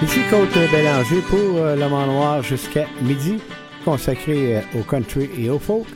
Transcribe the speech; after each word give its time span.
Ici 0.00 0.20
Côte 0.30 0.54
Bélanger 0.70 1.20
pour 1.22 1.56
euh, 1.56 1.74
Le 1.74 1.88
Noir 1.88 2.40
jusqu'à 2.44 2.86
midi, 3.02 3.40
consacré 3.84 4.58
euh, 4.58 4.60
au 4.78 4.84
country 4.84 5.28
et 5.36 5.50
au 5.50 5.58
folk, 5.58 5.88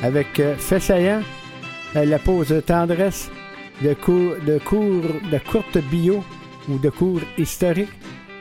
avec 0.00 0.38
euh, 0.38 0.54
fait 0.54 0.78
saillant, 0.78 1.22
la 1.92 2.20
pause 2.20 2.54
tendresse, 2.64 3.32
de 3.82 3.94
cours, 3.94 4.34
de 4.46 4.58
cours, 4.58 5.02
de 5.32 5.38
courte 5.50 5.78
bio 5.90 6.22
ou 6.68 6.78
de 6.78 6.88
cours 6.88 7.20
historiques, 7.36 7.90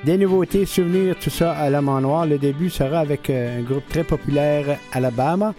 des 0.04 0.20
nouveautés, 0.20 0.68
souvenirs, 0.68 1.16
tout 1.20 1.32
ça 1.32 1.54
à 1.54 1.82
Mont 1.82 2.00
Noir. 2.02 2.28
Le 2.28 2.38
début 2.38 2.70
sera 2.70 3.00
avec 3.00 3.32
un 3.32 3.62
groupe 3.64 3.88
très 3.90 4.04
populaire 4.04 4.78
Alabama. 4.94 5.56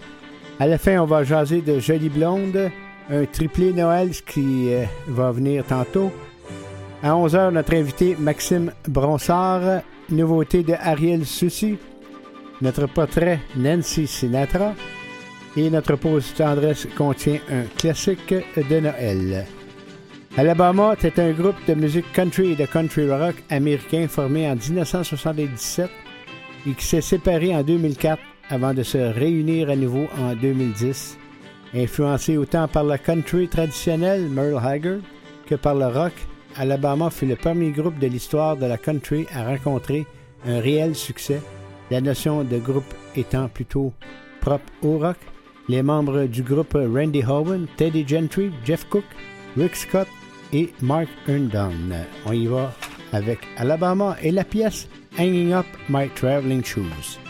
À 0.57 0.67
la 0.67 0.77
fin, 0.77 1.01
on 1.01 1.05
va 1.05 1.25
jaser 1.25 1.61
de 1.61 1.79
Jolie 1.79 2.07
Blonde, 2.07 2.71
un 3.09 3.25
triplé 3.25 3.73
Noël 3.73 4.11
qui 4.25 4.69
va 5.07 5.31
venir 5.31 5.65
tantôt. 5.65 6.13
À 7.03 7.09
11h, 7.09 7.51
notre 7.51 7.73
invité 7.75 8.15
Maxime 8.17 8.71
Bronsard, 8.87 9.81
nouveauté 10.09 10.63
de 10.63 10.71
Ariel 10.71 11.25
Soucy, 11.25 11.77
notre 12.61 12.85
portrait 12.87 13.41
Nancy 13.57 14.07
Sinatra 14.07 14.73
et 15.57 15.69
notre 15.69 15.97
pause 15.97 16.33
tendresse 16.33 16.87
contient 16.97 17.39
un 17.51 17.63
classique 17.77 18.33
de 18.55 18.79
Noël. 18.79 19.45
Alabama 20.37 20.95
est 21.03 21.19
un 21.19 21.31
groupe 21.31 21.57
de 21.67 21.73
musique 21.73 22.09
country 22.13 22.53
et 22.53 22.55
de 22.55 22.65
country 22.65 23.11
rock 23.11 23.35
américain 23.49 24.07
formé 24.07 24.49
en 24.49 24.55
1977 24.55 25.89
et 26.65 26.71
qui 26.71 26.85
s'est 26.85 27.01
séparé 27.01 27.53
en 27.53 27.63
2004 27.63 28.17
avant 28.49 28.73
de 28.73 28.83
se 28.83 28.97
réunir 28.97 29.69
à 29.69 29.75
nouveau 29.75 30.07
en 30.17 30.35
2010. 30.35 31.17
Influencé 31.75 32.37
autant 32.37 32.69
par 32.69 32.85
la 32.85 32.97
country 32.97 33.49
traditionnelle 33.49 34.29
Merle 34.29 34.61
Haggard 34.63 35.01
que 35.45 35.55
par 35.55 35.75
le 35.75 35.87
rock 35.87 36.13
Alabama 36.57 37.09
fut 37.09 37.25
le 37.25 37.35
premier 37.35 37.71
groupe 37.71 37.99
de 37.99 38.07
l'histoire 38.07 38.57
de 38.57 38.65
la 38.65 38.77
country 38.77 39.25
à 39.33 39.45
rencontrer 39.45 40.05
un 40.45 40.59
réel 40.59 40.95
succès, 40.95 41.41
la 41.89 42.01
notion 42.01 42.43
de 42.43 42.57
groupe 42.57 42.93
étant 43.15 43.47
plutôt 43.47 43.93
propre 44.41 44.71
au 44.81 44.97
rock. 44.99 45.17
Les 45.69 45.81
membres 45.81 46.25
du 46.25 46.43
groupe 46.43 46.73
Randy 46.73 47.23
Howen, 47.23 47.67
Teddy 47.77 48.05
Gentry, 48.05 48.51
Jeff 48.65 48.85
Cook, 48.89 49.05
Rick 49.57 49.75
Scott 49.75 50.07
et 50.51 50.73
Mark 50.81 51.07
Herndon. 51.27 51.71
On 52.25 52.33
y 52.33 52.47
va 52.47 52.73
avec 53.13 53.39
Alabama 53.57 54.17
et 54.21 54.31
la 54.31 54.43
pièce 54.43 54.87
Hanging 55.17 55.53
Up 55.53 55.65
My 55.89 56.09
Traveling 56.09 56.63
Shoes. 56.63 57.22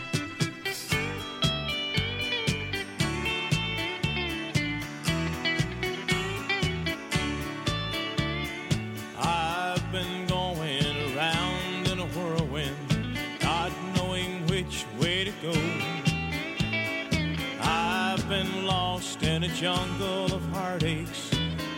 Jungle 19.48 20.26
of 20.34 20.42
heartaches, 20.48 21.30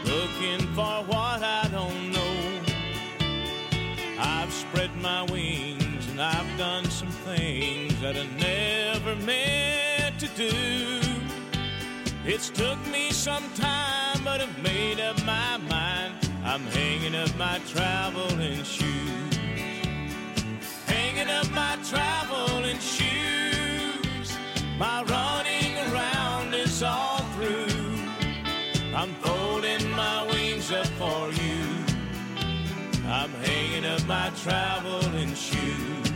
looking 0.05 0.61
for 0.75 1.03
what 1.05 1.42
I 1.42 1.69
don't 1.72 2.12
know. 2.12 2.61
I've 4.19 4.53
spread 4.53 4.95
my 4.97 5.22
wings 5.25 6.06
and 6.09 6.20
I've 6.20 6.59
done 6.59 6.84
some 6.87 7.11
things 7.11 8.00
that 8.00 8.17
I 8.17 8.27
never 8.39 9.17
meant 9.17 10.19
to 10.20 10.28
do. 10.37 11.00
It's 12.25 12.50
took 12.50 12.78
me 12.87 13.11
some 13.11 13.48
time, 13.55 14.20
but 14.25 14.41
I've 14.41 14.62
made 14.62 15.00
up 15.00 15.22
my 15.25 15.56
mind. 15.59 16.14
I'm 16.44 16.62
hanging 16.67 17.14
up 17.14 17.37
my 17.37 17.61
traveling 17.67 18.62
shoes. 18.62 19.37
Hanging 20.87 21.28
up 21.28 21.50
my 21.50 21.77
traveling 21.84 22.78
shoes. 22.78 24.37
My 24.78 25.03
running 25.05 25.76
around 25.93 26.55
is 26.55 26.82
all 26.82 27.25
I'm 28.96 29.12
folding 29.16 29.90
my 29.90 30.26
wings 30.26 30.72
up 30.72 30.86
for 30.86 31.30
you. 31.30 31.84
I'm 33.06 33.30
hanging 33.44 33.84
up 33.84 34.06
my 34.06 34.32
traveling 34.42 35.34
shoes. 35.34 36.12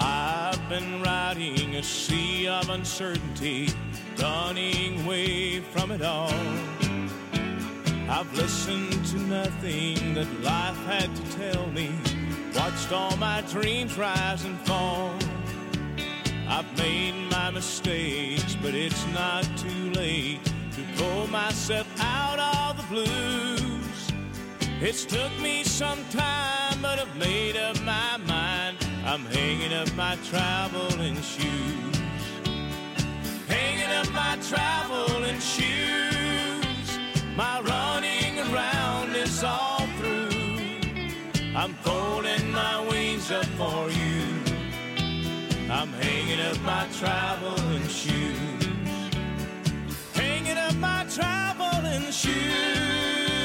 I've 0.00 0.68
been 0.68 1.00
riding 1.00 1.76
a 1.76 1.84
sea 1.84 2.48
of 2.48 2.68
uncertainty, 2.70 3.68
running 4.18 5.04
away 5.04 5.60
from 5.60 5.92
it 5.92 6.02
all. 6.02 6.34
I've 8.10 8.32
listened 8.34 9.06
to 9.06 9.18
nothing 9.18 10.14
that 10.14 10.26
life 10.42 10.76
had 10.86 11.14
to 11.14 11.22
tell 11.38 11.68
me 11.68 11.92
watched 12.56 12.92
all 12.92 13.16
my 13.18 13.42
dreams 13.42 13.96
rise 13.98 14.44
and 14.44 14.58
fall. 14.60 15.14
I've 16.48 16.78
made 16.78 17.14
my 17.30 17.50
mistakes, 17.50 18.56
but 18.62 18.74
it's 18.74 19.06
not 19.08 19.44
too 19.56 19.90
late 19.92 20.44
to 20.44 20.82
pull 20.96 21.26
myself 21.26 21.86
out 22.00 22.38
of 22.38 22.76
the 22.76 22.86
blues. 22.94 24.12
It's 24.80 25.04
took 25.04 25.32
me 25.40 25.64
some 25.64 26.02
time, 26.10 26.80
but 26.80 26.98
I've 26.98 27.16
made 27.16 27.56
up 27.56 27.80
my 27.82 28.16
mind. 28.26 28.76
I'm 29.04 29.24
hanging 29.26 29.72
up 29.72 29.92
my 29.94 30.16
traveling 30.28 31.20
shoes. 31.22 31.96
Hanging 33.48 33.92
up 34.00 34.10
my 34.12 34.38
traveling 34.48 35.40
shoes. 35.40 36.98
My 37.36 37.60
running 37.60 38.38
around 38.50 39.14
is 39.14 39.44
all. 39.44 39.75
I'm 41.56 41.72
folding 41.76 42.52
my 42.52 42.86
wings 42.86 43.30
up 43.30 43.46
for 43.56 43.90
you. 43.90 44.20
I'm 45.70 45.88
hanging 45.88 46.38
up 46.38 46.60
my 46.60 46.86
traveling 46.98 47.88
shoes. 47.88 48.66
Hanging 50.12 50.58
up 50.58 50.74
my 50.74 51.06
traveling 51.08 52.10
shoes. 52.10 53.35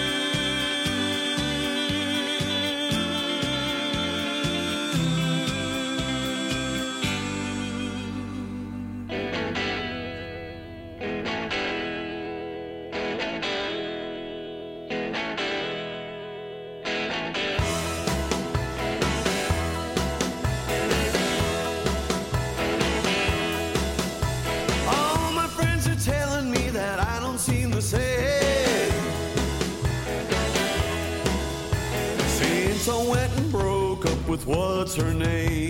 With 34.97 35.05
what's 35.05 35.07
her 35.07 35.13
name? 35.13 35.60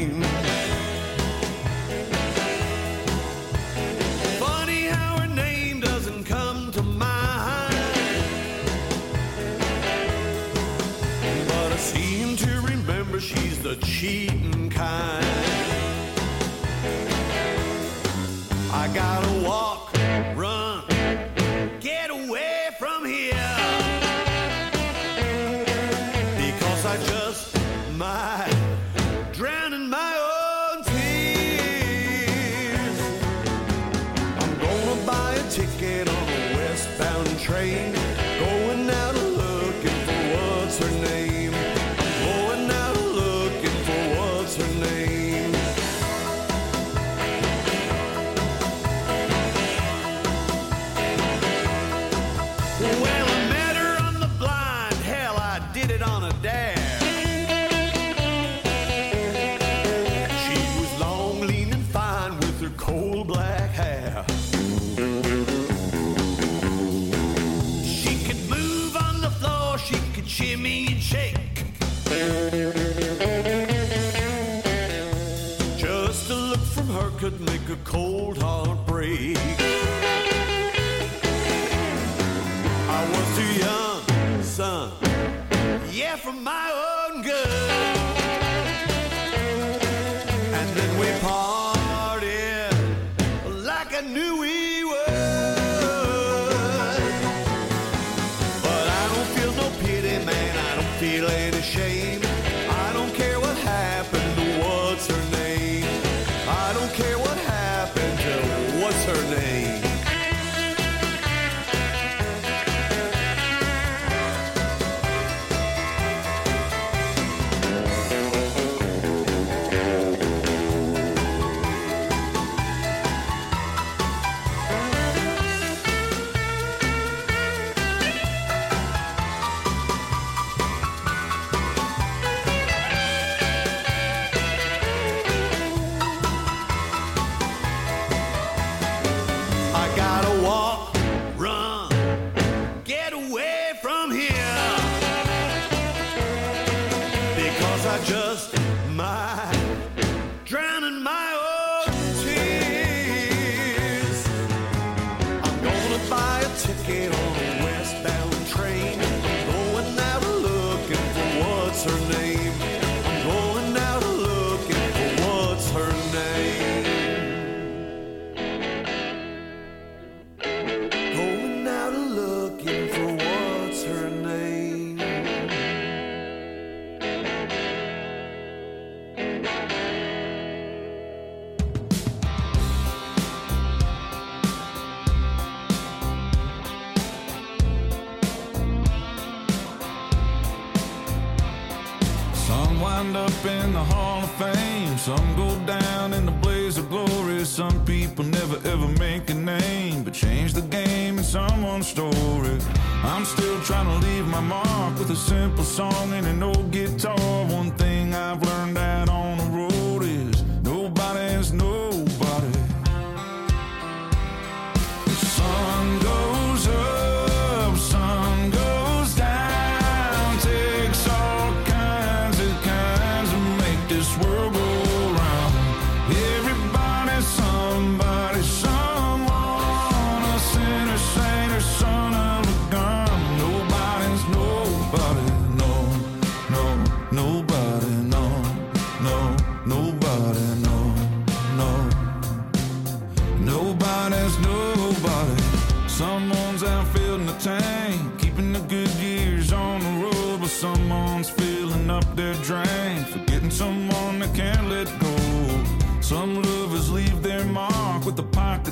up 193.41 193.47
in 193.47 193.73
the 193.73 193.83
Hall 193.83 194.23
of 194.23 194.31
Fame. 194.31 194.97
Some 194.97 195.35
go 195.35 195.49
down 195.65 196.13
in 196.13 196.25
the 196.25 196.31
blaze 196.31 196.77
of 196.77 196.89
glory. 196.89 197.43
Some 197.45 197.83
people 197.85 198.23
never 198.25 198.57
ever 198.67 198.87
make 198.99 199.29
a 199.29 199.33
name, 199.33 200.03
but 200.03 200.13
change 200.13 200.53
the 200.53 200.61
game 200.61 201.17
and 201.17 201.25
someone 201.25 201.81
stole 201.83 202.45
it. 202.45 202.63
I'm 203.03 203.25
still 203.25 203.59
trying 203.61 203.87
to 203.87 204.07
leave 204.07 204.27
my 204.27 204.41
mark 204.41 204.99
with 204.99 205.09
a 205.11 205.15
simple 205.15 205.63
song 205.63 206.13
and 206.13 206.27
an 206.27 206.43
old 206.43 206.71
guitar. 206.71 207.45
One 207.45 207.71
thing 207.71 208.13
I've 208.13 208.41
learned 208.43 208.77
out 208.77 209.09
on 209.09 209.20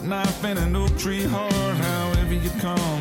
knife 0.09 0.43
and 0.43 0.57
an 0.57 0.75
oak 0.75 0.97
tree 0.97 1.23
heart, 1.23 1.53
however 1.53 2.33
you 2.33 2.49
come. 2.59 2.98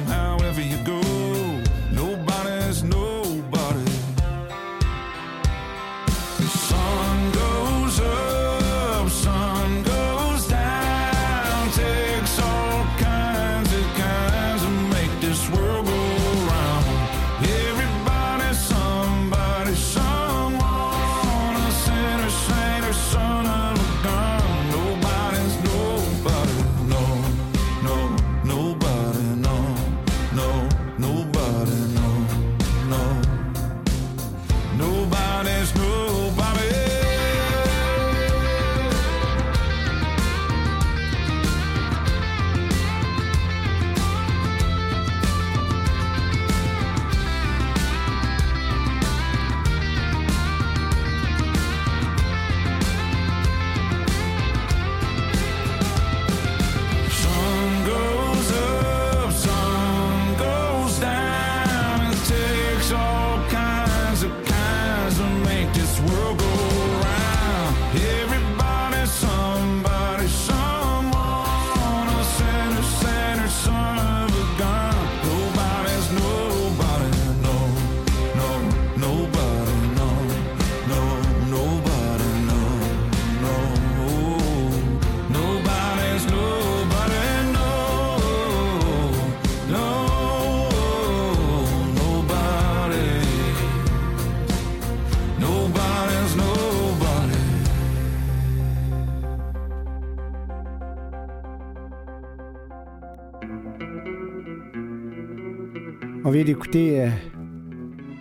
d'écouter 106.49 107.02
euh, 107.02 107.09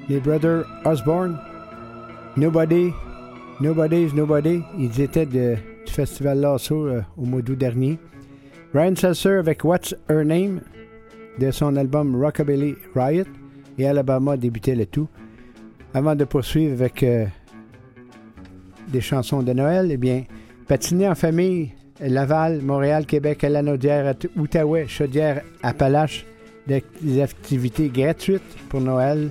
les 0.10 0.20
Brothers 0.20 0.66
Osborne. 0.84 1.38
Nobody, 2.36 2.92
Nobody's 3.62 4.14
Nobody. 4.14 4.62
Ils 4.78 5.00
étaient 5.00 5.26
du 5.26 5.56
festival 5.90 6.42
Lasso 6.42 6.88
euh, 6.88 7.02
au 7.16 7.24
mois 7.24 7.42
d'août 7.42 7.58
dernier. 7.58 7.98
Ryan 8.74 8.98
Sasser 8.98 9.38
avec 9.38 9.64
What's 9.64 9.96
Her 10.10 10.26
Name 10.26 10.60
de 11.40 11.52
son 11.52 11.78
album 11.78 12.22
Rockabilly 12.22 12.76
Riot. 12.94 13.24
Et 13.78 13.88
Alabama 13.88 14.36
débutait 14.36 14.76
le 14.76 14.88
tout. 14.88 15.08
Avant 15.94 16.14
de 16.14 16.26
poursuivre 16.26 16.74
avec 16.74 17.04
euh, 17.04 17.28
des 18.90 19.00
chansons 19.00 19.42
de 19.42 19.54
Noël, 19.54 19.88
eh 19.90 19.96
bien, 19.96 20.26
patiner 20.68 21.08
en 21.08 21.16
famille, 21.16 21.72
Laval, 22.02 22.62
Montréal, 22.62 23.06
Québec, 23.06 23.46
Alano, 23.46 23.78
Outaouais, 24.36 24.86
Chaudière, 24.86 25.44
Appalaches 25.64 26.26
des 26.68 27.22
activités 27.22 27.90
gratuites 27.90 28.42
pour 28.70 28.82
Noël. 28.82 29.30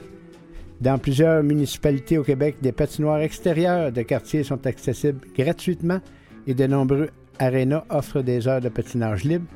Dans 0.81 0.99
plusieurs 0.99 1.43
municipalités 1.43 2.19
au 2.19 2.23
Québec, 2.23 2.57
des 2.61 2.73
patinoires 2.73 3.21
extérieures 3.21 3.93
de 3.93 4.03
quartiers 4.03 4.45
sont 4.45 4.67
accessibles 4.67 5.21
gratuitement 5.35 6.01
et 6.47 6.55
de 6.55 6.67
nombreux 6.67 7.09
arénas 7.39 7.85
offrent 7.91 8.23
des 8.23 8.47
heures 8.47 8.61
de 8.61 8.69
patinage 8.69 9.25
libre. 9.25 9.47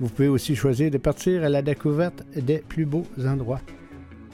Vous 0.00 0.08
pouvez 0.08 0.28
aussi 0.28 0.56
choisir 0.56 0.90
de 0.90 0.98
partir 0.98 1.44
à 1.44 1.48
la 1.48 1.62
découverte 1.62 2.24
des 2.36 2.58
plus 2.58 2.86
beaux 2.86 3.06
endroits. 3.24 3.60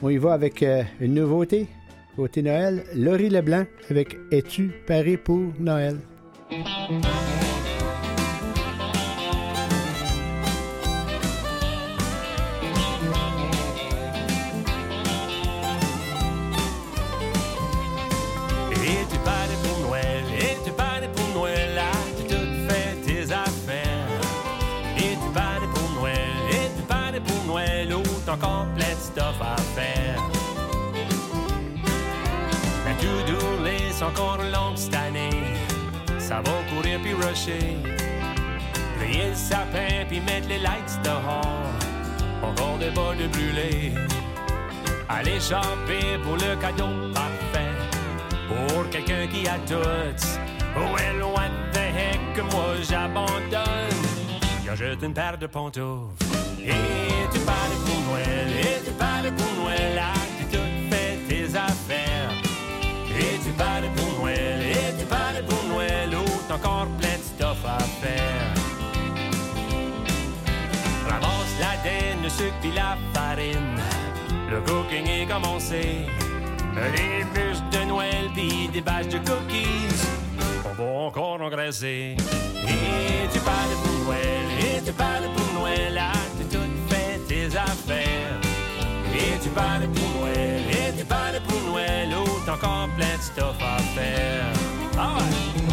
On 0.01 0.09
y 0.09 0.17
va 0.17 0.33
avec 0.33 0.63
euh, 0.63 0.83
une 0.99 1.13
nouveauté. 1.13 1.67
Côté 2.15 2.41
Noël, 2.41 2.83
Laurie 2.95 3.29
Leblanc 3.29 3.65
avec 3.89 4.17
Es-tu 4.31 4.71
paré 4.85 5.17
pour 5.17 5.53
Noël? 5.59 5.97
Encore 34.03 34.37
longue 34.37 34.75
cette 34.77 34.95
année. 34.95 35.29
Ça 36.19 36.37
va 36.37 36.51
courir 36.73 36.99
puis 37.01 37.13
rusher. 37.13 37.77
Plier 38.99 39.29
le 39.29 39.35
sapin 39.35 40.05
puis 40.07 40.19
mettre 40.19 40.47
les 40.47 40.59
lights 40.59 40.99
dehors. 41.03 41.71
Encore 42.43 42.77
des 42.77 42.89
bols 42.91 43.17
de 43.17 43.27
brûler. 43.27 43.93
Aller 45.09 45.39
choper 45.39 46.17
pour 46.23 46.35
le 46.35 46.55
cadeau 46.55 47.11
parfait. 47.13 47.75
Pour 48.47 48.89
quelqu'un 48.89 49.27
qui 49.27 49.47
a 49.47 49.57
tout. 49.67 49.75
Well, 50.75 51.23
what 51.23 51.51
the 51.73 51.79
heck, 51.79 52.37
moi 52.51 52.75
j'abandonne? 52.81 53.99
J'achète 54.65 55.03
une 55.03 55.13
paire 55.13 55.37
de 55.37 55.47
pantoufles. 55.47 56.23
Et 56.59 56.71
tu 57.33 57.39
parles 57.39 57.77
pour 57.85 57.99
Noël, 58.09 58.47
et 58.61 58.85
tu 58.85 58.91
parles 58.91 59.31
pour 59.35 59.63
Noël, 59.63 59.99
as-tu 59.99 60.45
tout 60.45 60.71
fait 60.89 61.17
tes 61.27 61.55
affaires? 61.57 61.90
Et 63.21 63.37
tu 63.43 63.51
parles 63.51 63.89
pour 63.95 64.09
Noël, 64.19 64.61
et 64.61 64.99
tu 64.99 65.05
parles 65.05 65.43
pour 65.47 65.63
Noël, 65.71 66.09
ou 66.15 66.25
t'as 66.47 66.55
encore 66.55 66.87
plein 66.99 67.17
de 67.17 67.23
stuff 67.23 67.63
à 67.65 67.79
faire. 68.01 68.47
Ramasse 71.07 71.55
la 71.59 71.73
denne, 71.83 72.23
le 72.23 72.29
sucre 72.29 72.75
la 72.75 72.97
farine. 73.13 73.79
Le 74.49 74.59
cooking 74.61 75.07
est 75.07 75.27
commencé. 75.27 76.05
Des 76.95 77.23
bûches 77.33 77.63
de 77.71 77.85
Noël 77.87 78.29
puis 78.33 78.69
des 78.73 78.81
bâches 78.81 79.07
de 79.07 79.19
cookies. 79.19 79.95
On 80.65 80.73
va 80.81 80.89
encore 81.07 81.41
engraisser. 81.41 82.15
Et 82.67 83.27
tu 83.33 83.39
parles 83.39 83.75
pour 83.83 84.05
Noël, 84.05 84.45
et 84.59 84.81
tu 84.83 84.91
parles 84.93 85.29
pour 85.35 85.61
Noël, 85.61 85.97
as-tu 85.97 86.45
tout 86.55 86.71
fait 86.89 87.19
tes 87.27 87.47
affaires? 87.57 88.40
Et 89.13 89.39
tu 89.41 89.49
parles 89.49 89.87
pour 89.87 90.21
Noël, 90.21 90.61
et 90.69 90.97
tu 90.97 91.05
parles 91.05 91.39
pour 91.47 91.61
Noël, 91.71 92.09
t'as 92.45 92.53
encore 92.53 92.89
plein 92.95 93.17
de 93.17 93.21
stuff 93.21 93.57
à 93.61 93.77
faire. 93.95 94.53
Ah! 94.97 95.70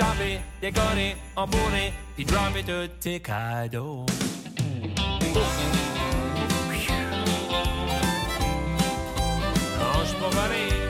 Cooké, 0.00 0.40
chopé, 0.40 0.40
décoré, 0.60 1.16
embourré, 1.36 1.92
puis 2.16 2.24
droppé 2.24 2.62
tous 2.62 2.88
tes 3.00 3.20
cadeaux? 3.20 4.06
Non, 9.78 10.04
j'suis 10.04 10.16
pas 10.16 10.89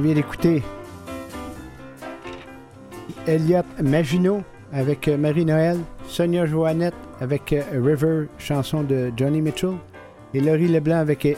On 0.00 0.02
vient 0.02 0.14
d'écouter 0.14 0.62
Elliot 3.26 3.60
Maginot 3.82 4.42
avec 4.72 5.06
euh, 5.08 5.18
Marie-Noël, 5.18 5.76
Sonia 6.08 6.46
Joannette 6.46 6.94
avec 7.20 7.52
euh, 7.52 7.62
River, 7.72 8.28
chanson 8.38 8.82
de 8.82 9.12
Johnny 9.14 9.42
Mitchell, 9.42 9.74
et 10.32 10.40
Laurie 10.40 10.68
Leblanc 10.68 10.96
avec 10.96 11.26
euh, 11.26 11.34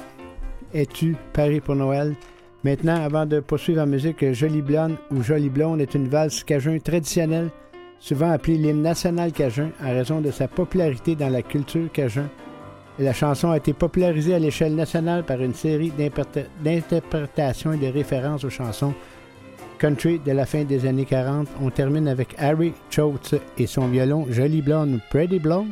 Es-tu 0.72 1.16
Paris 1.32 1.58
pour 1.58 1.74
Noël? 1.74 2.14
Maintenant, 2.62 3.02
avant 3.02 3.26
de 3.26 3.40
poursuivre 3.40 3.82
en 3.82 3.86
musique, 3.86 4.32
Jolie 4.32 4.62
Blonde 4.62 4.94
ou 5.10 5.24
Jolie 5.24 5.50
Blonde 5.50 5.80
est 5.80 5.96
une 5.96 6.06
valse 6.06 6.44
cajun 6.44 6.78
traditionnelle, 6.78 7.50
souvent 7.98 8.30
appelée 8.30 8.58
l'hymne 8.58 8.82
national 8.82 9.32
cajun 9.32 9.72
en 9.82 9.88
raison 9.88 10.20
de 10.20 10.30
sa 10.30 10.46
popularité 10.46 11.16
dans 11.16 11.30
la 11.30 11.42
culture 11.42 11.90
cajun. 11.90 12.28
La 12.98 13.12
chanson 13.12 13.50
a 13.50 13.56
été 13.56 13.72
popularisée 13.72 14.34
à 14.34 14.38
l'échelle 14.38 14.74
nationale 14.74 15.24
par 15.24 15.40
une 15.40 15.54
série 15.54 15.90
d'interpré- 15.90 16.46
d'interprétations 16.62 17.72
et 17.72 17.78
de 17.78 17.86
références 17.86 18.44
aux 18.44 18.50
chansons 18.50 18.94
country 19.78 20.20
de 20.20 20.30
la 20.30 20.46
fin 20.46 20.62
des 20.62 20.86
années 20.86 21.04
40. 21.06 21.48
On 21.60 21.70
termine 21.70 22.06
avec 22.06 22.36
Harry 22.38 22.72
Choates 22.90 23.34
et 23.58 23.66
son 23.66 23.88
violon 23.88 24.26
Jolie 24.30 24.62
Blonde 24.62 25.00
Pretty 25.10 25.40
Blonde. 25.40 25.70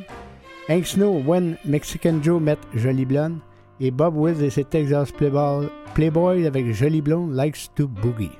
Hank 0.68 0.84
Snow, 0.86 1.22
When 1.24 1.56
Mexican 1.64 2.18
Joe 2.22 2.40
met 2.40 2.58
Jolie 2.74 3.04
Blonde. 3.04 3.38
Et 3.78 3.90
Bob 3.90 4.14
Wills 4.16 4.42
et 4.42 4.50
ses 4.50 4.64
Texas 4.64 5.10
Playboy, 5.12 5.68
Playboy 5.94 6.46
avec 6.46 6.72
Jolie 6.72 7.00
Blonde 7.00 7.34
Likes 7.36 7.70
to 7.76 7.86
Boogie. 7.86 8.30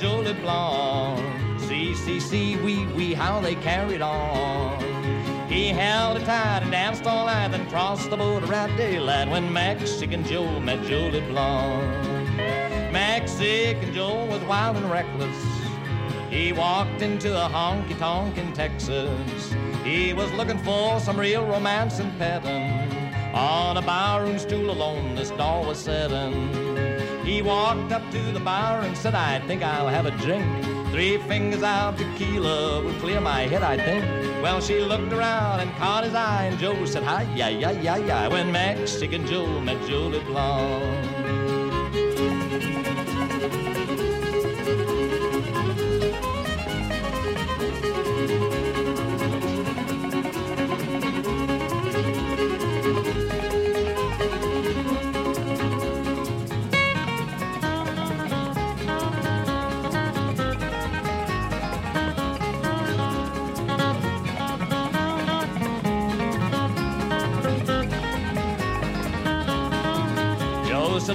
Jolie 0.00 0.32
Blonde, 0.32 1.60
see, 1.60 1.94
see, 1.94 2.20
see, 2.20 2.56
wee, 2.56 2.86
wee, 2.86 3.12
how 3.12 3.38
they 3.38 3.54
carried 3.56 4.00
on. 4.00 4.80
He 5.46 5.68
held 5.68 6.18
her 6.18 6.24
tight 6.24 6.62
and 6.62 6.70
danced 6.70 7.06
all 7.06 7.26
night, 7.26 7.48
then 7.48 7.68
crossed 7.68 8.08
the 8.08 8.16
border 8.16 8.50
at 8.54 8.74
daylight 8.78 9.28
when 9.28 9.52
Mexican 9.52 10.24
Joe 10.24 10.58
met 10.58 10.82
Jolie 10.86 11.20
Blonde. 11.20 12.06
Mexican 12.90 13.92
Joe 13.92 14.24
was 14.24 14.40
wild 14.44 14.78
and 14.78 14.90
reckless. 14.90 15.36
He 16.30 16.54
walked 16.54 17.02
into 17.02 17.36
a 17.36 17.50
honky 17.50 17.98
tonk 17.98 18.38
in 18.38 18.54
Texas. 18.54 19.54
He 19.84 20.14
was 20.14 20.32
looking 20.32 20.58
for 20.58 20.98
some 21.00 21.20
real 21.20 21.44
romance 21.44 21.98
and 21.98 22.16
petting. 22.18 23.34
On 23.34 23.76
a 23.76 23.82
barroom 23.82 24.38
stool 24.38 24.70
alone, 24.70 25.14
this 25.14 25.30
doll 25.32 25.66
was 25.66 25.78
sitting. 25.78 26.89
He 27.30 27.42
walked 27.42 27.92
up 27.92 28.02
to 28.10 28.32
the 28.32 28.40
bar 28.40 28.80
and 28.80 28.96
said, 28.96 29.14
I 29.14 29.38
think 29.46 29.62
I'll 29.62 29.86
have 29.86 30.04
a 30.04 30.10
drink. 30.10 30.44
Three 30.90 31.16
fingers 31.28 31.62
of 31.62 31.96
tequila 31.96 32.82
will 32.82 32.92
clear 32.94 33.20
my 33.20 33.42
head, 33.42 33.62
I 33.62 33.76
think. 33.76 34.04
Well, 34.42 34.60
she 34.60 34.80
looked 34.80 35.12
around 35.12 35.60
and 35.60 35.72
caught 35.76 36.02
his 36.02 36.12
eye, 36.12 36.46
and 36.46 36.58
Joe 36.58 36.84
said, 36.86 37.04
Hi, 37.04 37.22
yeah, 37.36 37.48
yeah, 37.48 37.70
yeah, 37.70 37.98
ya, 37.98 38.28
when 38.28 38.50
Mexican 38.50 39.24
Joe 39.28 39.60
met 39.60 39.80
Julie 39.86 40.24
Blonde. 40.24 41.30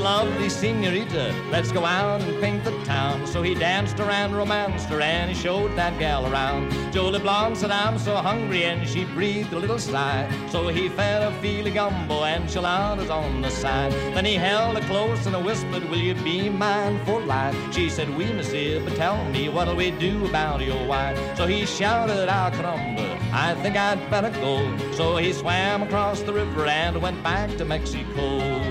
Lovely 0.05 0.49
senorita, 0.49 1.33
let's 1.49 1.71
go 1.71 1.83
out 1.83 2.21
and 2.21 2.39
paint 2.39 2.63
the 2.63 2.69
town. 2.83 3.25
So 3.25 3.41
he 3.41 3.55
danced 3.55 3.99
around, 3.99 4.35
romanced 4.35 4.87
her, 4.89 5.01
and 5.01 5.31
he 5.31 5.35
showed 5.35 5.75
that 5.77 5.97
gal 5.97 6.31
around. 6.31 6.71
Jolie 6.93 7.17
Blonde 7.17 7.57
said, 7.57 7.71
I'm 7.71 7.97
so 7.97 8.15
hungry, 8.17 8.65
and 8.65 8.87
she 8.87 9.05
breathed 9.05 9.51
a 9.51 9.57
little 9.57 9.79
sigh. 9.79 10.29
So 10.51 10.67
he 10.67 10.89
fed 10.89 11.23
her 11.23 11.41
feely 11.41 11.71
gumbo 11.71 12.23
and 12.23 12.43
enchiladas 12.43 13.09
on 13.09 13.41
the 13.41 13.49
side. 13.49 13.93
Then 14.13 14.25
he 14.25 14.35
held 14.35 14.77
her 14.77 14.87
close 14.87 15.25
and 15.25 15.43
whispered, 15.43 15.83
Will 15.89 15.97
you 16.09 16.13
be 16.13 16.49
mine 16.49 17.03
for 17.03 17.19
life? 17.21 17.57
She 17.73 17.89
said, 17.89 18.15
We, 18.15 18.31
monsieur, 18.31 18.85
but 18.85 18.95
tell 18.95 19.17
me, 19.31 19.49
what'll 19.49 19.75
we 19.75 19.89
do 19.89 20.23
about 20.27 20.61
your 20.61 20.85
wife? 20.85 21.17
So 21.35 21.47
he 21.47 21.65
shouted, 21.65 22.29
Al 22.29 22.51
caramba, 22.51 23.19
I 23.33 23.55
think 23.63 23.75
I'd 23.75 24.07
better 24.11 24.29
go. 24.29 24.57
So 24.91 25.17
he 25.17 25.33
swam 25.33 25.81
across 25.81 26.21
the 26.21 26.33
river 26.33 26.67
and 26.67 27.01
went 27.01 27.23
back 27.23 27.49
to 27.57 27.65
Mexico. 27.65 28.64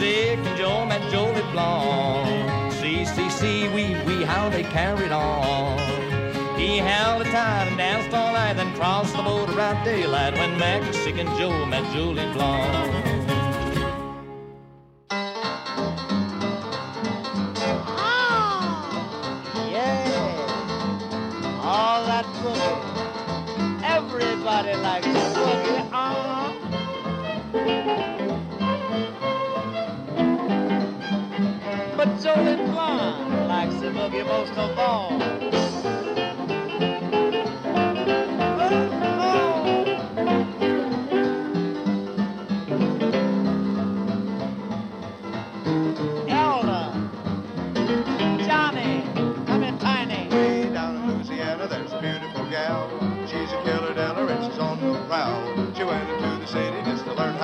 When 0.00 0.08
Mexican 0.08 0.56
Joe 0.56 0.86
met 0.86 1.10
Jolie 1.12 1.42
Blonde, 1.52 2.72
see, 2.72 3.04
see, 3.04 3.28
see, 3.28 3.68
wee, 3.68 3.94
wee, 4.06 4.24
how 4.24 4.48
they 4.48 4.62
carried 4.62 5.12
on. 5.12 5.78
He 6.58 6.78
held 6.78 7.26
her 7.26 7.30
tight 7.30 7.66
and 7.68 7.76
danced 7.76 8.14
all 8.16 8.32
night, 8.32 8.54
then 8.54 8.74
crossed 8.76 9.14
the 9.14 9.22
border 9.22 9.60
at 9.60 9.84
daylight 9.84 10.32
when 10.32 10.58
Mexican 10.58 11.26
Joe 11.36 11.66
met 11.66 11.84
Julie 11.92 12.32
Blonde. 12.32 12.94
Yeah. 19.70 21.60
All 21.62 22.06
that 22.06 22.24
boogie. 22.40 23.82
Everybody 23.82 24.74
likes 24.76 25.06
boogie. 25.06 25.92
Uh-huh. 25.92 26.50
Blonde 33.80 33.96
likes 33.96 34.10
the 34.12 34.18
boogie 34.18 34.26
most 34.26 34.52
of 34.58 34.78
all. 34.78 35.69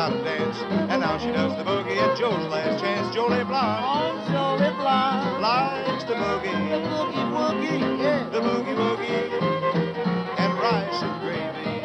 How 0.06 0.16
to 0.16 0.22
dance. 0.22 0.56
And 0.90 1.00
now 1.00 1.18
she 1.18 1.32
does 1.32 1.56
the 1.58 1.64
boogie 1.64 1.96
at 1.98 2.16
Joe's 2.16 2.46
last 2.46 2.80
chance. 2.80 3.12
Jolie 3.14 3.42
Blonde 3.44 3.82
Oh, 3.82 4.24
Jolie 4.30 4.70
Blonde. 4.76 5.42
likes 5.42 6.04
the 6.04 6.14
boogie. 6.14 6.70
The 6.70 6.78
boogie, 6.86 7.26
boogie 7.34 7.78
woogie. 7.78 8.02
Yeah. 8.02 8.28
the 8.30 8.40
boogie 8.40 8.76
woogie, 8.76 10.38
and 10.38 10.52
rice 10.62 11.02
and 11.02 11.20
gravy. 11.22 11.82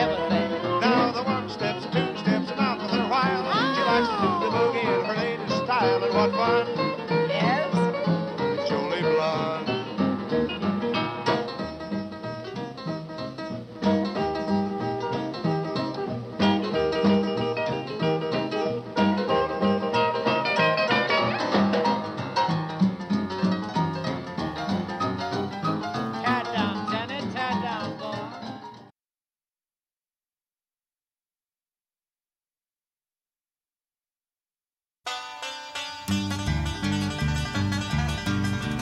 Everything. 0.00 0.80
Now 0.80 1.12
the 1.12 1.22
one 1.22 1.48
steps, 1.50 1.84
two 1.92 2.16
steps, 2.16 2.50
and 2.50 2.60
out 2.60 2.80
with 2.80 2.90
her 2.92 3.08
while. 3.12 3.44
She 3.76 3.82
likes 3.92 4.08
to 4.08 4.16
do 4.24 4.30
the 4.40 4.50
boogie 4.56 5.00
in 5.00 5.04
her 5.04 5.14
latest 5.14 5.64
style. 5.64 6.02
And 6.02 6.14
what 6.14 6.30
fun! 6.32 6.93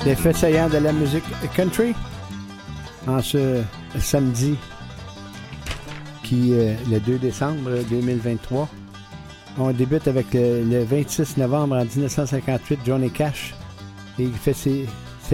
Les 0.04 0.16
faits 0.16 0.36
saillants 0.36 0.68
de 0.68 0.78
la 0.78 0.92
musique 0.92 1.24
country 1.54 1.94
en 3.06 3.22
ce 3.22 3.62
samedi 4.00 4.56
qui 6.24 6.54
est 6.54 6.76
le 6.90 6.98
2 6.98 7.18
décembre 7.18 7.70
2023. 7.88 8.68
On 9.58 9.70
débute 9.70 10.08
avec 10.08 10.34
le, 10.34 10.64
le 10.64 10.82
26 10.82 11.36
novembre 11.36 11.76
en 11.76 11.84
1958, 11.84 12.80
Johnny 12.84 13.10
Cash. 13.10 13.54
Et 14.18 14.24
il 14.24 14.32
fait 14.32 14.54
ses, 14.54 14.88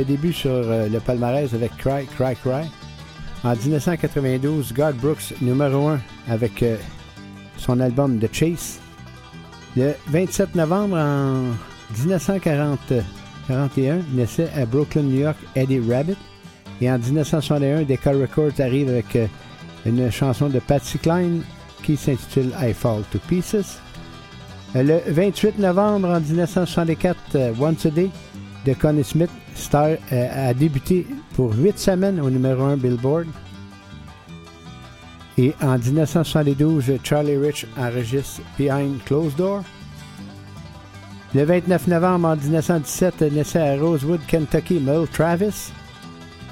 débuts 0.05 0.35
sur 0.35 0.51
euh, 0.53 0.89
le 0.89 1.01
palmarès 1.01 1.55
avec 1.55 1.75
Cry, 1.79 2.05
Cry, 2.07 2.37
Cry. 2.37 2.69
En 3.45 3.57
1992, 3.57 4.75
God 4.75 4.97
Brooks, 4.97 5.35
numéro 5.41 5.89
1 5.89 6.01
avec 6.29 6.63
euh, 6.63 6.77
son 7.57 7.81
album 7.81 8.19
The 8.19 8.33
Chase. 8.33 8.81
Le 9.77 9.95
27 10.09 10.55
novembre 10.55 10.97
en 10.99 11.45
1941, 13.49 14.01
naissait 14.15 14.51
à 14.55 14.67
Brooklyn, 14.67 15.03
New 15.03 15.21
York, 15.21 15.37
Eddie 15.55 15.81
Rabbit. 15.81 16.17
Et 16.81 16.91
en 16.91 16.99
1961, 16.99 17.83
Decca 17.83 18.13
Records 18.13 18.61
arrive 18.61 18.89
avec 18.89 19.17
euh, 19.17 19.27
une 19.87 20.11
chanson 20.11 20.49
de 20.49 20.59
Patsy 20.59 20.99
Cline 20.99 21.43
qui 21.83 21.97
s'intitule 21.97 22.53
I 22.61 22.73
Fall 22.73 23.03
to 23.11 23.19
Pieces. 23.27 23.81
Euh, 24.77 24.83
Le 24.83 25.13
28 25.13 25.59
novembre 25.59 26.09
en 26.09 26.21
1964, 26.21 27.19
euh, 27.35 27.53
Once 27.59 27.87
a 27.87 27.91
Day 27.91 28.11
de 28.67 28.75
Connie 28.75 29.05
Smith 29.05 29.31
a 30.11 30.55
débuté 30.55 31.07
pour 31.35 31.53
8 31.57 31.79
semaines 31.79 32.21
au 32.21 32.31
numéro 32.31 32.63
1 32.65 32.77
Billboard. 32.77 33.27
Et 35.37 35.55
en 35.63 35.79
1972, 35.79 36.99
Charlie 37.03 37.37
Rich 37.37 37.67
enregistre 37.77 38.43
Behind 38.59 39.03
Closed 39.05 39.37
Door. 39.37 39.63
Le 41.35 41.45
29 41.45 41.89
novembre 41.89 42.29
en 42.29 42.37
1917, 42.37 43.21
naissait 43.33 43.61
à 43.61 43.77
Rosewood, 43.77 44.21
Kentucky, 44.27 44.81
Mel 44.81 45.07
Travis. 45.09 45.73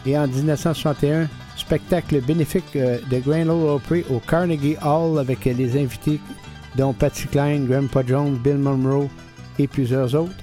Et 0.05 0.19
en 0.19 0.29
1961, 0.29 1.29
spectacle 1.57 2.21
bénéfique 2.21 2.77
euh, 2.77 2.99
de 3.11 3.19
Grand 3.19 3.49
Ole 3.49 3.71
Opry 3.71 4.05
au 4.11 4.21
Carnegie 4.21 4.77
Hall 4.85 5.19
avec 5.19 5.47
les 5.47 5.83
invités 5.83 6.21
dont 6.77 6.93
Patsy 6.93 7.27
Cline, 7.27 7.67
Grandpa 7.67 8.03
Jones, 8.07 8.37
Bill 8.37 8.59
Monroe 8.59 9.09
et 9.59 9.67
plusieurs 9.67 10.15
autres. 10.15 10.35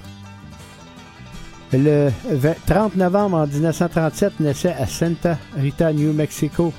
Le 1.72 2.10
20 2.30 2.54
30 2.66 2.96
novembre 2.96 3.36
en 3.36 3.46
1937, 3.46 4.40
naissait 4.40 4.74
à 4.78 4.86
Santa 4.86 5.38
Rita, 5.56 5.92
New 5.92 6.12
Mexico, 6.12 6.72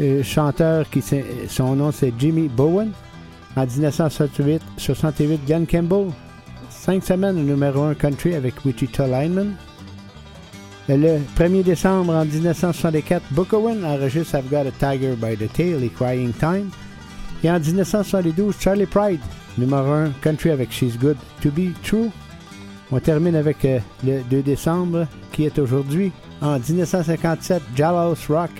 euh, 0.00 0.22
chanteur 0.24 0.90
qui 0.90 1.02
son 1.48 1.76
nom 1.76 1.92
c'est 1.92 2.12
Jimmy 2.18 2.48
Bowen. 2.48 2.90
En 3.56 3.64
1968, 3.64 4.60
68, 4.76 5.46
Glenn 5.46 5.66
Campbell, 5.66 6.08
cinq 6.86 7.02
semaines 7.02 7.36
au 7.36 7.42
numéro 7.42 7.82
1 7.82 7.94
country 7.94 8.36
avec 8.36 8.64
Wichita 8.64 9.08
Lineman. 9.08 9.56
Le 10.88 11.18
1er 11.36 11.64
décembre 11.64 12.14
en 12.14 12.24
1964, 12.24 13.24
Book 13.32 13.52
Owen 13.54 13.84
enregistre 13.84 14.36
I've 14.36 14.48
Got 14.48 14.68
a 14.68 14.70
Tiger 14.70 15.16
by 15.16 15.36
the 15.36 15.52
Tail 15.52 15.82
et 15.82 15.88
Crying 15.88 16.32
Time. 16.32 16.70
Et 17.42 17.50
en 17.50 17.58
1972, 17.58 18.54
Charlie 18.60 18.86
Pride, 18.86 19.18
numéro 19.58 19.90
1 19.90 20.10
country 20.22 20.50
avec 20.50 20.70
She's 20.70 20.96
Good 20.96 21.16
to 21.42 21.50
Be 21.50 21.72
True. 21.82 22.08
On 22.92 23.00
termine 23.00 23.34
avec 23.34 23.64
euh, 23.64 23.80
le 24.04 24.22
2 24.30 24.42
décembre, 24.42 25.08
qui 25.32 25.44
est 25.44 25.58
aujourd'hui. 25.58 26.12
En 26.40 26.56
1957, 26.60 27.62
Jailhouse 27.74 28.28
Rock 28.28 28.52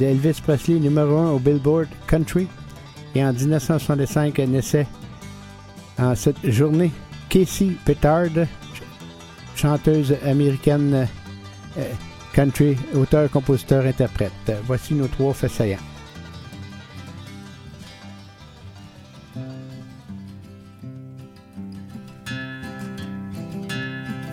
de 0.00 0.06
Elvis 0.06 0.40
Presley, 0.44 0.80
numéro 0.80 1.16
1 1.16 1.30
au 1.30 1.38
Billboard 1.38 1.86
Country. 2.08 2.48
Et 3.14 3.24
en 3.24 3.32
1965, 3.32 4.36
naissait 4.38 4.88
en 5.96 6.16
cette 6.16 6.44
journée 6.50 6.90
Casey 7.32 7.78
Petard, 7.86 8.46
ch- 8.74 8.82
chanteuse 9.56 10.14
américaine 10.22 11.08
euh, 11.78 11.92
country, 12.34 12.76
auteur, 12.94 13.30
compositeur, 13.30 13.86
interprète. 13.86 14.52
Voici 14.66 14.92
nos 14.92 15.08
trois 15.08 15.32
faits 15.32 15.54
saillants. 15.54 15.78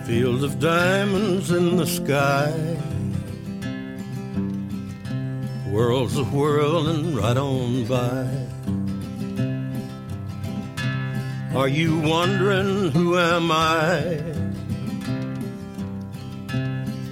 Fields 0.04 0.42
of 0.42 0.58
diamonds 0.58 1.50
in 1.52 1.78
the 1.78 1.86
sky. 1.86 2.52
Worlds 5.70 6.18
are 6.18 6.24
whirling 6.24 7.14
right 7.14 7.38
on 7.38 7.84
by. 7.86 8.59
Are 11.54 11.66
you 11.66 11.98
wondering 11.98 12.92
who 12.92 13.18
am 13.18 13.50
I? 13.50 14.22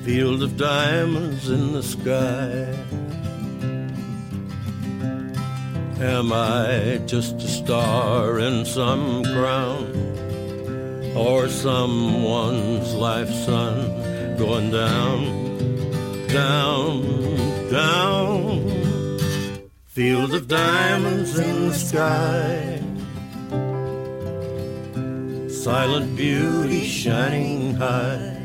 Field 0.04 0.44
of 0.44 0.56
diamonds 0.56 1.50
in 1.50 1.72
the 1.72 1.82
sky. 1.82 2.72
Am 6.00 6.32
I 6.32 7.00
just 7.04 7.34
a 7.38 7.48
star 7.48 8.38
in 8.38 8.64
some 8.64 9.24
crown? 9.24 9.92
Or 11.16 11.48
someone's 11.48 12.94
life 12.94 13.30
sun 13.44 14.36
going 14.38 14.70
down, 14.70 16.28
down, 16.28 17.70
down? 17.72 18.70
Field 19.86 20.32
of 20.32 20.46
diamonds 20.46 21.36
in 21.36 21.70
the 21.70 21.74
sky. 21.74 22.77
Silent 25.68 26.16
beauty 26.16 26.82
shining 26.86 27.74
high. 27.74 28.40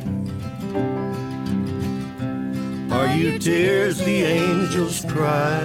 Are 2.91 3.15
you 3.15 3.39
tears 3.39 3.97
the 3.99 4.23
angels 4.23 5.05
cry? 5.05 5.61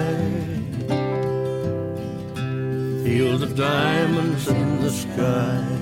Field 3.02 3.42
of 3.42 3.56
diamonds 3.56 4.46
in 4.46 4.82
the 4.82 4.90
sky. 4.92 5.77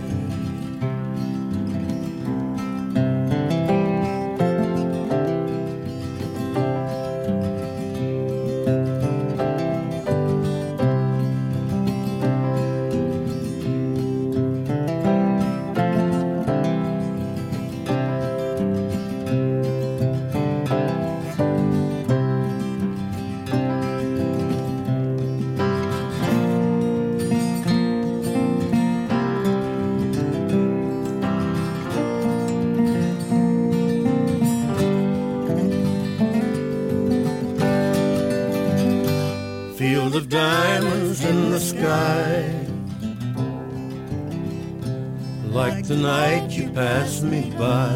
You 46.57 46.71
pass 46.71 47.23
me 47.23 47.53
by. 47.59 47.93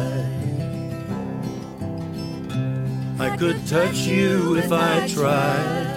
I 3.19 3.35
could 3.37 3.65
touch 3.67 3.99
you 3.99 4.55
if 4.55 4.71
I 4.71 5.07
tried. 5.07 5.87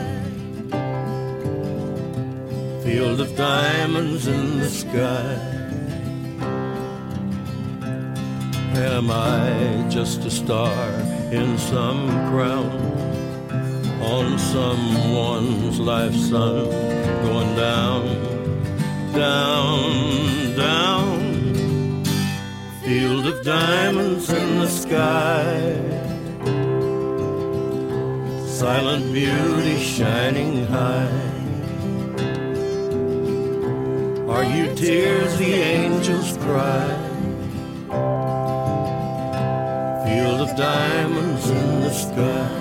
Field 2.83 3.21
of 3.21 3.37
diamonds 3.37 4.27
in 4.27 4.59
the 4.59 4.69
sky. 4.69 5.35
Am 8.93 9.11
I 9.11 9.87
just 9.89 10.25
a 10.25 10.31
star 10.31 10.91
in 11.31 11.59
some 11.59 12.09
crown? 12.31 12.95
on 14.05 14.39
someone's 14.39 15.81
life 15.81 16.15
sun 16.15 16.67
going 17.25 17.57
down, 17.57 18.05
down, 19.15 20.57
down. 20.57 21.14
Field 22.85 23.27
of 23.27 23.43
diamonds 23.43 24.29
in 24.29 24.59
the 24.59 24.69
sky. 24.69 25.75
Silent 28.47 29.11
beauty 29.11 29.79
shining 29.79 30.67
high. 30.67 31.09
Are 34.29 34.45
you 34.45 34.75
tears 34.75 35.35
the 35.39 35.55
angels 35.55 36.37
cry? 36.45 36.91
Field 40.05 40.41
of 40.43 40.55
diamonds 40.55 41.49
in 41.49 41.81
the 41.81 41.91
sky. 41.91 42.54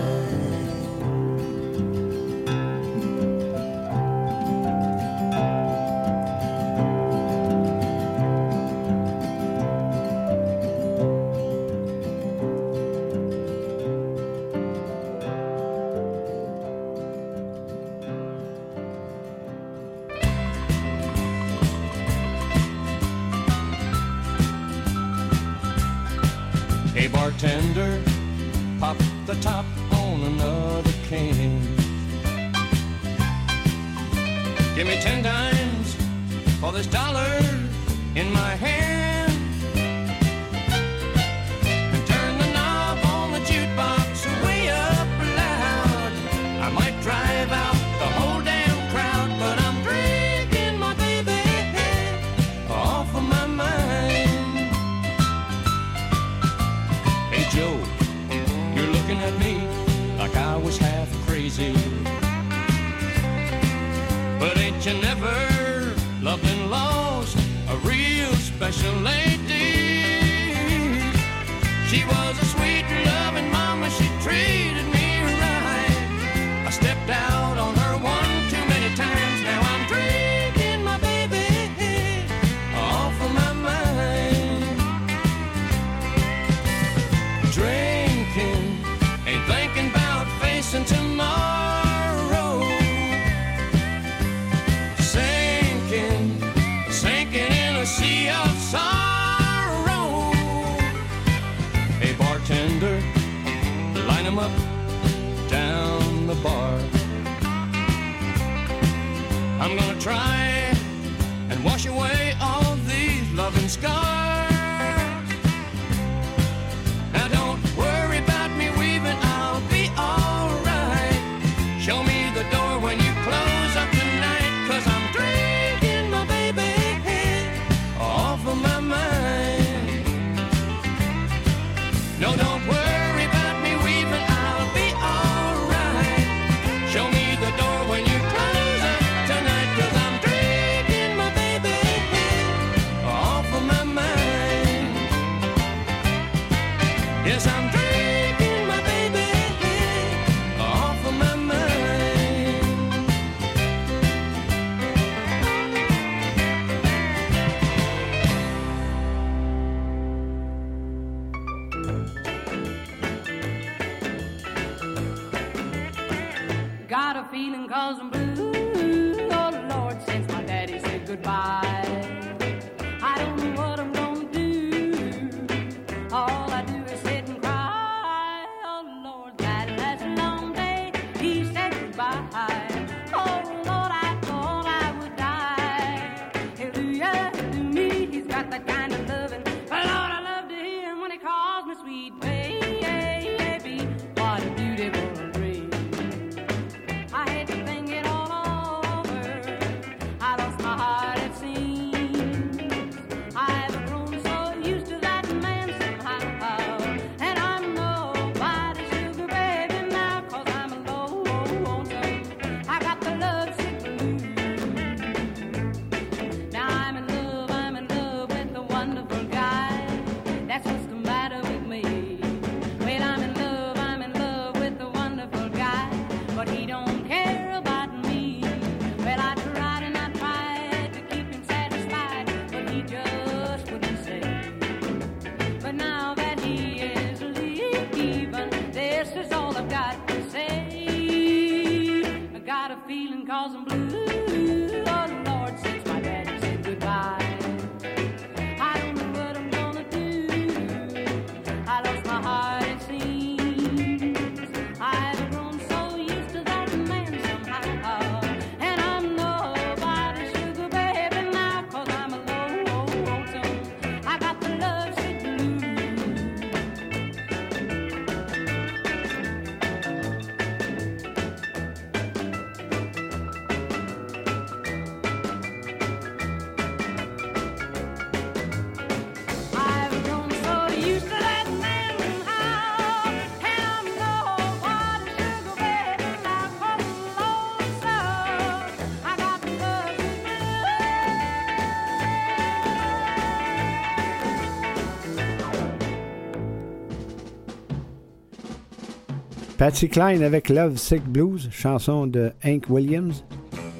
Patsy 299.63 299.87
Cline 299.87 300.23
avec 300.23 300.49
Love 300.49 300.75
Sick 300.75 301.05
Blues, 301.05 301.47
chanson 301.49 302.05
de 302.05 302.33
Hank 302.43 302.65
Williams. 302.67 303.23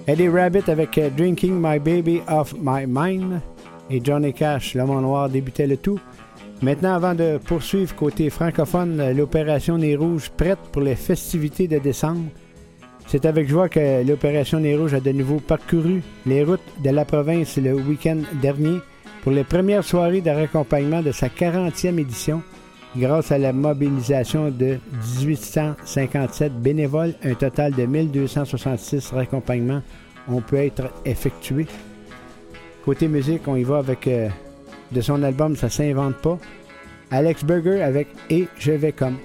Eddie 0.08 0.30
Rabbit 0.30 0.70
avec 0.70 0.98
euh, 0.98 1.10
Drinking 1.10 1.60
My 1.62 1.78
Baby 1.78 2.22
Off 2.30 2.56
My 2.58 2.86
Mind. 2.88 3.42
Et 3.90 4.00
Johnny 4.02 4.32
Cash, 4.32 4.76
L'Homme 4.76 4.92
en 4.92 5.02
Noir, 5.02 5.28
débutait 5.28 5.68
le 5.68 5.76
tout. 5.76 6.00
Maintenant, 6.62 6.94
avant 6.94 7.14
de 7.14 7.38
poursuivre 7.38 7.94
côté 7.96 8.30
francophone, 8.30 9.12
l'opération 9.12 9.78
Nez 9.78 9.98
Rouge 9.98 10.32
prête 10.38 10.60
pour 10.72 10.84
les 10.84 10.96
festivités 10.96 11.68
de 11.68 11.80
décembre. 11.80 12.30
C'est 13.08 13.26
avec 13.26 13.50
joie 13.50 13.68
que 13.68 14.08
l'opération 14.08 14.62
Nez 14.62 14.78
Rouge 14.78 14.94
a 14.94 15.02
de 15.02 15.12
nouveau 15.12 15.42
parcouru 15.42 16.02
les 16.26 16.46
routes 16.46 16.62
de 16.82 16.92
la 16.92 17.04
province 17.04 17.58
le 17.58 17.74
week-end 17.74 18.20
dernier 18.42 18.78
pour 19.22 19.34
les 19.34 19.44
premières 19.44 19.84
soirées 19.84 20.22
de 20.22 20.30
raccompagnement 20.30 21.02
de 21.02 21.12
sa 21.12 21.28
40e 21.28 22.00
édition. 22.00 22.42
Grâce 22.96 23.32
à 23.32 23.40
la 23.40 23.54
mobilisation 23.54 24.52
de 24.52 24.78
1857 25.20 26.54
bénévoles, 26.62 27.14
un 27.24 27.34
total 27.34 27.74
de 27.74 27.86
1266 27.86 29.12
raccompagnements 29.12 29.82
ont 30.28 30.42
pu 30.42 30.58
être 30.58 30.92
effectués. 31.04 31.66
Côté 32.86 33.08
musique, 33.08 33.48
on 33.48 33.56
y 33.56 33.64
va 33.64 33.80
avec 33.80 34.08
euh, 34.08 34.30
de 34.92 35.02
son 35.02 35.24
album 35.24 35.56
Ça 35.56 35.70
s'invente 35.70 36.18
pas. 36.18 36.38
Alex 37.10 37.44
Berger 37.44 37.82
avec 37.82 38.08
Et 38.30 38.48
je 38.60 38.72
vais 38.72 38.92
comme. 38.92 39.18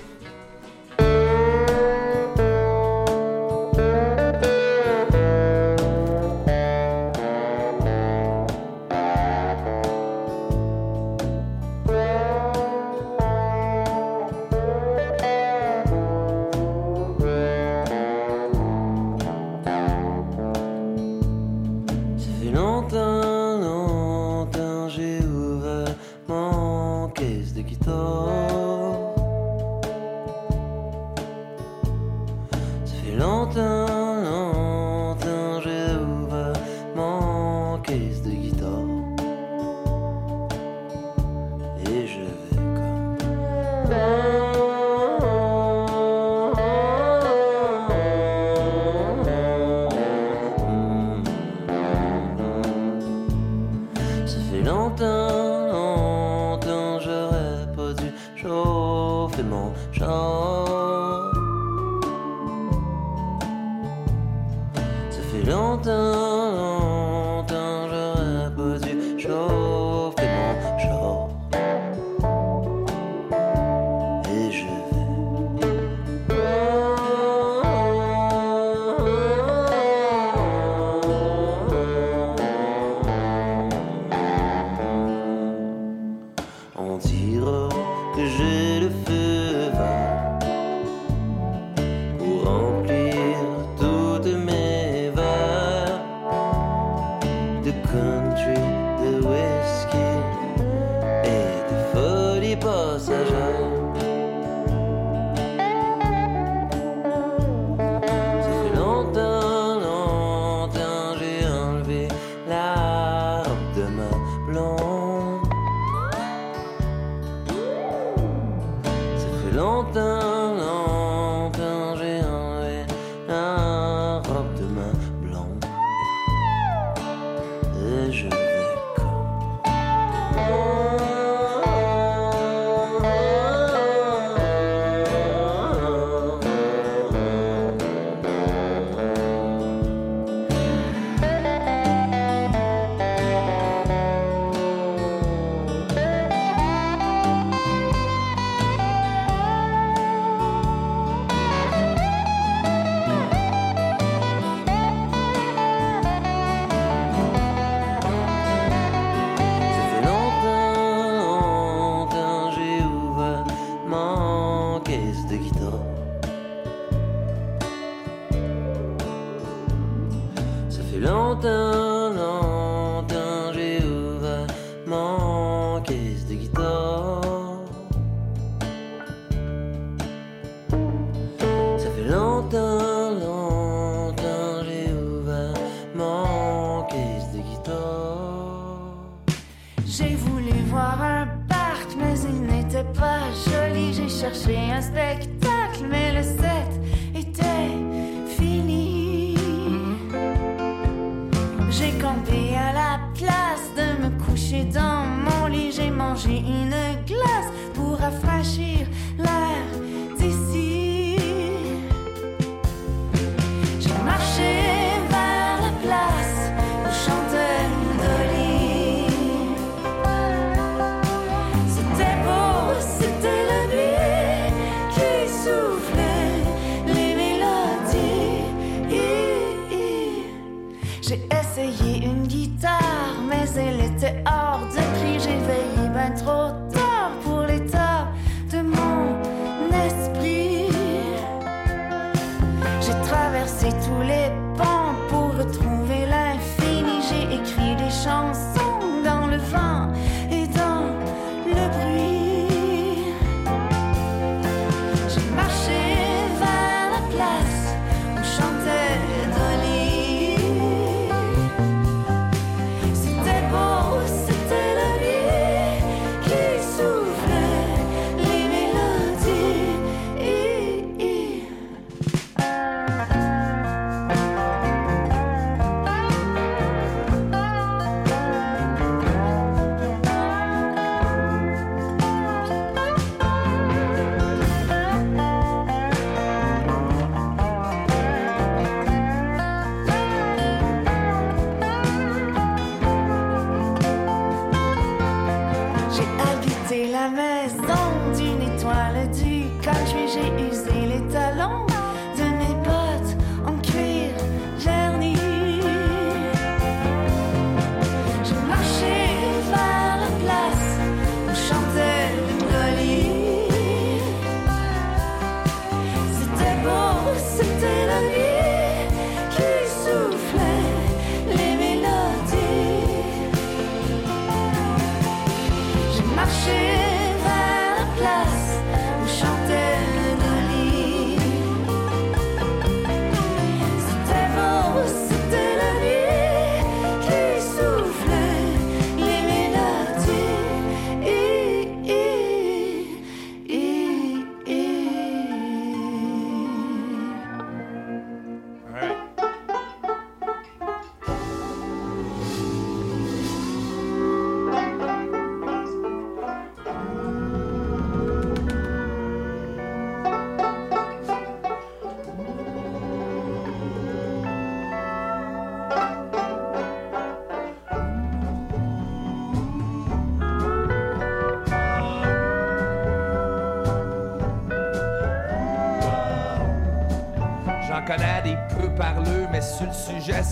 J'ai 201.78 201.92
campé 201.92 202.56
à 202.56 202.72
la 202.72 202.98
place 203.14 203.70
de 203.76 204.02
me 204.02 204.10
coucher 204.24 204.64
dans 204.64 205.04
mon 205.06 205.46
lit. 205.46 205.70
J'ai 205.70 205.90
mangé 205.90 206.38
une 206.38 206.74
glace 207.06 207.52
pour 207.72 207.98
rafraîchir 207.98 208.88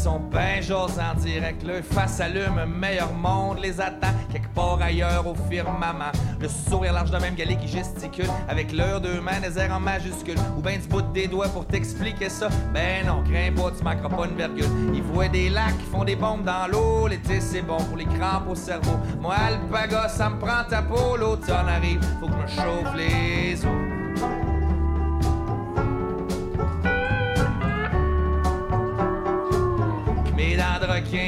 sont 0.07 0.21
ben 0.21 0.63
j'ose 0.63 1.01
en 1.01 1.19
direct. 1.19 1.65
Le 1.65 1.83
face 1.83 2.21
allume, 2.21 2.59
un 2.59 2.67
meilleur 2.67 3.13
monde 3.13 3.59
les 3.61 3.81
attend 3.81 4.13
quelque 4.33 4.49
part 4.55 4.81
ailleurs 4.81 5.27
au 5.27 5.35
firmament. 5.51 6.13
Le 6.41 6.47
sourire 6.49 6.93
large 6.93 7.11
de 7.11 7.19
même 7.19 7.35
galé 7.35 7.57
qui 7.57 7.67
gesticule 7.67 8.31
avec 8.49 8.73
l'heure 8.73 9.01
de 9.01 9.19
main 9.19 9.41
des 9.41 9.59
airs 9.59 9.73
en 9.73 9.81
majuscule. 9.81 10.39
Ou 10.57 10.61
ben 10.61 10.81
du 10.81 10.87
bout 10.87 11.03
des 11.13 11.27
doigts 11.27 11.49
pour 11.49 11.67
t'expliquer 11.67 12.29
ça. 12.29 12.49
Ben 12.73 13.05
non, 13.05 13.25
crains 13.25 13.51
pas, 13.57 13.73
tu 13.77 13.83
manqueras 13.83 14.17
pas 14.17 14.27
une 14.27 14.37
virgule. 14.37 14.95
Ils 14.95 15.03
voient 15.03 15.29
des 15.29 15.49
lacs 15.49 15.77
qui 15.77 15.87
font 15.91 16.05
des 16.05 16.15
bombes 16.15 16.45
dans 16.45 16.69
l'eau. 16.71 17.09
L'été 17.09 17.41
c'est 17.41 17.63
bon 17.63 17.79
pour 17.89 17.97
les 17.97 18.07
crampes 18.07 18.49
au 18.49 18.55
cerveau. 18.55 18.99
Moi, 19.21 19.35
alpaga, 19.35 20.09
ça 20.09 20.31
me 20.31 20.39
prend 20.39 20.63
ta 20.71 20.83
peau. 20.83 21.17
L'automne 21.17 21.69
arrive, 21.69 22.01
faut 22.21 22.29
que 22.29 22.33
je 22.33 22.39
me 22.43 22.47
chauffe 22.47 22.95
les 22.95 23.65
os. 23.65 23.86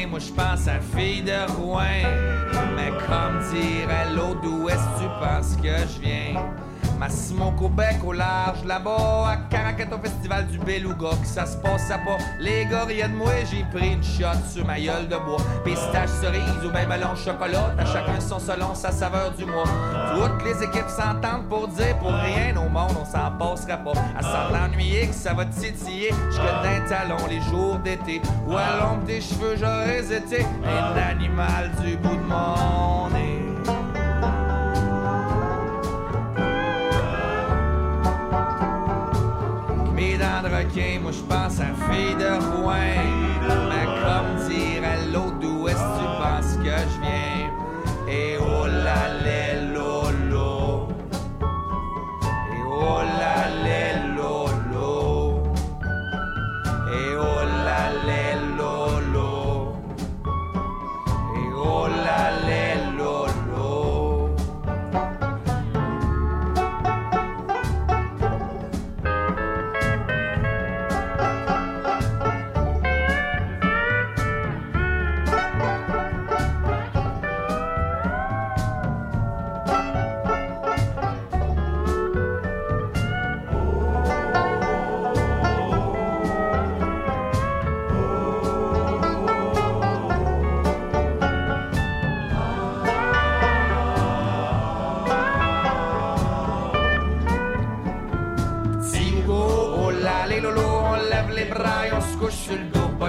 Moi 0.09 0.19
je 0.19 0.33
pense 0.33 0.67
à 0.69 0.81
fille 0.81 1.23
de 1.23 1.51
Rouen. 1.57 1.83
Mais 2.77 2.91
comme 3.07 3.41
dirait 3.53 4.11
l'autre, 4.15 4.41
d'où 4.43 4.69
est-ce 4.69 5.01
tu 5.01 5.09
penses 5.21 5.57
que 5.57 5.77
je 5.87 6.01
viens? 6.01 6.68
Massimo 6.99 7.53
Québec 7.53 7.99
au 8.05 8.13
large, 8.13 8.65
là-bas, 8.65 9.29
à 9.29 9.37
Caracat 9.49 9.87
au 9.95 9.99
festival 9.99 10.47
du 10.49 10.59
Beluga, 10.59 11.11
que 11.21 11.27
ça 11.27 11.47
se 11.47 11.57
passe 11.57 11.91
à 11.91 11.99
pas. 11.99 12.19
Les 12.41 12.67
gars 12.67 12.85
riaient 12.85 13.09
de 13.09 13.15
moi, 13.15 13.31
j'ai 13.51 13.65
pris 13.73 13.93
une 13.93 14.03
shot 14.03 14.39
sur 14.53 14.67
ma 14.67 14.81
gueule 14.81 15.07
de 15.09 15.17
bois. 15.17 15.41
Pistache, 15.65 16.11
cerise 16.21 16.65
ou 16.67 16.71
même 16.73 16.89
melon 16.89 17.15
chocolat, 17.15 17.73
à 17.79 17.85
chacun 17.87 18.21
son 18.21 18.41
selon 18.41 18.75
sa 18.75 18.91
saveur 18.91 19.31
du 19.33 19.45
mois. 19.45 19.65
Toutes 20.15 20.45
les 20.45 20.65
équipes 20.65 20.89
s'entendent 20.89 21.49
pour 21.49 21.69
dire 21.69 21.97
pour 21.99 22.13
rien 22.13 22.57
au 22.57 22.69
monde, 22.69 22.97
on 23.01 23.05
s'en 23.05 23.31
passera 23.39 23.77
pas. 23.77 23.93
À 24.19 24.23
s'en 24.23 24.65
ennuyer 24.65 25.07
que 25.07 25.15
ça 25.15 25.35
va 25.35 25.45
titiller, 25.47 26.13
jusque 26.29 26.43
d'un 26.43 26.81
talon 26.89 27.27
les 27.29 27.41
jours 27.43 27.79
d'été. 27.79 28.21
Ou 28.47 28.57
à 28.57 28.77
l'ombre 28.81 29.05
des 29.05 29.21
cheveux, 29.21 29.57
j'aurais 29.57 30.13
été 30.13 30.45
un 30.65 30.97
animal 30.97 31.71
du 31.81 31.97
bout 31.97 32.17
de 32.17 32.27
mon 32.29 33.11
nez. 33.11 33.38
Moi 41.03 41.13
je 41.13 41.23
pense 41.23 41.61
à 41.61 41.73
fille 41.91 42.15
de 42.17 42.29
Rouen. 42.57 42.75
Mais 43.69 43.87
comme 44.03 44.49
dirait 44.49 45.07
l'autre, 45.13 45.39
d'où 45.41 45.69
est-ce 45.69 45.77
que 45.77 45.99
tu 45.99 46.05
penses 46.21 46.57
que 46.57 46.65
je 46.65 47.01
viens? 47.01 47.28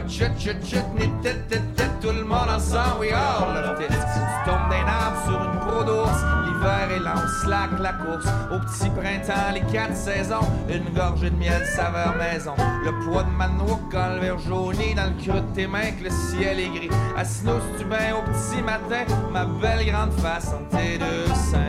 Chut 0.09 0.31
chut 0.39 0.57
chut, 0.65 0.83
ni 0.99 1.07
tête 1.21 1.47
tête 1.47 1.75
tête, 1.75 1.99
tout 2.01 2.11
le 2.11 2.23
monde 2.23 2.49
ensemble, 2.49 3.01
we 3.01 3.11
all 3.13 3.53
love. 3.53 3.79
Si 3.79 3.87
tu 3.87 4.49
tombes 4.49 4.69
d'un 4.69 4.87
arbre 4.87 5.21
sur 5.25 5.39
une 5.39 5.59
peau 5.59 5.83
d'ours, 5.83 6.19
l'hiver 6.45 6.91
est 6.95 6.99
lent, 6.99 7.13
on 7.15 7.45
slack 7.45 7.69
la 7.79 7.93
course. 7.93 8.25
Au 8.51 8.59
petit 8.59 8.89
printemps, 8.89 9.53
les 9.53 9.61
quatre 9.71 9.95
saisons, 9.95 10.47
une 10.67 10.93
gorgée 10.95 11.29
de 11.29 11.35
miel 11.35 11.63
saveur 11.65 12.15
maison. 12.17 12.55
Le 12.83 12.91
poids 13.05 13.23
de 13.23 13.29
ma 13.29 13.47
noix 13.49 13.79
quand 13.91 14.15
le 14.19 14.37
jauni 14.39 14.95
dans 14.95 15.05
le 15.05 15.23
creux 15.23 15.41
de 15.41 15.55
tes 15.55 15.67
mains 15.67 15.91
que 15.97 16.05
le 16.05 16.09
ciel 16.09 16.59
est 16.59 16.69
gris. 16.69 16.89
Assis-nous 17.15 17.59
tu 17.77 17.85
bien 17.85 18.15
au 18.17 18.23
petit 18.31 18.61
matin, 18.63 19.05
ma 19.31 19.45
belle 19.45 19.85
grande 19.85 20.13
face 20.13 20.47
entre 20.47 20.77
tes 20.77 20.97
deux 20.97 21.27
seins. 21.35 21.68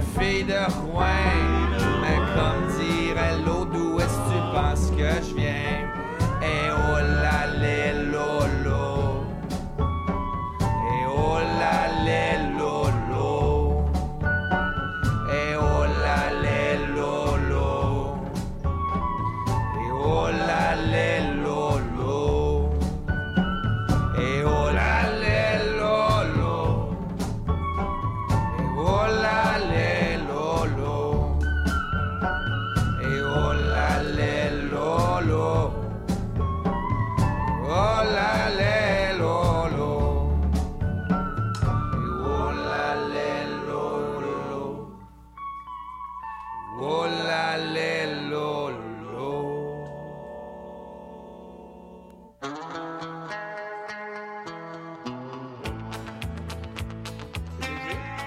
Fille 0.00 0.44
de 0.44 0.58
Rouen. 0.66 1.29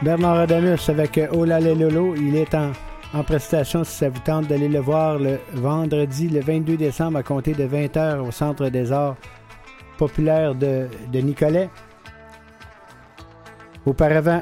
Bernard 0.03 0.39
Adamus 0.39 0.89
avec 0.89 1.17
euh, 1.17 1.45
là 1.45 1.61
Lolo. 1.61 2.13
Il 2.15 2.35
est 2.35 2.53
en, 2.53 2.71
prestation 3.23 3.85
si 3.85 3.95
ça 3.95 4.09
vous 4.09 4.19
tente 4.19 4.47
d'aller 4.47 4.67
le 4.67 4.79
voir 4.79 5.17
le 5.17 5.39
vendredi, 5.53 6.27
le 6.27 6.41
22 6.41 6.75
décembre, 6.75 7.19
à 7.19 7.23
compter 7.23 7.53
de 7.53 7.63
20h 7.63 8.19
au 8.19 8.31
Centre 8.31 8.67
des 8.67 8.91
Arts 8.91 9.15
populaire 9.97 10.55
de, 10.55 10.87
de 11.11 11.19
Nicolet. 11.19 11.69
Auparavant, 13.85 14.41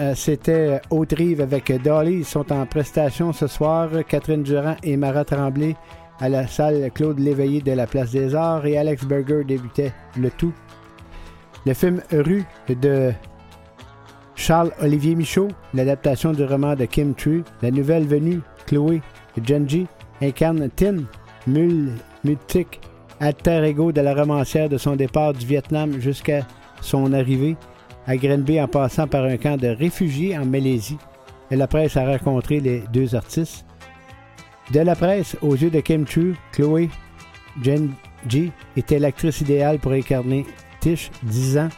euh, 0.00 0.14
c'était 0.14 0.80
Haute-Rive 0.90 1.40
avec 1.40 1.72
Dolly. 1.82 2.18
Ils 2.18 2.24
sont 2.24 2.52
en 2.52 2.64
prestation 2.66 3.32
ce 3.32 3.48
soir. 3.48 3.88
Catherine 4.06 4.44
Durand 4.44 4.76
et 4.84 4.96
Mara 4.96 5.24
Tremblay 5.24 5.74
à 6.20 6.28
la 6.28 6.46
salle 6.46 6.90
Claude 6.94 7.18
Léveillé 7.18 7.60
de 7.60 7.72
la 7.72 7.86
Place 7.86 8.12
des 8.12 8.34
Arts 8.34 8.66
et 8.66 8.78
Alex 8.78 9.04
Berger 9.04 9.42
débutait 9.44 9.92
le 10.16 10.30
tout. 10.30 10.52
Le 11.64 11.74
film 11.74 12.00
Rue 12.12 12.44
de 12.68 13.12
Charles-Olivier 14.36 15.16
Michaud, 15.16 15.48
l'adaptation 15.74 16.32
du 16.32 16.44
roman 16.44 16.76
de 16.76 16.84
Kim 16.84 17.14
True, 17.14 17.42
la 17.62 17.70
nouvelle 17.70 18.06
venue, 18.06 18.40
Chloé 18.66 19.00
Genji, 19.42 19.86
incarne 20.22 20.68
Tin, 20.70 21.04
mul 21.46 21.92
multique 22.22 22.80
alter 23.20 23.64
ego 23.64 23.92
de 23.92 24.00
la 24.00 24.14
romancière 24.14 24.68
de 24.68 24.78
son 24.78 24.96
départ 24.96 25.32
du 25.32 25.46
Vietnam 25.46 26.00
jusqu'à 26.00 26.46
son 26.80 27.12
arrivée 27.12 27.56
à 28.06 28.16
Grenby 28.16 28.60
en 28.60 28.68
passant 28.68 29.06
par 29.06 29.24
un 29.24 29.36
camp 29.36 29.56
de 29.56 29.68
réfugiés 29.68 30.36
en 30.36 30.44
Malaisie. 30.44 30.98
Et 31.50 31.56
la 31.56 31.66
presse 31.66 31.96
a 31.96 32.06
rencontré 32.06 32.60
les 32.60 32.84
deux 32.92 33.14
artistes. 33.14 33.64
De 34.72 34.80
la 34.80 34.96
presse, 34.96 35.36
aux 35.42 35.54
yeux 35.54 35.70
de 35.70 35.80
Kim 35.80 36.04
True, 36.04 36.34
Chloé 36.52 36.90
Genji 37.62 38.52
était 38.76 38.98
l'actrice 38.98 39.40
idéale 39.40 39.78
pour 39.78 39.92
incarner 39.92 40.44
Tish, 40.80 41.10
10 41.22 41.58
ans, 41.58 41.68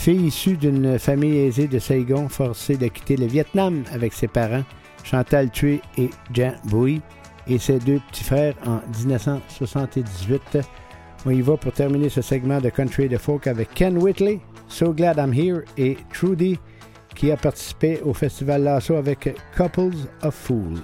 Fille 0.00 0.28
issue 0.28 0.56
d'une 0.56 0.98
famille 0.98 1.36
aisée 1.40 1.68
de 1.68 1.78
Saigon, 1.78 2.30
forcée 2.30 2.78
de 2.78 2.86
quitter 2.86 3.18
le 3.18 3.26
Vietnam 3.26 3.84
avec 3.92 4.14
ses 4.14 4.28
parents, 4.28 4.64
Chantal 5.04 5.50
Thuy 5.50 5.82
et 5.98 6.08
Jean 6.32 6.54
Bouy, 6.64 7.02
et 7.46 7.58
ses 7.58 7.78
deux 7.78 8.00
petits 8.08 8.24
frères 8.24 8.54
en 8.64 8.80
1978. 9.04 10.60
On 11.26 11.30
y 11.30 11.42
va 11.42 11.58
pour 11.58 11.72
terminer 11.72 12.08
ce 12.08 12.22
segment 12.22 12.62
de 12.62 12.70
Country 12.70 13.10
de 13.10 13.18
Folk 13.18 13.46
avec 13.46 13.74
Ken 13.74 13.98
Whitley, 13.98 14.40
So 14.68 14.94
Glad 14.94 15.18
I'm 15.18 15.34
Here, 15.34 15.64
et 15.76 15.98
Trudy, 16.10 16.58
qui 17.14 17.30
a 17.30 17.36
participé 17.36 18.00
au 18.02 18.14
festival 18.14 18.62
Lasso 18.62 18.94
avec 18.94 19.38
Couples 19.54 20.08
of 20.22 20.34
Fools. 20.34 20.80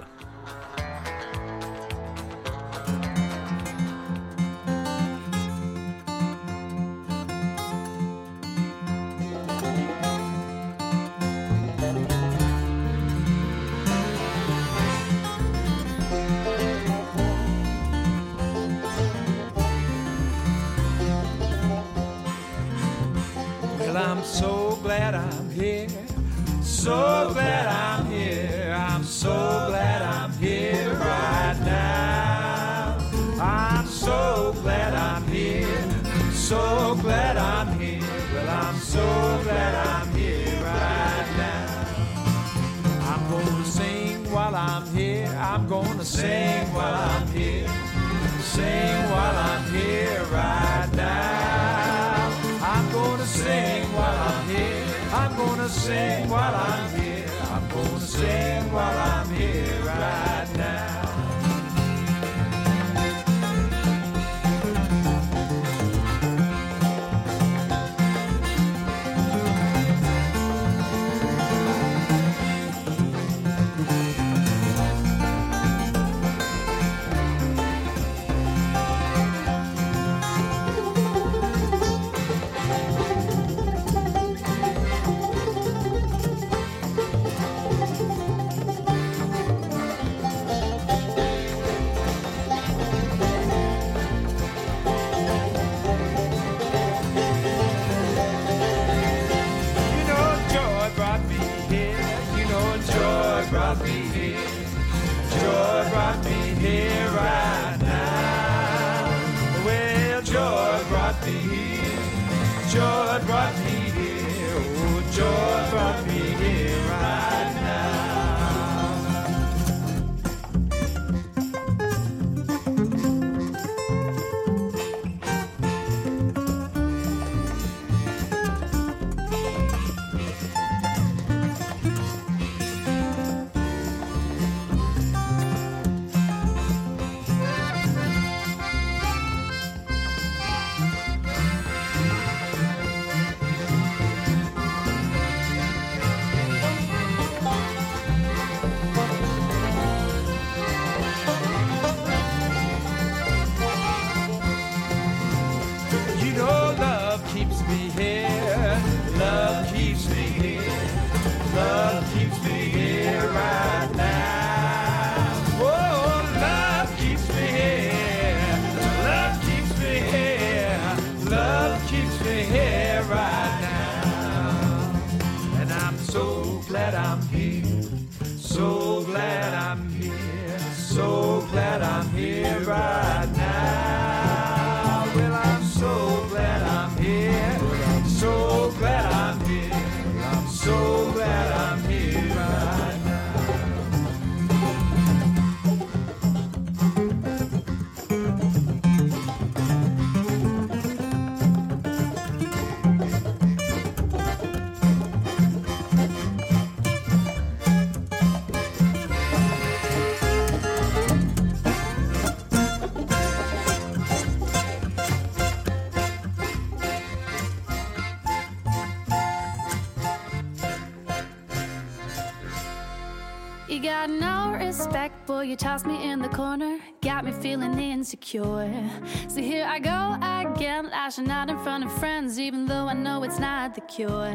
you 225.46 225.56
tossed 225.56 225.86
me 225.86 226.10
in 226.10 226.20
the 226.20 226.28
corner, 226.28 226.78
got 227.00 227.24
me 227.24 227.30
feeling 227.30 227.78
insecure. 227.78 228.90
So 229.28 229.40
here 229.40 229.64
I 229.64 229.78
go 229.78 230.16
again, 230.20 230.90
lashing 230.90 231.30
out 231.30 231.48
in 231.48 231.58
front 231.60 231.84
of 231.84 231.92
friends, 231.98 232.40
even 232.40 232.66
though 232.66 232.88
I 232.88 232.94
know 232.94 233.22
it's 233.22 233.38
not 233.38 233.74
the 233.74 233.80
cure. 233.82 234.34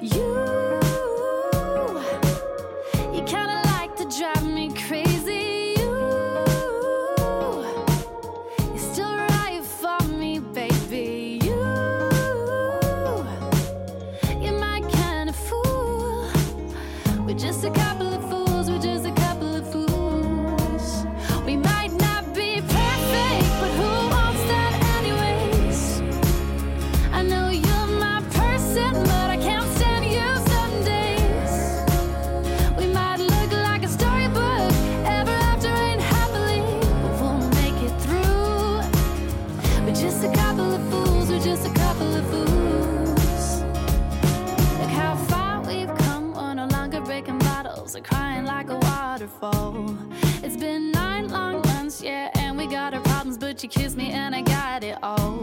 You. 0.00 0.67
waterfall. 49.28 49.96
It's 50.42 50.56
been 50.56 50.90
nine 50.92 51.28
long 51.28 51.62
months, 51.62 52.02
yeah, 52.02 52.30
and 52.34 52.56
we 52.56 52.66
got 52.66 52.94
our 52.94 53.00
problems, 53.00 53.38
but 53.38 53.62
you 53.62 53.68
kissed 53.68 53.96
me 53.96 54.10
and 54.10 54.34
I 54.34 54.42
got 54.42 54.84
it 54.84 54.98
all. 55.02 55.37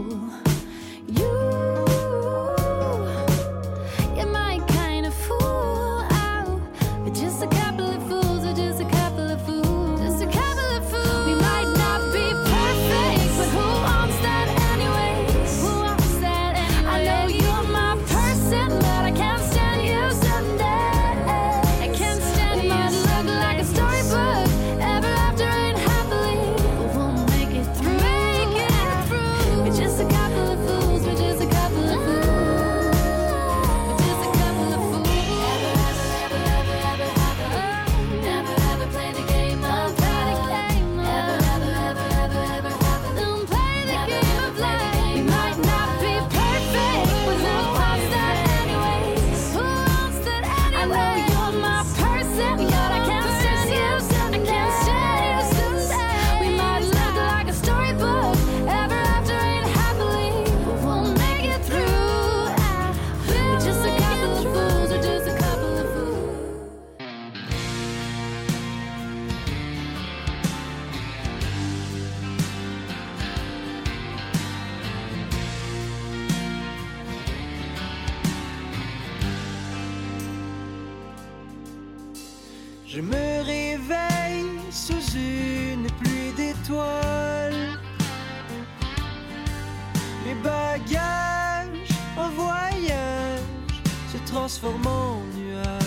Se 94.48 94.60
transforment 94.60 94.86
en 94.86 95.20
nuages. 95.36 95.82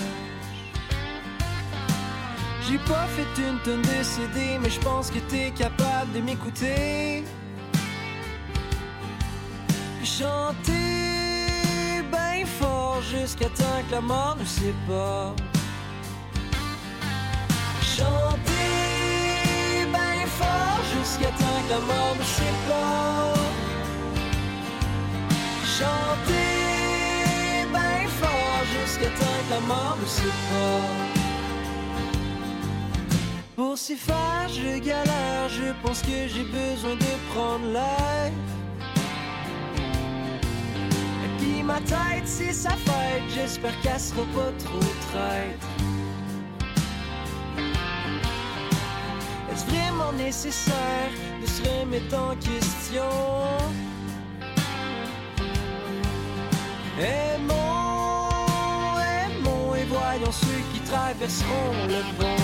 J'ai 2.67 2.77
pas 2.79 3.07
fait 3.15 3.41
une 3.41 3.59
tonne 3.59 3.81
de 3.81 4.03
CD, 4.03 4.57
mais 4.61 4.69
je 4.69 4.79
pense 4.79 5.09
que 5.09 5.19
t'es 5.19 5.51
capable 5.51 6.11
de 6.13 6.21
m'écouter. 6.21 7.23
Chanter 10.03 10.73
ben 12.11 12.45
fort 12.45 13.01
jusqu'à 13.01 13.49
temps 13.49 13.81
que 13.87 13.95
la 13.95 14.01
mort 14.01 14.35
nous 14.39 14.45
sépare. 14.45 15.35
Chanter 17.81 18.57
ben 19.93 20.27
fort 20.39 20.81
jusqu'à 20.95 21.31
temps 21.41 21.61
que 21.65 21.71
la 21.71 21.79
mort 21.79 22.15
nous 22.17 22.25
sépare. 22.25 23.08
Pour 33.55 33.77
s'y 33.77 33.95
faire, 33.95 34.47
je 34.47 34.79
galère, 34.79 35.49
je 35.49 35.73
pense 35.83 36.01
que 36.01 36.27
j'ai 36.27 36.43
besoin 36.43 36.95
de 36.95 37.33
prendre 37.33 37.65
l'air. 37.71 38.31
Et 41.25 41.29
puis 41.37 41.61
ma 41.63 41.79
tête, 41.81 42.25
c'est 42.25 42.53
sa 42.53 42.71
fête, 42.71 43.23
j'espère 43.33 43.79
qu'elle 43.81 43.99
sera 43.99 44.23
pas 44.35 44.51
trop 44.63 44.79
traite. 45.11 45.65
Est-ce 49.51 49.65
vraiment 49.65 50.13
nécessaire 50.13 51.11
de 51.41 51.45
se 51.45 51.61
remettre 51.63 52.17
en 52.17 52.35
question? 52.35 53.03
Aimons, 56.99 57.43
aimons 57.45 57.58
ceux 60.31 60.61
qui 60.73 60.79
traverseront 60.81 61.73
le 61.87 62.01
pont. 62.17 62.43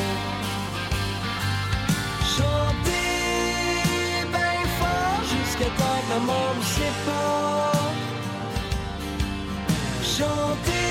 Chanter 2.36 3.05
ben 4.31 4.61
fort 4.79 5.21
jusqu'à 5.33 5.69
temps 5.79 6.01
que 6.09 6.17
mort 6.25 6.53
nous 6.55 6.69
sépare. 6.79 7.91
Chanter 10.03 10.86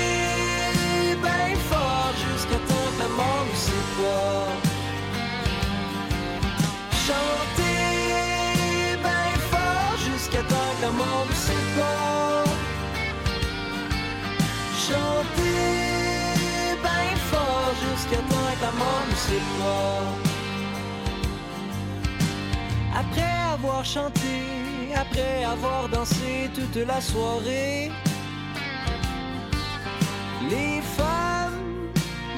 ben 1.21 1.55
fort 1.69 2.13
jusqu'à 2.27 2.59
temps 2.69 2.91
que 2.97 3.07
mort 3.17 3.45
nous 3.49 3.59
sépare. 3.67 4.64
Nous 18.77 19.15
sépare. 19.15 20.13
Après 22.95 23.53
avoir 23.53 23.83
chanté, 23.83 24.93
après 24.95 25.43
avoir 25.43 25.89
dansé 25.89 26.49
toute 26.53 26.75
la 26.87 27.01
soirée, 27.01 27.91
les 30.49 30.81
femmes, 30.81 31.89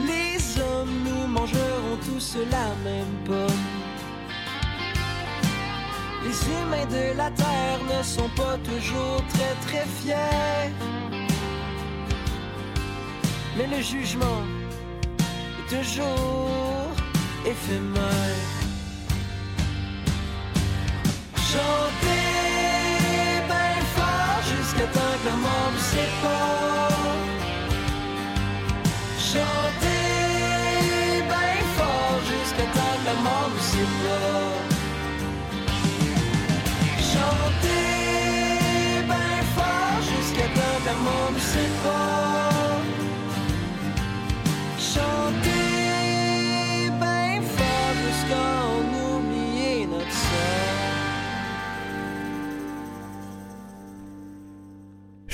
les 0.05 0.37
hommes, 0.61 0.95
nous 1.05 1.27
mangerons 1.27 1.97
tous 2.05 2.37
la 2.51 2.67
même 2.83 3.15
pomme. 3.25 3.65
Les 6.23 6.37
humains 6.51 6.85
de 6.85 7.17
la 7.17 7.31
terre 7.31 7.79
ne 7.97 8.03
sont 8.03 8.29
pas 8.35 8.57
toujours 8.57 9.23
très 9.29 9.53
très 9.65 9.85
fiers. 9.85 10.73
Mais 13.57 13.67
le 13.67 13.81
jugement 13.81 14.41
toujours 15.69 16.91
éphémère. 17.45 18.57
Chanter 21.35 22.16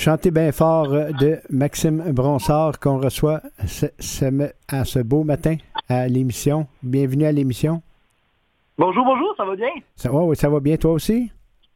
Chanter 0.04 0.30
bien 0.30 0.52
fort 0.52 0.92
euh, 0.92 1.12
de 1.12 1.38
Maxime 1.48 2.12
Bronsard 2.12 2.78
qu'on 2.78 2.98
reçoit 2.98 3.40
ce, 3.66 3.86
ce- 3.98 4.52
à 4.68 4.84
ce 4.84 4.98
beau 4.98 5.24
matin 5.24 5.56
à 5.88 6.08
l'émission. 6.08 6.66
Bienvenue 6.82 7.24
à 7.24 7.32
l'émission. 7.32 7.80
Bonjour, 8.76 9.02
bonjour, 9.02 9.32
ça 9.34 9.46
va 9.46 9.56
bien? 9.56 9.70
Ça, 9.96 10.10
va, 10.10 10.18
oui, 10.18 10.36
ça 10.36 10.50
va 10.50 10.60
bien 10.60 10.76
toi 10.76 10.92
aussi? 10.92 11.30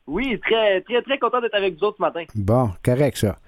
Oui, 0.06 0.38
très, 0.40 0.82
très, 0.82 1.00
très 1.00 1.18
content 1.18 1.40
d'être 1.40 1.54
avec 1.54 1.78
vous 1.78 1.84
autres 1.84 1.96
ce 1.96 2.02
matin. 2.02 2.24
Bon, 2.34 2.68
correct 2.84 3.16
ça. 3.16 3.38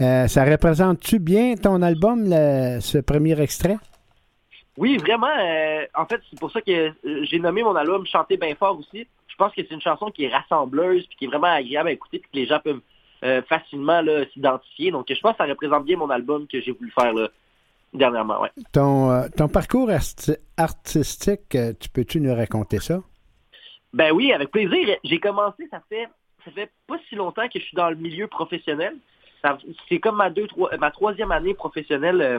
Euh, 0.00 0.28
ça 0.28 0.44
représente-tu 0.44 1.18
bien 1.18 1.56
ton 1.56 1.82
album, 1.82 2.22
le- 2.24 2.78
ce 2.78 2.98
premier 2.98 3.40
extrait? 3.40 3.78
Oui, 4.76 4.96
vraiment. 4.98 5.26
euh, 5.26 5.84
en 5.96 6.06
fait, 6.06 6.20
c'est 6.30 6.38
pour 6.38 6.52
ça 6.52 6.60
que 6.60 6.92
j'ai 7.24 7.40
nommé 7.40 7.64
mon 7.64 7.74
album 7.74 8.06
Chanter 8.06 8.36
bien 8.36 8.54
fort 8.54 8.78
aussi. 8.78 9.08
Je 9.26 9.34
pense 9.36 9.52
que 9.52 9.62
c'est 9.62 9.74
une 9.74 9.80
chanson 9.80 10.06
qui 10.12 10.22
est 10.26 10.32
rassembleuse, 10.32 11.04
puis 11.08 11.16
qui 11.18 11.24
est 11.24 11.28
vraiment 11.28 11.48
agréable 11.52 11.88
à 11.88 11.92
écouter, 11.92 12.20
puis 12.20 12.30
que 12.30 12.36
les 12.36 12.46
gens 12.46 12.60
peuvent 12.62 12.80
euh, 13.24 13.42
facilement 13.42 14.02
s'identifier. 14.32 14.90
Donc, 14.90 15.06
je 15.08 15.20
pense 15.20 15.32
que 15.32 15.38
ça 15.38 15.46
représente 15.46 15.84
bien 15.84 15.96
mon 15.96 16.10
album 16.10 16.46
que 16.46 16.60
j'ai 16.60 16.72
voulu 16.72 16.90
faire 16.90 17.12
là, 17.12 17.28
dernièrement. 17.92 18.40
Ouais. 18.40 18.50
Ton, 18.72 19.10
euh, 19.10 19.28
ton 19.36 19.48
parcours 19.48 19.88
arti- 19.90 20.38
artistique, 20.56 21.54
euh, 21.54 21.72
tu 21.78 21.88
peux-tu 21.88 22.20
nous 22.20 22.34
raconter 22.34 22.78
ça? 22.78 23.00
Ben 23.92 24.12
oui, 24.12 24.32
avec 24.32 24.50
plaisir. 24.50 24.96
J'ai 25.04 25.18
commencé, 25.18 25.66
ça 25.70 25.82
fait 25.88 26.08
ça 26.44 26.50
fait 26.52 26.70
pas 26.86 26.98
si 27.08 27.14
longtemps 27.14 27.48
que 27.48 27.58
je 27.58 27.64
suis 27.64 27.76
dans 27.76 27.90
le 27.90 27.96
milieu 27.96 28.26
professionnel. 28.26 28.96
C'est 29.88 29.98
comme 29.98 30.16
ma 30.16 30.30
deux, 30.30 30.46
trois, 30.46 30.76
ma 30.78 30.90
troisième 30.90 31.32
année 31.32 31.54
professionnelle 31.54 32.20
euh, 32.20 32.38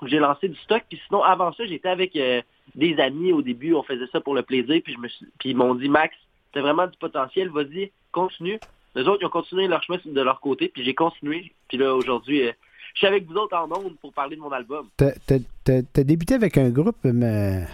où 0.00 0.06
j'ai 0.06 0.18
lancé 0.18 0.48
du 0.48 0.56
stock. 0.56 0.82
Puis 0.88 1.00
sinon, 1.06 1.22
avant 1.22 1.52
ça, 1.52 1.64
j'étais 1.66 1.88
avec 1.88 2.16
euh, 2.16 2.40
des 2.74 2.98
amis 2.98 3.32
au 3.32 3.42
début. 3.42 3.74
On 3.74 3.82
faisait 3.82 4.06
ça 4.12 4.20
pour 4.20 4.34
le 4.34 4.42
plaisir. 4.42 4.80
Puis 4.82 4.94
je 4.94 4.98
me 4.98 5.08
suis, 5.08 5.26
puis 5.38 5.50
ils 5.50 5.56
m'ont 5.56 5.74
dit 5.74 5.88
Max, 5.88 6.14
t'as 6.52 6.60
vraiment 6.60 6.86
du 6.86 6.96
potentiel. 6.98 7.50
Vas-y, 7.50 7.92
continue. 8.10 8.58
Les 8.94 9.02
autres, 9.02 9.18
ils 9.22 9.26
ont 9.26 9.30
continué 9.30 9.66
leur 9.66 9.82
chemin 9.82 9.98
de 10.04 10.20
leur 10.20 10.40
côté. 10.40 10.68
Puis 10.68 10.84
j'ai 10.84 10.94
continué. 10.94 11.52
Puis 11.68 11.78
là, 11.78 11.94
aujourd'hui, 11.94 12.48
euh, 12.48 12.52
je 12.94 12.98
suis 12.98 13.06
avec 13.06 13.26
vous 13.26 13.34
autres 13.34 13.56
en 13.56 13.70
ondes 13.72 13.96
pour 14.00 14.12
parler 14.12 14.36
de 14.36 14.40
mon 14.40 14.52
album. 14.52 14.88
T'as 14.96 16.04
débuté 16.04 16.34
avec 16.34 16.56
un 16.56 16.70
groupe 16.70 16.96
mais, 17.02 17.66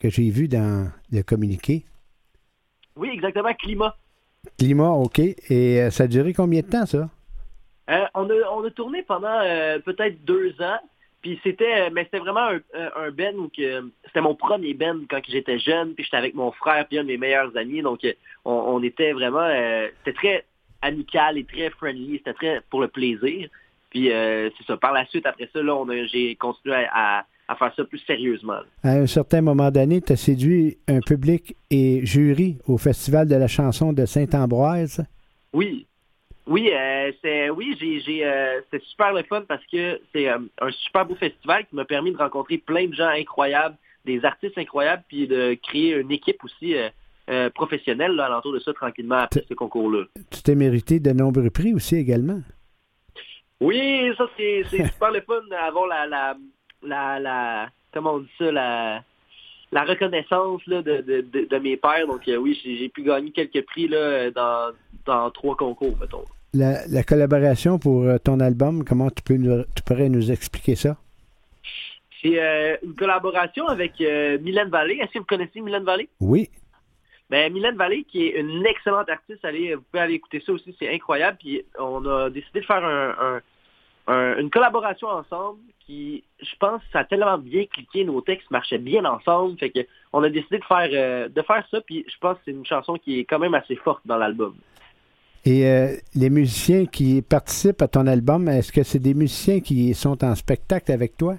que 0.00 0.10
j'ai 0.10 0.28
vu 0.30 0.48
dans 0.48 0.90
le 1.12 1.22
communiqué. 1.22 1.84
Oui, 2.96 3.10
exactement. 3.12 3.52
Climat. 3.54 3.96
Climat, 4.58 4.90
OK. 4.90 5.18
Et 5.18 5.80
euh, 5.80 5.90
ça 5.90 6.04
a 6.04 6.06
duré 6.08 6.32
combien 6.32 6.62
de 6.62 6.66
temps, 6.66 6.86
ça? 6.86 7.08
Euh, 7.90 8.04
on, 8.14 8.28
a, 8.28 8.34
on 8.52 8.64
a 8.64 8.70
tourné 8.70 9.02
pendant 9.02 9.40
euh, 9.40 9.78
peut-être 9.80 10.24
deux 10.24 10.54
ans. 10.60 10.78
Puis 11.22 11.38
c'était, 11.42 11.82
euh, 11.82 11.90
mais 11.92 12.04
c'était 12.04 12.18
vraiment 12.18 12.46
un, 12.48 12.60
un- 12.74 12.90
un 13.06 13.10
ben 13.10 13.36
où 13.36 13.48
que 13.48 13.90
c'était 14.06 14.20
mon 14.22 14.34
premier 14.34 14.74
ben 14.74 15.02
quand 15.08 15.20
j'étais 15.28 15.58
jeune. 15.58 15.94
Puis 15.94 16.04
j'étais 16.04 16.16
avec 16.16 16.34
mon 16.34 16.50
frère 16.52 16.86
puis 16.88 16.98
un 16.98 17.02
de 17.02 17.08
mes 17.08 17.18
meilleurs 17.18 17.54
amis. 17.56 17.82
Donc 17.82 18.04
euh, 18.04 18.12
on, 18.44 18.52
on 18.52 18.82
était 18.82 19.12
vraiment, 19.12 19.40
euh, 19.48 19.88
c'était 19.98 20.16
très 20.16 20.44
amical 20.82 21.36
et 21.38 21.44
très 21.44 21.68
friendly. 21.70 22.18
C'était 22.18 22.32
très 22.34 22.60
pour 22.70 22.80
le 22.80 22.88
plaisir. 22.88 23.48
Puis 23.90 24.10
euh, 24.12 24.48
c'est 24.56 24.66
ça. 24.66 24.76
Par 24.76 24.92
la 24.92 25.04
suite, 25.06 25.26
après 25.26 25.48
ça, 25.52 25.62
là, 25.62 25.74
on 25.76 25.88
a, 25.88 26.04
j'ai 26.06 26.36
continué 26.36 26.86
à, 26.92 27.26
faire 27.58 27.72
ça 27.74 27.84
plus 27.84 27.98
sérieusement. 28.06 28.60
À 28.84 28.92
un 28.92 29.06
certain 29.08 29.40
moment 29.42 29.70
donné, 29.72 30.00
tu 30.00 30.12
as 30.12 30.16
séduit 30.16 30.78
un 30.86 31.00
public 31.00 31.56
et 31.70 32.06
jury 32.06 32.58
au 32.68 32.78
Festival 32.78 33.26
de 33.28 33.34
la 33.34 33.48
chanson 33.48 33.92
de 33.92 34.06
Saint-Ambroise. 34.06 35.04
Oui. 35.52 35.84
Oui, 36.46 36.70
euh, 36.72 37.12
c'est 37.22 37.50
oui, 37.50 37.76
j'ai 37.78 38.00
j'ai 38.00 38.24
euh, 38.24 38.60
c'est 38.70 38.82
super 38.84 39.12
le 39.12 39.22
fun 39.22 39.42
parce 39.46 39.64
que 39.66 40.00
c'est 40.12 40.28
euh, 40.28 40.38
un 40.60 40.70
super 40.70 41.06
beau 41.06 41.14
festival 41.14 41.66
qui 41.66 41.76
m'a 41.76 41.84
permis 41.84 42.12
de 42.12 42.16
rencontrer 42.16 42.58
plein 42.58 42.86
de 42.86 42.94
gens 42.94 43.08
incroyables, 43.08 43.76
des 44.04 44.24
artistes 44.24 44.58
incroyables, 44.58 45.04
puis 45.08 45.26
de 45.26 45.56
créer 45.62 45.94
une 45.94 46.10
équipe 46.10 46.42
aussi 46.44 46.74
professionnelle 47.54 48.12
là, 48.12 48.24
alentour 48.26 48.52
de 48.52 48.58
ça 48.58 48.72
tranquillement 48.72 49.18
après 49.18 49.44
ce 49.48 49.54
concours-là. 49.54 50.06
Tu 50.32 50.42
t'es 50.42 50.56
mérité 50.56 50.98
de 50.98 51.12
nombreux 51.12 51.50
prix 51.50 51.72
aussi 51.72 51.94
également. 51.94 52.40
Oui, 53.60 54.10
ça 54.18 54.28
c'est 54.36 54.64
c'est 54.68 54.86
super 54.86 55.12
le 55.12 55.20
fun 55.20 55.42
d'avoir 55.48 55.86
la 55.86 56.06
la, 56.06 56.36
la, 56.82 57.20
la 57.20 57.70
comment 57.92 58.14
on 58.14 58.18
dit 58.20 58.30
ça, 58.38 58.50
la, 58.50 59.04
la 59.72 59.84
reconnaissance 59.84 60.66
là, 60.66 60.82
de, 60.82 60.98
de, 61.02 61.20
de, 61.20 61.46
de 61.48 61.58
mes 61.58 61.76
pairs. 61.76 62.06
Donc 62.06 62.26
euh, 62.28 62.36
oui, 62.36 62.60
j'ai 62.64 62.88
pu 62.88 63.02
gagner 63.02 63.30
quelques 63.30 63.64
prix 63.66 63.88
là, 63.88 64.30
dans, 64.30 64.72
dans 65.06 65.30
trois 65.30 65.56
concours, 65.56 65.96
mettons. 66.00 66.24
La, 66.52 66.84
la 66.88 67.04
collaboration 67.04 67.78
pour 67.78 68.02
euh, 68.02 68.18
ton 68.18 68.40
album, 68.40 68.84
comment 68.84 69.10
tu, 69.10 69.22
peux 69.22 69.34
nous- 69.36 69.62
tu 69.76 69.82
pourrais 69.84 70.08
nous 70.08 70.32
expliquer 70.32 70.74
ça? 70.74 70.96
C'est 72.22 72.38
euh, 72.42 72.76
une 72.82 72.94
collaboration 72.94 73.66
avec 73.68 74.00
euh, 74.00 74.38
Mylène 74.40 74.68
Vallée. 74.68 74.98
Est-ce 75.00 75.12
que 75.12 75.18
vous 75.20 75.24
connaissez 75.24 75.60
Mylène 75.60 75.84
Vallée? 75.84 76.08
Oui. 76.20 76.50
Ben, 77.30 77.52
Mylène 77.52 77.76
Vallée, 77.76 78.04
qui 78.04 78.26
est 78.26 78.40
une 78.40 78.66
excellente 78.66 79.08
artiste, 79.08 79.44
allez, 79.44 79.76
vous 79.76 79.82
pouvez 79.90 80.02
aller 80.02 80.14
écouter 80.14 80.42
ça 80.44 80.52
aussi, 80.52 80.74
c'est 80.78 80.92
incroyable. 80.92 81.38
Puis 81.40 81.62
on 81.78 82.04
a 82.04 82.28
décidé 82.28 82.60
de 82.60 82.66
faire 82.66 82.84
un, 82.84 83.10
un- 83.36 83.40
un- 84.10 84.36
une 84.42 84.50
collaboration 84.50 85.08
ensemble 85.08 85.60
qui, 85.84 86.22
je 86.40 86.54
pense, 86.58 86.80
ça 86.92 87.00
a 87.00 87.04
tellement 87.04 87.38
bien 87.38 87.64
cliqué, 87.74 88.04
nos 88.04 88.20
textes 88.20 88.50
marchaient 88.50 88.78
bien 88.92 89.04
ensemble. 89.04 89.58
Fait 89.58 89.70
que 89.70 89.80
on 90.12 90.22
a 90.22 90.28
décidé 90.28 90.58
de 90.58 90.64
faire 90.64 90.90
euh, 90.92 91.28
de 91.28 91.42
faire 91.42 91.64
ça, 91.70 91.80
puis 91.80 92.04
je 92.12 92.18
pense 92.22 92.36
que 92.38 92.42
c'est 92.44 92.56
une 92.60 92.66
chanson 92.66 92.94
qui 93.02 93.20
est 93.20 93.24
quand 93.24 93.38
même 93.38 93.54
assez 93.54 93.76
forte 93.76 94.02
dans 94.04 94.16
l'album. 94.16 94.54
Et 95.44 95.66
euh, 95.66 95.96
les 96.14 96.30
musiciens 96.30 96.84
qui 96.86 97.22
participent 97.22 97.82
à 97.82 97.88
ton 97.88 98.06
album, 98.06 98.48
est-ce 98.48 98.70
que 98.72 98.82
c'est 98.82 98.98
des 98.98 99.14
musiciens 99.14 99.60
qui 99.60 99.94
sont 99.94 100.22
en 100.22 100.34
spectacle 100.34 100.92
avec 100.92 101.16
toi? 101.16 101.36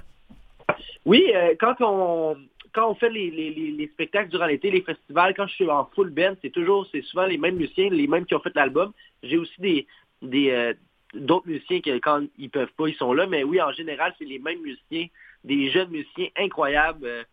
Oui, 1.05 1.31
euh, 1.35 1.53
quand 1.59 1.75
on 1.81 2.35
quand 2.73 2.89
on 2.89 2.95
fait 2.95 3.09
les, 3.09 3.29
les, 3.29 3.49
les, 3.57 3.71
les 3.71 3.87
spectacles 3.87 4.29
durant 4.29 4.45
l'été, 4.45 4.71
les 4.71 4.81
festivals, 4.81 5.33
quand 5.35 5.45
je 5.45 5.55
suis 5.55 5.69
en 5.69 5.85
full 5.93 6.09
band, 6.09 6.35
c'est 6.41 6.51
toujours, 6.51 6.87
c'est 6.91 7.03
souvent 7.03 7.25
les 7.25 7.37
mêmes 7.37 7.57
musiciens, 7.57 7.89
les 7.89 8.07
mêmes 8.07 8.25
qui 8.25 8.33
ont 8.33 8.39
fait 8.39 8.55
l'album. 8.55 8.91
J'ai 9.23 9.37
aussi 9.37 9.59
des 9.59 9.87
des 10.21 10.51
euh, 10.51 10.73
d'autres 11.13 11.47
musiciens 11.47 11.81
que 11.81 11.97
quand 11.99 12.23
ils 12.37 12.49
peuvent 12.49 12.71
pas, 12.77 12.87
ils 12.87 12.95
sont 12.95 13.13
là, 13.13 13.27
mais 13.27 13.43
oui, 13.43 13.61
en 13.61 13.71
général, 13.71 14.13
c'est 14.17 14.25
les 14.25 14.39
mêmes 14.39 14.61
musiciens, 14.61 15.07
des 15.43 15.69
jeunes 15.69 15.89
musiciens 15.89 16.27
incroyables 16.37 17.05
euh, 17.05 17.23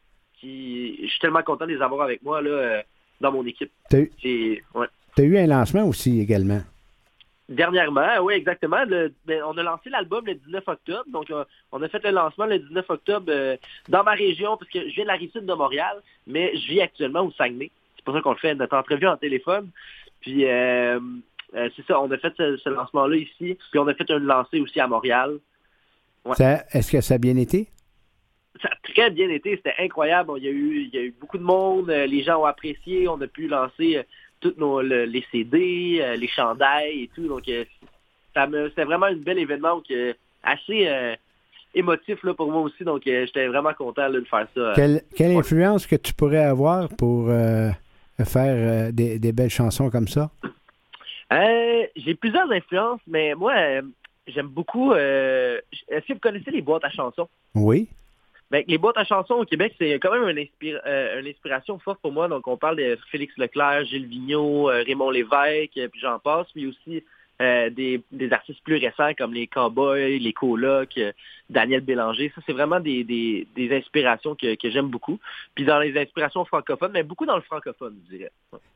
qui, 0.41 0.99
je 1.03 1.09
suis 1.09 1.21
tellement 1.21 1.43
content 1.43 1.67
de 1.67 1.73
les 1.73 1.83
avoir 1.83 2.03
avec 2.03 2.23
moi 2.23 2.41
là 2.41 2.51
euh, 2.51 2.83
dans 3.21 3.33
mon 3.33 3.45
équipe. 3.47 3.71
T'as 3.91 4.01
eu, 4.01 4.65
ouais. 4.75 4.87
t'as 5.15 5.23
eu 5.23 5.39
un 5.39 5.47
lancement 5.47 5.85
aussi 5.85 6.21
également. 6.21 6.63
Dernièrement, 7.49 8.19
oui, 8.21 8.35
exactement. 8.35 8.85
Le- 8.87 9.13
ben, 9.25 9.43
on 9.47 9.57
a 9.57 9.63
lancé 9.63 9.89
l'album 9.89 10.27
le 10.27 10.35
19 10.35 10.69
octobre. 10.69 11.05
Donc, 11.09 11.31
euh, 11.31 11.45
on 11.73 11.83
a 11.83 11.89
fait 11.89 12.05
le 12.05 12.11
lancement 12.11 12.45
le 12.45 12.59
19 12.59 12.85
octobre 12.91 13.27
euh, 13.31 13.57
dans 13.89 14.05
ma 14.05 14.13
région, 14.13 14.59
parce 14.59 14.71
que 14.71 14.87
je 14.87 14.95
viens 14.95 15.05
de 15.05 15.09
la 15.09 15.15
rive 15.15 15.33
sud 15.33 15.47
de 15.47 15.55
Montréal, 15.55 16.03
mais 16.27 16.55
je 16.55 16.69
vis 16.69 16.83
actuellement 16.83 17.23
au 17.23 17.33
Saguenay. 17.33 17.71
C'est 17.97 18.05
pour 18.05 18.15
ça 18.15 18.21
qu'on 18.21 18.33
le 18.33 18.37
fait 18.37 18.55
notre 18.55 18.77
entrevue 18.77 19.07
en 19.07 19.17
téléphone. 19.17 19.71
Puis, 20.21 20.45
euh, 20.45 21.01
euh, 21.55 21.69
c'est 21.77 21.85
ça, 21.87 22.01
on 22.01 22.11
a 22.11 22.19
fait 22.19 22.33
ce, 22.37 22.57
ce 22.59 22.69
lancement-là 22.69 23.17
ici. 23.17 23.57
Puis, 23.71 23.79
on 23.79 23.87
a 23.89 23.95
fait 23.95 24.11
un 24.11 24.19
lancé 24.19 24.61
aussi 24.61 24.79
à 24.81 24.87
Montréal. 24.87 25.39
Ouais. 26.25 26.35
Ça- 26.37 26.65
Est-ce 26.73 26.93
que 26.93 27.01
ça 27.01 27.15
a 27.15 27.19
bien 27.19 27.37
été? 27.37 27.69
Ça 28.61 28.69
a 28.71 28.93
très 28.93 29.11
bien 29.11 29.29
été, 29.31 29.57
c'était 29.57 29.75
incroyable. 29.79 30.33
Il 30.39 30.45
y 30.45 30.49
a 30.49 30.51
eu, 30.51 30.81
il 30.83 30.95
y 30.95 30.99
a 30.99 31.03
eu 31.03 31.15
beaucoup 31.21 31.39
de 31.39 31.43
monde, 31.45 31.91
euh, 31.91 32.07
les 32.07 32.23
gens 32.25 32.41
ont 32.41 32.45
apprécié, 32.45 33.07
on 33.09 33.21
a 33.21 33.27
pu 33.29 33.47
lancer 33.47 33.99
euh, 33.99 34.03
tous 34.41 34.55
nos 34.59 34.83
le- 34.83 35.05
les 35.05 35.25
CD, 35.31 36.03
les 36.19 36.29
chandails 36.29 37.03
et 37.05 37.11
tout. 37.15 37.27
Donc 37.29 37.45
ça 38.35 38.47
me 38.47 38.69
c'était 38.69 38.85
vraiment 38.85 39.07
un 39.07 39.15
bel 39.17 39.39
événement 39.39 39.77
donc, 39.77 39.87
assez 40.43 40.87
euh, 40.89 41.15
émotif 41.75 42.23
là, 42.25 42.35
pour 42.35 42.51
moi 42.51 42.63
aussi. 42.63 42.83
Donc 42.85 43.03
j'étais 43.05 43.47
vraiment 43.47 43.75
content 43.75 44.03
là, 44.09 44.11
de 44.21 44.25
faire 44.25 44.47
ça. 44.55 44.73
Quelle, 44.75 45.03
quelle 45.17 45.37
influence 45.37 45.87
que 45.87 45.97
tu 45.97 46.13
pourrais 46.15 46.45
avoir 46.45 46.89
pour 46.89 47.29
euh, 47.31 47.71
faire 48.25 48.89
euh, 48.89 48.93
des, 48.93 49.19
des 49.19 49.33
belles 49.33 49.51
chansons 49.51 49.89
comme 49.91 50.09
ça? 50.09 50.31
Euh, 51.33 51.87
J'ai 51.97 52.15
plusieurs 52.15 52.51
influences, 52.51 53.01
mais 53.07 53.35
moi 53.35 53.53
euh, 53.57 53.83
j'aime 54.27 54.49
beaucoup. 54.49 54.93
euh, 54.93 55.61
Est-ce 55.89 56.07
que 56.07 56.13
vous 56.15 56.19
connaissez 56.21 56.51
les 56.51 56.63
boîtes 56.63 56.85
à 56.85 56.91
chansons? 56.91 57.29
Oui. 57.55 57.89
Ben, 58.51 58.65
les 58.67 58.79
boîtes 58.79 58.97
à 58.97 59.05
chansons 59.05 59.35
au 59.35 59.45
Québec, 59.45 59.75
c'est 59.79 59.93
quand 60.01 60.11
même 60.11 60.27
une, 60.27 60.39
inspira- 60.43 60.81
euh, 60.87 61.21
une 61.21 61.27
inspiration 61.27 61.79
forte 61.79 62.01
pour 62.01 62.13
moi. 62.13 62.29
Donc, 62.29 62.47
on 62.49 62.57
parle 62.57 62.77
de 62.77 62.99
Félix 63.11 63.37
Leclerc, 63.37 63.85
Gilles 63.85 64.07
Vigneault, 64.07 64.65
Raymond 64.65 65.11
Lévesque, 65.11 65.73
puis 65.75 66.01
j'en 66.01 66.19
passe. 66.19 66.47
Puis 66.53 66.67
aussi 66.67 67.05
euh, 67.41 67.71
des, 67.71 68.03
des 68.11 68.33
artistes 68.33 68.63
plus 68.65 68.77
récents 68.77 69.13
comme 69.17 69.33
les 69.33 69.47
Cowboys, 69.47 70.19
les 70.19 70.33
Colocs, 70.33 70.99
euh, 70.99 71.13
Daniel 71.49 71.81
Bélanger. 71.81 72.33
Ça, 72.35 72.41
c'est 72.47 72.53
vraiment 72.53 72.81
des, 72.81 73.05
des, 73.05 73.47
des 73.55 73.77
inspirations 73.77 74.35
que, 74.35 74.55
que 74.55 74.71
j'aime 74.71 74.89
beaucoup. 74.89 75.19
Puis 75.55 75.65
dans 75.65 75.79
les 75.79 75.97
inspirations 75.99 76.45
francophones, 76.45 76.93
mais 76.93 77.03
beaucoup 77.03 77.27
dans 77.27 77.37
le 77.37 77.43
francophone, 77.43 77.97
je 78.11 78.17
dirais. 78.17 78.33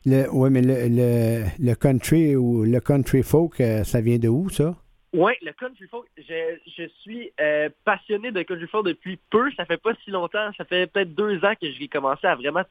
Le, 0.07 0.27
oui, 0.33 0.51
mais 0.51 0.63
le, 0.63 0.89
le, 0.89 1.45
le 1.59 1.75
country 1.75 2.37
ou 2.37 2.65
le 2.65 2.81
country 2.81 3.23
folk, 3.23 3.61
euh, 3.61 3.85
ça 3.85 4.01
vient 4.01 4.19
de 4.19 4.29
où, 4.29 4.49
ça? 4.49 4.75
Oui, 5.15 5.33
le 5.43 5.53
country 5.53 5.87
folk, 5.91 6.07
je, 6.17 6.57
je 6.75 6.89
suis 7.03 7.31
euh, 7.39 7.69
passionné 7.85 8.33
de 8.33 8.43
country 8.43 8.67
folk 8.67 8.87
depuis 8.87 9.19
peu. 9.29 9.51
Ça 9.59 9.67
fait 9.67 9.77
pas 9.77 9.93
si 10.05 10.11
longtemps. 10.11 10.51
Ça 10.57 10.65
fait 10.65 10.87
peut-être 10.87 11.15
deux 11.15 11.45
ans 11.45 11.53
que 11.61 11.71
j'ai 11.71 11.89
commencé 11.89 12.27
à 12.27 12.35
vraiment, 12.35 12.63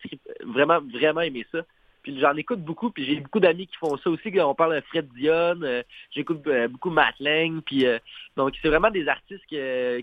vraiment, 0.46 0.80
vraiment 0.82 1.22
aimer 1.22 1.46
ça. 1.52 1.60
Puis 2.04 2.20
j'en 2.20 2.36
écoute 2.36 2.62
beaucoup, 2.62 2.90
puis 2.90 3.06
j'ai 3.06 3.20
beaucoup 3.20 3.40
d'amis 3.40 3.68
qui 3.68 3.78
font 3.78 3.96
ça 3.98 4.10
aussi. 4.10 4.32
On 4.40 4.56
parle 4.56 4.76
de 4.76 4.82
Fred 4.82 5.08
Dion, 5.16 5.62
euh, 5.62 5.84
j'écoute 6.10 6.42
euh, 6.48 6.68
beaucoup 6.68 6.90
Matt 6.90 7.16
Lang, 7.20 7.62
puis 7.62 7.86
euh, 7.86 8.00
donc 8.36 8.54
c'est 8.62 8.70
vraiment 8.70 8.90
des 8.90 9.08
artistes 9.08 9.46
qui, 9.48 9.58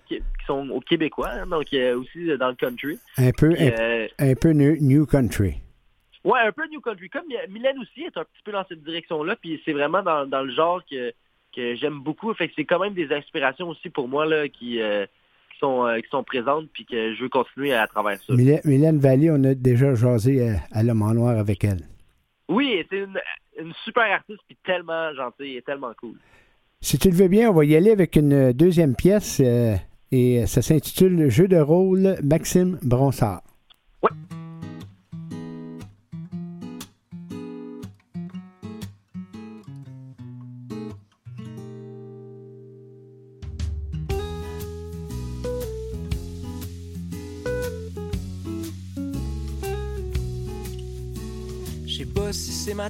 qui 0.09 0.23
sont 0.47 0.69
au 0.71 0.81
Québécois, 0.81 1.31
hein, 1.31 1.47
donc 1.47 1.67
euh, 1.73 1.99
aussi 1.99 2.37
dans 2.39 2.49
le 2.49 2.55
country. 2.55 2.99
Un 3.17 3.31
peu, 3.33 3.51
Puis, 3.51 3.69
un, 3.69 4.07
un 4.19 4.35
peu 4.35 4.51
new, 4.51 4.77
new 4.81 5.07
country. 5.07 5.57
Ouais, 6.25 6.41
un 6.41 6.53
peu 6.53 6.67
New 6.69 6.81
Country. 6.81 7.09
Comme 7.09 7.25
Mylène 7.49 7.79
aussi 7.79 8.03
est 8.03 8.17
un 8.17 8.25
petit 8.25 8.43
peu 8.45 8.53
dans 8.53 8.65
cette 8.69 8.83
direction-là, 8.83 9.37
puis 9.37 9.63
c'est 9.65 9.73
vraiment 9.73 10.03
dans, 10.03 10.27
dans 10.27 10.43
le 10.43 10.53
genre 10.53 10.83
que, 10.85 11.13
que 11.55 11.75
j'aime 11.77 12.01
beaucoup. 12.01 12.35
Fait 12.35 12.49
que 12.49 12.55
c'est 12.57 12.65
quand 12.65 12.81
même 12.81 12.93
des 12.93 13.13
inspirations 13.13 13.69
aussi 13.69 13.89
pour 13.89 14.09
moi 14.09 14.27
là, 14.27 14.49
qui, 14.49 14.81
qui 15.59 15.67
sont, 15.67 15.87
euh, 15.87 15.99
qui 15.99 16.09
sont 16.11 16.23
présentes, 16.23 16.69
puis 16.73 16.85
que 16.85 17.15
je 17.15 17.23
veux 17.23 17.29
continuer 17.29 17.75
à 17.75 17.87
travers 17.87 18.19
ça. 18.21 18.33
Mylène, 18.33 18.61
Mylène 18.65 18.99
Vallée, 18.99 19.31
on 19.31 19.43
a 19.45 19.55
déjà 19.55 19.95
jasé 19.95 20.49
à, 20.49 20.61
à 20.73 20.83
l'homme 20.83 21.03
en 21.03 21.15
noir 21.15 21.37
avec 21.37 21.65
elle. 21.65 21.81
Oui, 22.49 22.85
c'est 22.89 22.99
une, 22.99 23.19
une 23.59 23.73
super 23.85 24.05
artiste, 24.05 24.41
puis 24.47 24.57
tellement 24.65 25.13
gentille 25.15 25.57
et 25.57 25.63
tellement 25.63 25.93
cool. 26.01 26.15
Si 26.81 26.99
tu 26.99 27.11
le 27.11 27.17
veux 27.17 27.29
bien, 27.29 27.51
on 27.51 27.55
va 27.55 27.65
y 27.65 27.75
aller 27.75 27.91
avec 27.91 28.15
une 28.15 28.53
deuxième 28.53 28.95
pièce 28.95 29.41
euh, 29.45 29.75
et 30.13 30.47
ça 30.47 30.63
s'intitule 30.63 31.29
Jeu 31.29 31.49
de 31.49 31.59
rôle 31.59 32.17
Maxime 32.23 32.79
Bronsard. 32.83 33.43
Je 34.03 34.09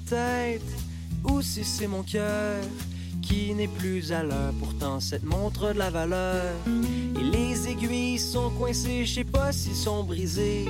tête 0.01 0.62
ou 1.24 1.42
si 1.42 1.64
c'est 1.64 1.86
mon 1.86 2.03
cœur 2.03 2.62
qui 3.22 3.55
n'est 3.55 3.68
plus 3.68 4.12
à 4.12 4.22
l'heure. 4.22 4.53
Pourtant, 4.59 5.01
cette 5.01 5.24
montre 5.24 5.72
de 5.72 5.78
la 5.78 5.90
valeur. 5.90 6.55
Et 6.66 7.22
les 7.22 7.68
aiguilles 7.68 8.18
sont 8.18 8.51
coincées, 8.51 9.05
je 9.05 9.14
sais 9.14 9.24
pas 9.24 9.53
s'ils 9.53 9.74
sont 9.74 10.03
brisés. 10.05 10.66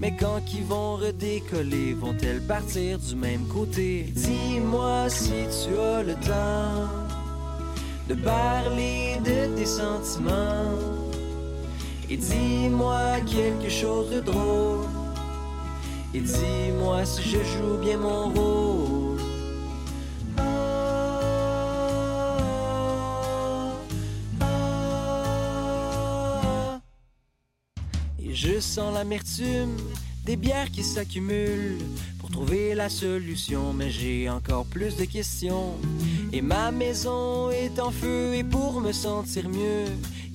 Mais 0.00 0.14
quand 0.16 0.40
ils 0.52 0.64
vont 0.64 0.96
redécoller, 0.96 1.94
vont-elles 1.94 2.42
partir 2.42 2.98
du 2.98 3.14
même 3.14 3.46
côté? 3.46 4.12
Dis-moi 4.14 5.08
si 5.08 5.30
tu 5.30 5.78
as 5.78 6.02
le 6.02 6.14
temps 6.14 6.88
de 8.08 8.14
parler 8.16 9.18
de 9.24 9.56
tes 9.56 9.66
sentiments. 9.66 10.76
Et 12.10 12.16
dis-moi 12.16 13.20
quelque 13.20 13.70
chose 13.70 14.10
de 14.10 14.20
drôle. 14.20 14.86
Et 16.12 16.20
dis-moi 16.20 17.06
si 17.06 17.22
je 17.22 17.38
joue 17.38 17.78
bien 17.80 17.96
mon 17.96 18.28
rôle. 18.28 18.61
Je 28.44 28.58
sens 28.58 28.92
l'amertume 28.92 29.76
des 30.24 30.34
bières 30.34 30.70
qui 30.70 30.82
s'accumulent 30.82 31.78
pour 32.18 32.28
trouver 32.28 32.74
la 32.74 32.88
solution, 32.88 33.72
mais 33.72 33.88
j'ai 33.88 34.28
encore 34.28 34.64
plus 34.66 34.96
de 34.96 35.04
questions. 35.04 35.74
Et 36.32 36.42
ma 36.42 36.72
maison 36.72 37.50
est 37.50 37.78
en 37.78 37.92
feu 37.92 38.34
et 38.34 38.42
pour 38.42 38.80
me 38.80 38.90
sentir 38.90 39.48
mieux, 39.48 39.84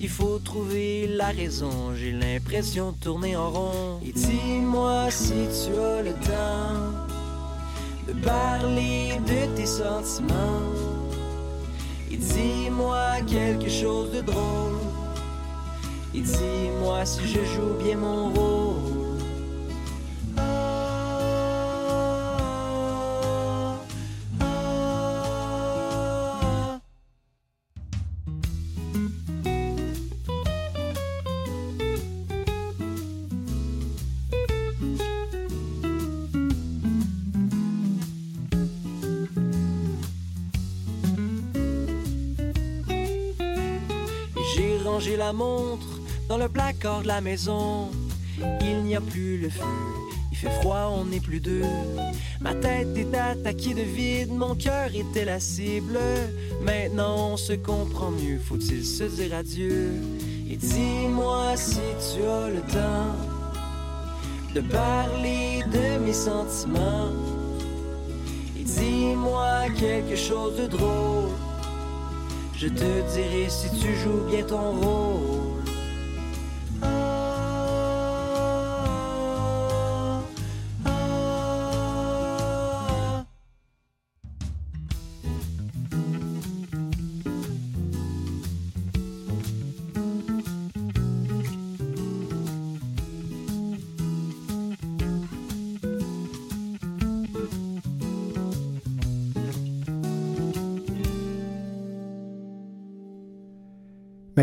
il 0.00 0.08
faut 0.08 0.38
trouver 0.38 1.06
la 1.06 1.26
raison. 1.26 1.94
J'ai 1.94 2.12
l'impression 2.12 2.92
de 2.92 2.96
tourner 2.96 3.36
en 3.36 3.50
rond. 3.50 4.00
Et 4.06 4.12
dis-moi 4.12 5.10
si 5.10 5.34
tu 5.58 5.78
as 5.78 6.02
le 6.02 6.12
temps 6.12 6.80
de 8.06 8.12
parler 8.24 9.20
de 9.26 9.54
tes 9.54 9.66
sentiments. 9.66 10.62
Et 12.10 12.16
dis-moi 12.16 13.20
quelque 13.26 13.68
chose 13.68 14.12
de 14.12 14.22
drôle. 14.22 14.77
Dis-moi 16.22 17.04
si 17.04 17.26
je 17.26 17.44
joue 17.44 17.74
bien 17.78 17.96
mon 17.96 18.30
rôle. 18.30 18.57
Le 46.38 46.48
placard 46.48 47.02
de 47.02 47.08
la 47.08 47.20
maison. 47.20 47.90
Il 48.60 48.84
n'y 48.84 48.94
a 48.94 49.00
plus 49.00 49.38
le 49.38 49.50
feu, 49.50 49.64
il 50.30 50.38
fait 50.38 50.50
froid, 50.60 50.94
on 50.96 51.06
n'est 51.06 51.20
plus 51.20 51.40
deux. 51.40 51.64
Ma 52.40 52.54
tête 52.54 52.96
est 52.96 53.14
attaquée 53.16 53.74
de 53.74 53.82
vide, 53.82 54.30
mon 54.30 54.54
cœur 54.54 54.94
était 54.94 55.24
la 55.24 55.40
cible. 55.40 55.98
Maintenant 56.62 57.32
on 57.32 57.36
se 57.36 57.54
comprend 57.54 58.10
mieux, 58.12 58.38
faut-il 58.38 58.84
se 58.84 59.04
dire 59.04 59.34
adieu? 59.34 59.92
Et 60.48 60.56
dis-moi 60.56 61.56
si 61.56 61.80
tu 62.14 62.22
as 62.22 62.48
le 62.48 62.60
temps 62.72 63.16
de 64.54 64.60
parler 64.60 65.64
de 65.72 66.04
mes 66.04 66.12
sentiments. 66.12 67.10
Et 68.58 68.62
dis-moi 68.62 69.68
quelque 69.78 70.16
chose 70.16 70.56
de 70.56 70.66
drôle. 70.68 71.30
Je 72.56 72.68
te 72.68 73.12
dirai 73.12 73.46
si 73.48 73.68
tu 73.80 73.94
joues 73.96 74.22
bien 74.30 74.44
ton 74.44 74.72
rôle. 74.80 75.37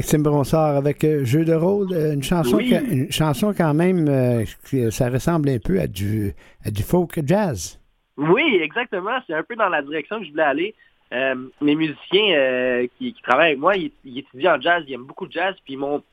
Maxime 0.06 0.22
Bronsard 0.22 0.76
avec 0.76 1.04
euh, 1.04 1.26
Jeu 1.26 1.46
de 1.46 1.56
rôle, 1.56 1.88
euh, 1.92 2.14
une 2.14 2.22
chanson, 2.22 2.58
Oui. 2.58 2.72
une 2.92 3.12
chanson 3.12 3.56
quand 3.58 3.74
même, 3.74 4.08
euh, 4.08 4.46
ça 4.92 5.10
ressemble 5.10 5.50
un 5.50 5.58
peu 5.58 5.80
à 5.80 5.88
du, 5.88 6.32
à 6.64 6.70
du 6.70 6.84
folk 6.84 7.20
jazz. 7.26 7.80
Oui, 8.16 8.60
exactement. 8.62 9.18
C'est 9.26 9.34
un 9.34 9.42
peu 9.42 9.56
dans 9.56 9.68
la 9.68 9.82
direction 9.82 10.20
que 10.20 10.26
je 10.26 10.30
voulais 10.30 10.44
aller. 10.44 10.76
Euh, 11.12 11.34
mes 11.60 11.74
musiciens 11.74 12.36
euh, 12.38 12.86
qui, 13.00 13.14
qui 13.14 13.22
travaillent 13.24 13.48
avec 13.54 13.60
moi, 13.60 13.76
ils, 13.78 13.92
ils 14.04 14.20
étudient 14.20 14.58
en 14.58 14.62
jazz, 14.62 14.84
ils 14.88 14.94
aiment 14.94 15.06
beaucoup 15.06 15.26
le 15.26 15.32
jazz, 15.32 15.56
puis 15.66 15.74
ils 15.74 15.78
m'ont 15.80 16.04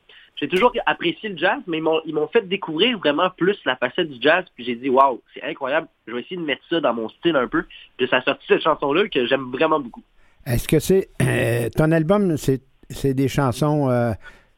j'ai 0.41 0.47
toujours 0.47 0.73
apprécié 0.87 1.29
le 1.29 1.37
jazz, 1.37 1.59
mais 1.67 1.77
ils 1.77 1.83
m'ont 1.83 2.01
ils 2.07 2.15
m'ont 2.15 2.27
fait 2.27 2.41
découvrir 2.47 2.97
vraiment 2.97 3.29
plus 3.29 3.55
la 3.63 3.75
facette 3.75 4.09
du 4.09 4.19
jazz, 4.19 4.43
puis 4.55 4.65
j'ai 4.65 4.75
dit 4.75 4.89
waouh, 4.89 5.21
c'est 5.35 5.43
incroyable, 5.43 5.87
je 6.07 6.13
vais 6.13 6.21
essayer 6.21 6.37
de 6.37 6.41
mettre 6.41 6.63
ça 6.67 6.79
dans 6.81 6.95
mon 6.95 7.09
style 7.09 7.35
un 7.35 7.47
peu. 7.47 7.63
Puis 7.97 8.07
ça 8.07 8.17
a 8.17 8.21
sorti 8.23 8.43
cette 8.47 8.63
chanson-là 8.63 9.07
que 9.07 9.27
j'aime 9.27 9.51
vraiment 9.51 9.79
beaucoup. 9.79 10.01
Est-ce 10.47 10.67
que 10.67 10.79
c'est 10.79 11.09
euh, 11.21 11.69
ton 11.75 11.91
album, 11.91 12.35
c'est 12.37 12.61
c'est 12.93 13.13
des 13.13 13.27
chansons 13.27 13.89
euh, 13.89 14.11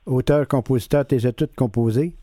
auteur, 0.06 0.48
compositeur, 0.48 1.06
t'es 1.06 1.18
toutes 1.32 1.56
composées? 1.56 2.14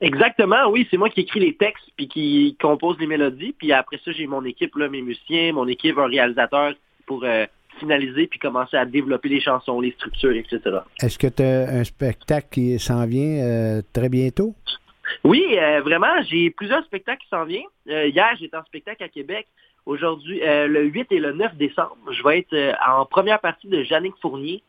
Exactement, 0.00 0.68
oui, 0.70 0.86
c'est 0.90 0.96
moi 0.96 1.08
qui 1.08 1.20
écris 1.20 1.40
les 1.40 1.56
textes 1.56 1.90
puis 1.96 2.08
qui 2.08 2.56
compose 2.60 2.98
les 2.98 3.06
mélodies. 3.06 3.54
Puis 3.56 3.72
après 3.72 3.98
ça, 4.04 4.12
j'ai 4.12 4.26
mon 4.26 4.44
équipe, 4.44 4.76
là, 4.76 4.88
mes 4.88 5.02
musiciens, 5.02 5.52
mon 5.52 5.68
équipe, 5.68 5.96
un 5.98 6.06
réalisateur 6.06 6.74
pour 7.06 7.24
euh, 7.24 7.46
finaliser 7.78 8.26
puis 8.26 8.38
commencer 8.38 8.76
à 8.76 8.84
développer 8.84 9.28
les 9.28 9.40
chansons, 9.40 9.80
les 9.80 9.92
structures, 9.92 10.32
etc. 10.32 10.60
Est-ce 11.00 11.18
que 11.18 11.26
tu 11.26 11.42
as 11.42 11.68
un 11.68 11.84
spectacle 11.84 12.48
qui 12.50 12.78
s'en 12.78 13.06
vient 13.06 13.44
euh, 13.44 13.82
très 13.92 14.08
bientôt? 14.08 14.54
Oui, 15.22 15.44
euh, 15.58 15.80
vraiment, 15.82 16.22
j'ai 16.28 16.50
plusieurs 16.50 16.84
spectacles 16.84 17.22
qui 17.22 17.28
s'en 17.28 17.44
viennent. 17.44 17.62
Euh, 17.88 18.08
hier, 18.08 18.28
j'étais 18.38 18.56
en 18.56 18.64
spectacle 18.64 19.02
à 19.02 19.08
Québec. 19.08 19.46
Aujourd'hui, 19.86 20.40
le 20.40 20.84
8 20.84 21.08
et 21.10 21.18
le 21.18 21.34
9 21.34 21.56
décembre, 21.56 21.98
je 22.10 22.22
vais 22.22 22.38
être 22.38 22.74
en 22.88 23.04
première 23.04 23.38
partie 23.38 23.68
de 23.68 23.82
Jannick 23.82 24.14
Fournier 24.22 24.62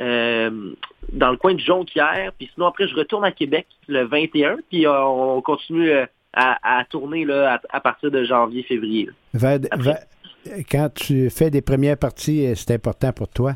euh, 0.00 0.72
dans 1.12 1.30
le 1.30 1.36
coin 1.36 1.54
de 1.54 1.60
Jonquière. 1.60 2.32
Puis 2.38 2.50
sinon, 2.54 2.66
après, 2.66 2.88
je 2.88 2.94
retourne 2.94 3.24
à 3.24 3.32
Québec 3.32 3.66
le 3.88 4.04
21. 4.04 4.58
Puis 4.68 4.86
euh, 4.86 5.02
on 5.04 5.40
continue 5.42 5.90
euh, 5.90 6.06
à, 6.32 6.78
à 6.80 6.84
tourner 6.84 7.24
là, 7.24 7.54
à, 7.54 7.76
à 7.76 7.80
partir 7.80 8.10
de 8.10 8.24
janvier, 8.24 8.62
février. 8.62 9.06
là. 9.06 9.12
Vers- 9.34 9.58
vers- 9.78 9.98
quand 10.70 10.88
tu 10.94 11.28
fais 11.30 11.50
des 11.50 11.60
premières 11.62 11.98
parties, 11.98 12.50
c'est 12.56 12.72
important 12.72 13.12
pour 13.12 13.28
toi? 13.28 13.54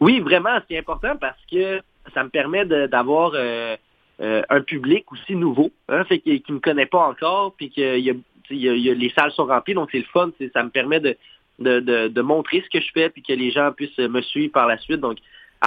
Oui, 0.00 0.20
vraiment, 0.20 0.58
c'est 0.68 0.78
important 0.78 1.16
parce 1.16 1.38
que 1.50 1.80
ça 2.12 2.24
me 2.24 2.28
permet 2.28 2.64
d'avoir 2.64 3.32
euh, 3.34 3.76
euh, 4.20 4.42
un 4.48 4.60
public 4.62 5.10
aussi 5.12 5.34
nouveau, 5.36 5.70
hein, 5.88 6.02
fait 6.04 6.18
qui 6.18 6.42
ne 6.48 6.54
me 6.54 6.60
connaît 6.60 6.86
pas 6.86 7.06
encore, 7.06 7.54
puis 7.56 7.70
que 7.70 7.98
il 7.98 8.04
y 8.04 8.10
a, 8.10 8.14
tu 8.14 8.20
sais, 8.48 8.54
il 8.56 8.60
y 8.62 8.68
a- 8.68 8.74
il 8.74 8.80
y 8.82 8.90
a- 8.90 8.94
les 8.94 9.10
salles 9.10 9.30
sont 9.32 9.44
remplies, 9.46 9.74
donc 9.74 9.90
c'est 9.92 9.98
le 9.98 10.04
fun. 10.12 10.30
Ça 10.52 10.62
me 10.64 10.70
permet 10.70 10.98
de, 10.98 11.16
de, 11.60 11.80
de, 11.80 12.08
de 12.08 12.20
montrer 12.22 12.62
ce 12.64 12.70
que 12.78 12.82
je 12.84 12.90
fais, 12.92 13.08
puis 13.10 13.22
que 13.22 13.32
les 13.32 13.50
gens 13.52 13.70
puissent 13.72 13.98
me 13.98 14.22
suivre 14.22 14.52
par 14.52 14.66
la 14.66 14.78
suite. 14.78 15.00
Donc, 15.00 15.18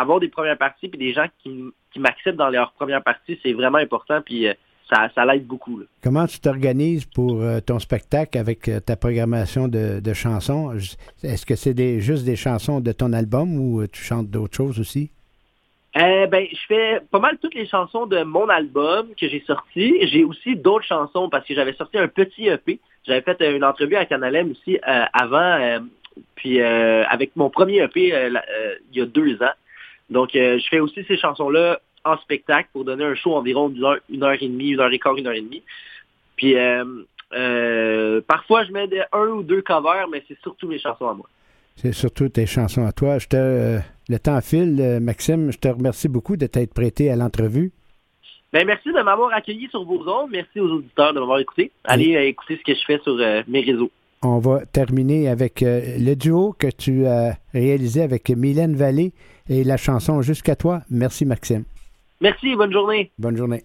avoir 0.02 0.20
des 0.20 0.30
premières 0.30 0.58
parties, 0.58 0.88
puis 0.88 0.98
des 1.00 1.14
gens 1.14 1.26
qui, 1.42 1.50
m- 1.50 1.72
qui 1.94 2.00
m'acceptent 2.00 2.38
dans 2.38 2.50
leurs 2.50 2.72
premières 2.74 3.04
parties, 3.04 3.40
c'est 3.44 3.54
vraiment 3.54 3.78
important, 3.80 4.22
puis 4.24 4.48
euh, 4.48 4.54
ça, 4.92 5.10
ça 5.14 5.24
l'aide 5.26 5.46
beaucoup. 5.46 5.80
là. 5.80 5.86
Comment 6.04 6.26
tu 6.26 6.40
t'organises 6.40 7.06
pour 7.06 7.42
euh, 7.42 7.60
ton 7.60 7.78
spectacle 7.80 8.38
avec 8.38 8.68
euh, 8.68 8.80
ta 8.80 8.96
programmation 8.96 9.68
de, 9.68 10.00
de 10.00 10.14
chansons? 10.14 10.74
Est-ce 11.24 11.46
que 11.46 11.56
c'est 11.56 11.74
des, 11.74 12.00
juste 12.02 12.26
des 12.26 12.36
chansons 12.36 12.80
de 12.82 12.92
ton 12.92 13.14
album 13.14 13.58
ou 13.60 13.86
tu 13.88 14.02
chantes 14.04 14.30
d'autres 14.30 14.56
choses 14.58 14.80
aussi? 14.80 15.12
Euh, 15.98 16.28
ben, 16.28 16.46
je 16.52 16.60
fais 16.68 17.02
pas 17.12 17.20
mal 17.20 17.38
toutes 17.42 17.56
les 17.56 17.66
chansons 17.68 18.06
de 18.06 18.22
mon 18.22 18.48
album 18.48 19.08
que 19.20 19.28
j'ai 19.28 19.44
sorti. 19.48 19.96
J'ai 20.08 20.24
aussi 20.24 20.56
d'autres 20.56 20.86
chansons 20.86 21.30
parce 21.30 21.48
que 21.48 21.56
j'avais 21.56 21.74
sorti 21.74 21.98
un 21.98 22.08
petit 22.08 22.48
EP. 22.48 22.80
J'avais 23.08 23.22
fait 23.22 23.40
une 23.56 23.64
entrevue 23.64 23.96
à 23.96 24.06
Canalem 24.06 24.52
aussi 24.52 24.78
euh, 24.88 25.06
avant, 25.14 25.40
euh, 25.60 25.80
puis 26.36 26.62
avec 26.62 27.36
mon 27.36 27.50
premier 27.50 27.78
EP 27.84 28.10
il 28.10 28.98
y 28.98 29.02
a 29.02 29.06
deux 29.06 29.36
ans. 29.42 29.54
Donc, 30.10 30.36
euh, 30.36 30.58
je 30.60 30.68
fais 30.70 30.80
aussi 30.80 31.04
ces 31.08 31.18
chansons-là 31.18 31.80
en 32.06 32.18
spectacle 32.18 32.70
pour 32.74 32.86
donner 32.86 33.04
un 33.04 33.16
show 33.16 33.36
environ 33.36 33.70
d'une 33.70 33.84
heure, 33.84 33.98
une 34.10 34.24
heure 34.24 34.34
et 34.40 34.48
demie, 34.48 34.70
une 34.70 34.80
heure 34.80 34.92
et 34.92 35.00
quart, 35.00 35.16
une 35.18 35.28
heure 35.28 35.34
et 35.34 35.42
demie. 35.42 35.64
Puis, 36.36 36.58
euh, 36.58 36.86
euh, 37.34 38.22
parfois, 38.26 38.64
je 38.66 38.72
mets 38.72 38.88
des, 38.88 39.04
un 39.12 39.28
ou 39.28 39.44
deux 39.44 39.62
covers, 39.62 40.08
mais 40.12 40.24
c'est 40.28 40.40
surtout 40.42 40.68
mes 40.68 40.80
chansons 40.80 41.08
à 41.08 41.14
moi. 41.14 41.28
C'est 41.76 41.94
surtout 41.94 42.30
tes 42.30 42.46
chansons 42.46 42.86
à 42.86 42.92
toi. 42.92 43.20
Je 43.20 43.28
te, 43.28 43.36
euh, 43.38 43.80
le 44.10 44.20
temps 44.20 44.42
file, 44.42 45.00
Maxime. 45.02 45.52
Je 45.52 45.58
te 45.58 45.68
remercie 45.68 46.10
beaucoup 46.10 46.38
de 46.38 46.46
t'être 46.46 46.74
prêté 46.74 47.10
à 47.10 47.16
l'entrevue. 47.16 47.72
Ben, 48.52 48.66
merci 48.66 48.90
de 48.92 49.02
m'avoir 49.02 49.34
accueilli 49.34 49.68
sur 49.70 49.84
vos 49.84 50.02
ondes. 50.08 50.32
Merci 50.32 50.60
aux 50.60 50.70
auditeurs 50.70 51.14
de 51.14 51.20
m'avoir 51.20 51.40
écouté. 51.40 51.72
Allez 51.84 52.14
écouter 52.28 52.58
ce 52.58 52.64
que 52.64 52.78
je 52.78 52.86
fais 52.86 53.00
sur 53.04 53.16
mes 53.48 53.62
réseaux. 53.62 53.92
On 54.22 54.40
va 54.40 54.66
terminer 54.66 55.30
avec 55.30 55.62
le 55.62 56.16
duo 56.16 56.54
que 56.58 56.68
tu 56.68 57.06
as 57.06 57.38
réalisé 57.54 58.02
avec 58.02 58.30
Mylène 58.30 58.76
Vallée 58.76 59.14
et 59.50 59.64
la 59.64 59.78
chanson 59.78 60.22
Jusqu'à 60.22 60.56
toi. 60.56 60.82
Merci, 60.90 61.26
Maxime. 61.26 61.64
Merci, 62.22 62.56
bonne 62.56 62.72
journée. 62.72 63.12
Bonne 63.18 63.38
journée. 63.38 63.64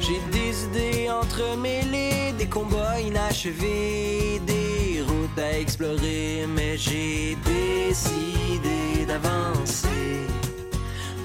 J'ai 0.00 0.20
des 0.32 0.64
idées 0.64 1.10
entremêlées, 1.10 2.32
des 2.36 2.46
combats 2.46 3.00
inachevés, 3.00 4.40
des 4.46 5.02
routes 5.02 5.38
à 5.38 5.58
explorer, 5.58 6.46
mais 6.48 6.76
j'ai 6.76 7.36
décidé 7.44 9.06
d'avancer. 9.06 10.26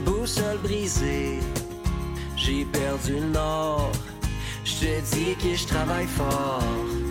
Boussole 0.06 0.60
brisée, 0.64 1.40
j'ai 2.46 2.64
perdu 2.66 3.14
le 3.14 3.32
nord. 3.32 3.92
Je 4.64 4.74
te 4.80 5.16
dis 5.16 5.36
que 5.36 5.56
je 5.56 5.66
travaille 5.66 6.06
fort. 6.06 7.05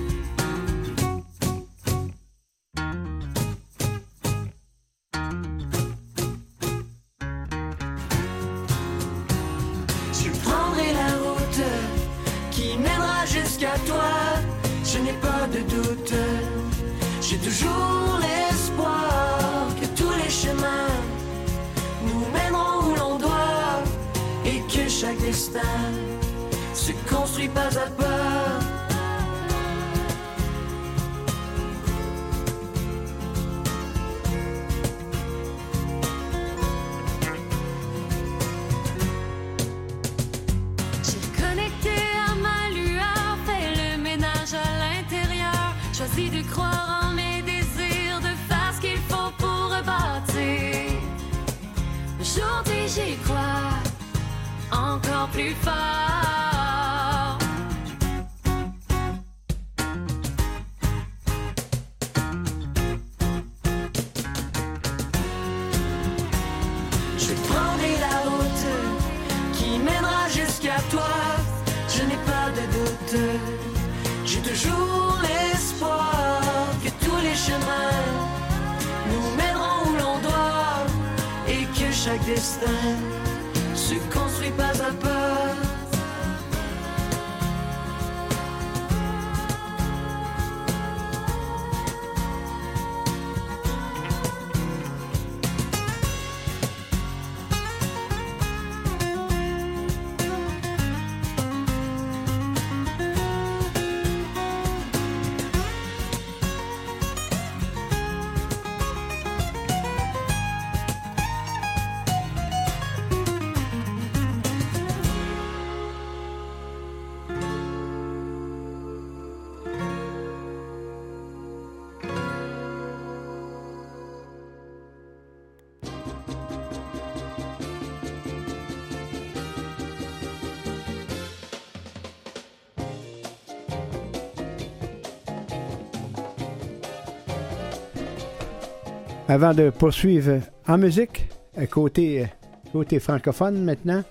Avant 139.34 139.52
de 139.52 139.70
poursuivre 139.70 140.38
en 140.68 140.78
musique, 140.78 141.26
euh, 141.58 141.66
côté, 141.66 142.20
euh, 142.20 142.26
côté 142.70 143.00
francophone 143.00 143.64
maintenant, 143.64 144.04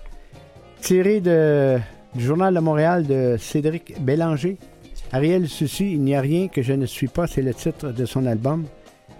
tiré 0.82 1.22
du 1.22 2.22
Journal 2.22 2.52
de 2.52 2.60
Montréal 2.60 3.06
de 3.06 3.38
Cédric 3.38 3.94
Bélanger, 4.02 4.58
Ariel 5.12 5.48
Soucy, 5.48 5.92
Il 5.92 6.02
n'y 6.02 6.14
a 6.14 6.20
rien 6.20 6.48
que 6.48 6.60
je 6.60 6.74
ne 6.74 6.84
suis 6.84 7.08
pas, 7.08 7.26
c'est 7.26 7.40
le 7.40 7.54
titre 7.54 7.90
de 7.90 8.04
son 8.04 8.26
album. 8.26 8.66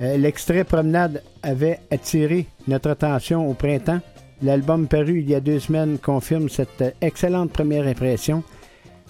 Euh, 0.02 0.18
L'extrait 0.18 0.64
Promenade 0.64 1.22
avait 1.43 1.81
attiré 1.90 2.48
notre 2.68 2.90
attention 2.90 3.48
au 3.48 3.55
printemps. 3.55 4.02
L'album 4.43 4.89
paru 4.89 5.20
il 5.20 5.31
y 5.31 5.35
a 5.35 5.40
deux 5.40 5.59
semaines 5.59 5.97
confirme 5.97 6.51
cette 6.51 6.85
excellente 7.01 7.51
première 7.51 7.86
impression. 7.86 8.43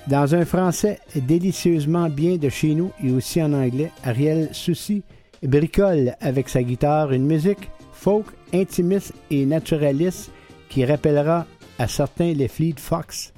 Dans 0.06 0.32
un 0.36 0.44
français 0.44 1.00
délicieusement 1.16 2.08
bien 2.08 2.36
de 2.36 2.48
chez 2.48 2.72
nous 2.76 2.92
et 3.02 3.10
aussi 3.10 3.42
en 3.42 3.52
anglais, 3.52 3.90
Ariel 4.04 4.50
Soucy 4.52 5.02
bricole 5.48 6.14
avec 6.20 6.48
sa 6.48 6.62
guitare 6.62 7.12
une 7.12 7.26
musique 7.26 7.70
folk, 7.92 8.26
intimiste 8.52 9.14
et 9.30 9.46
naturaliste 9.46 10.30
qui 10.68 10.84
rappellera 10.84 11.46
à 11.78 11.88
certains 11.88 12.32
les 12.32 12.48
Fleet 12.48 12.74
Fox. 12.78 13.32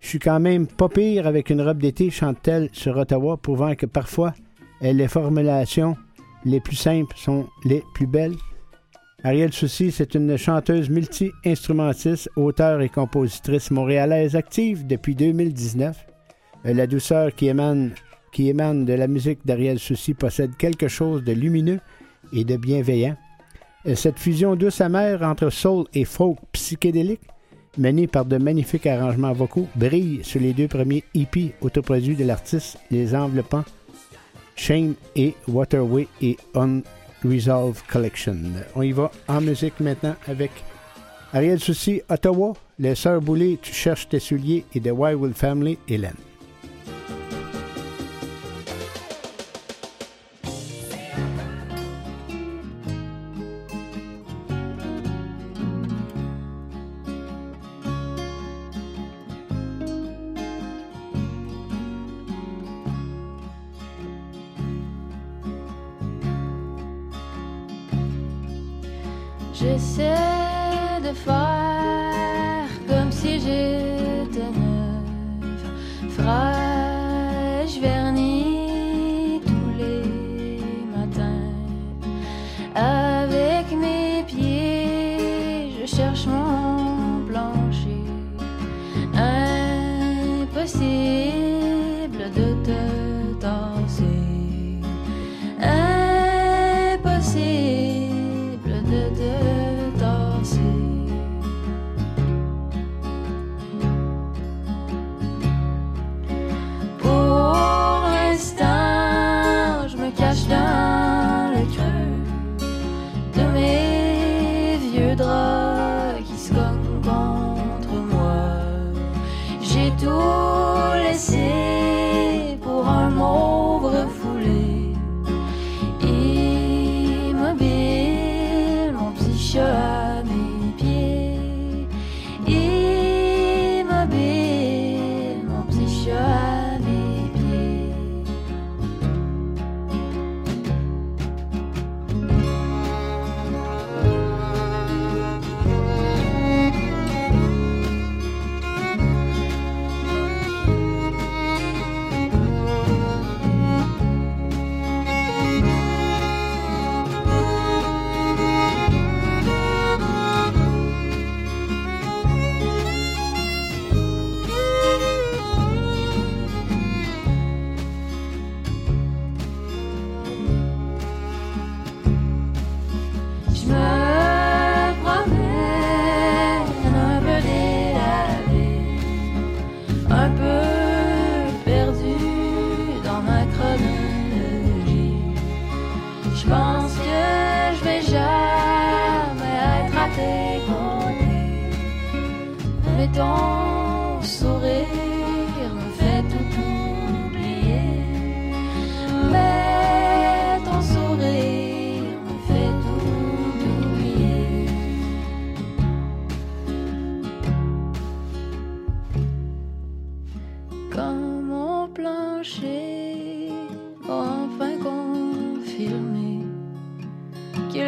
Je 0.00 0.08
suis 0.08 0.18
quand 0.18 0.40
même 0.40 0.66
pas 0.66 0.88
pire 0.88 1.26
avec 1.26 1.50
une 1.50 1.60
robe 1.60 1.82
d'été, 1.82 2.10
chante-t-elle 2.10 2.70
sur 2.72 2.96
Ottawa, 2.96 3.36
prouvant 3.36 3.74
que 3.74 3.86
parfois 3.86 4.32
les 4.80 5.08
formulations 5.08 5.96
les 6.44 6.60
plus 6.60 6.76
simples 6.76 7.16
sont 7.16 7.46
les 7.64 7.82
plus 7.94 8.06
belles. 8.06 8.36
Ariel 9.22 9.52
Soucy, 9.52 9.92
c'est 9.92 10.14
une 10.14 10.38
chanteuse 10.38 10.88
multi-instrumentiste, 10.88 12.30
auteure 12.36 12.80
et 12.80 12.88
compositrice 12.88 13.70
montréalaise 13.70 14.34
active 14.34 14.86
depuis 14.86 15.14
2019. 15.14 16.06
Euh, 16.64 16.72
La 16.72 16.86
douceur 16.86 17.34
qui 17.34 17.48
émane, 17.48 17.92
qui 18.32 18.48
émane 18.48 18.84
de 18.84 18.92
la 18.92 19.06
musique 19.06 19.40
d'Ariel 19.44 19.78
Soucy 19.78 20.14
possède 20.14 20.56
quelque 20.56 20.88
chose 20.88 21.24
de 21.24 21.32
lumineux 21.32 21.80
et 22.32 22.44
de 22.44 22.56
bienveillant. 22.56 23.16
Euh, 23.86 23.94
Cette 23.94 24.18
fusion 24.18 24.56
douce 24.56 24.80
amère 24.80 25.22
entre 25.22 25.50
soul 25.50 25.86
et 25.94 26.04
folk 26.04 26.38
psychédélique, 26.52 27.20
menée 27.78 28.06
par 28.06 28.24
de 28.24 28.36
magnifiques 28.36 28.86
arrangements 28.86 29.32
vocaux, 29.32 29.68
brille 29.76 30.20
sur 30.22 30.40
les 30.40 30.52
deux 30.52 30.68
premiers 30.68 31.04
EP 31.14 31.54
autoproduits 31.60 32.16
de 32.16 32.24
l'artiste, 32.24 32.78
les 32.90 33.14
enveloppants 33.14 33.64
Shame 34.56 34.94
et 35.16 35.34
Waterway 35.48 36.06
et 36.20 36.36
Unresolved 36.54 37.82
Collection. 37.88 38.36
On 38.74 38.82
y 38.82 38.92
va 38.92 39.10
en 39.28 39.40
musique 39.40 39.80
maintenant 39.80 40.16
avec 40.26 40.50
Ariel 41.32 41.60
Soucy, 41.60 42.02
Ottawa, 42.10 42.52
Les 42.78 42.94
Sœurs 42.94 43.22
Boulay, 43.22 43.58
Tu 43.62 43.72
cherches 43.72 44.08
tes 44.08 44.18
souliers 44.18 44.64
et 44.74 44.80
The 44.80 44.90
Wildwood 44.92 45.34
Family, 45.34 45.78
Hélène. 45.88 46.12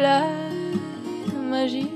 la 0.03 0.27
magie. 1.49 1.92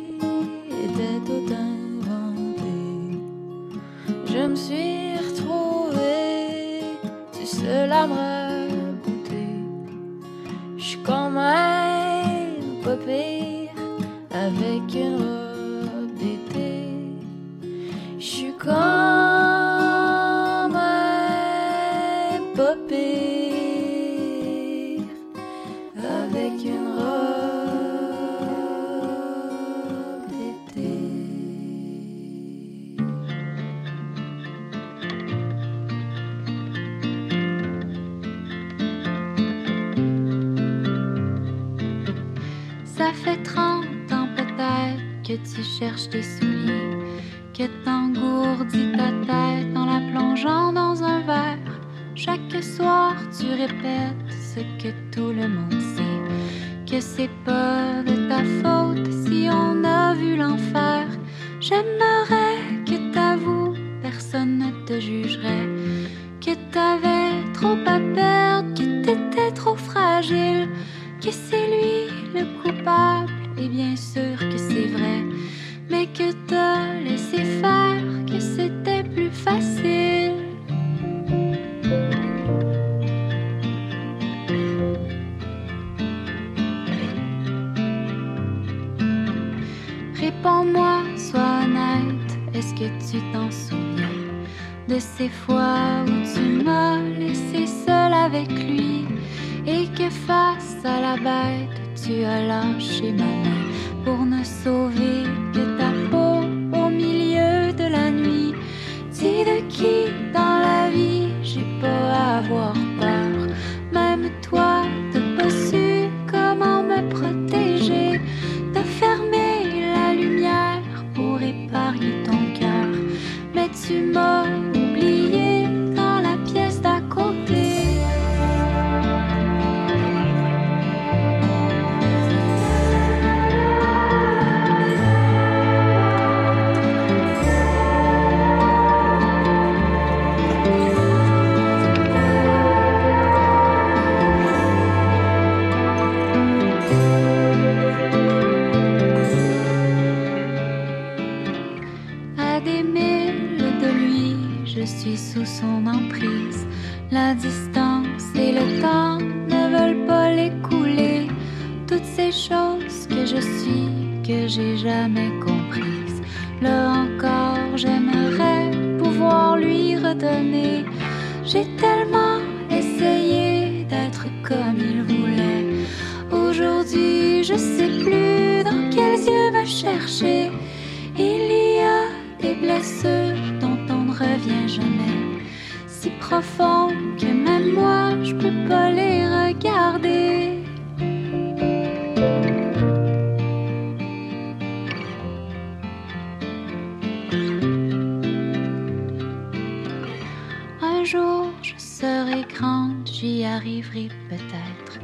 peut-être 203.94 205.00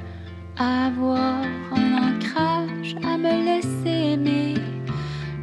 avoir 0.57 1.43
un 1.71 2.15
ancrage 2.15 2.95
à 3.03 3.17
me 3.17 3.45
laisser 3.45 4.13
aimer. 4.13 4.55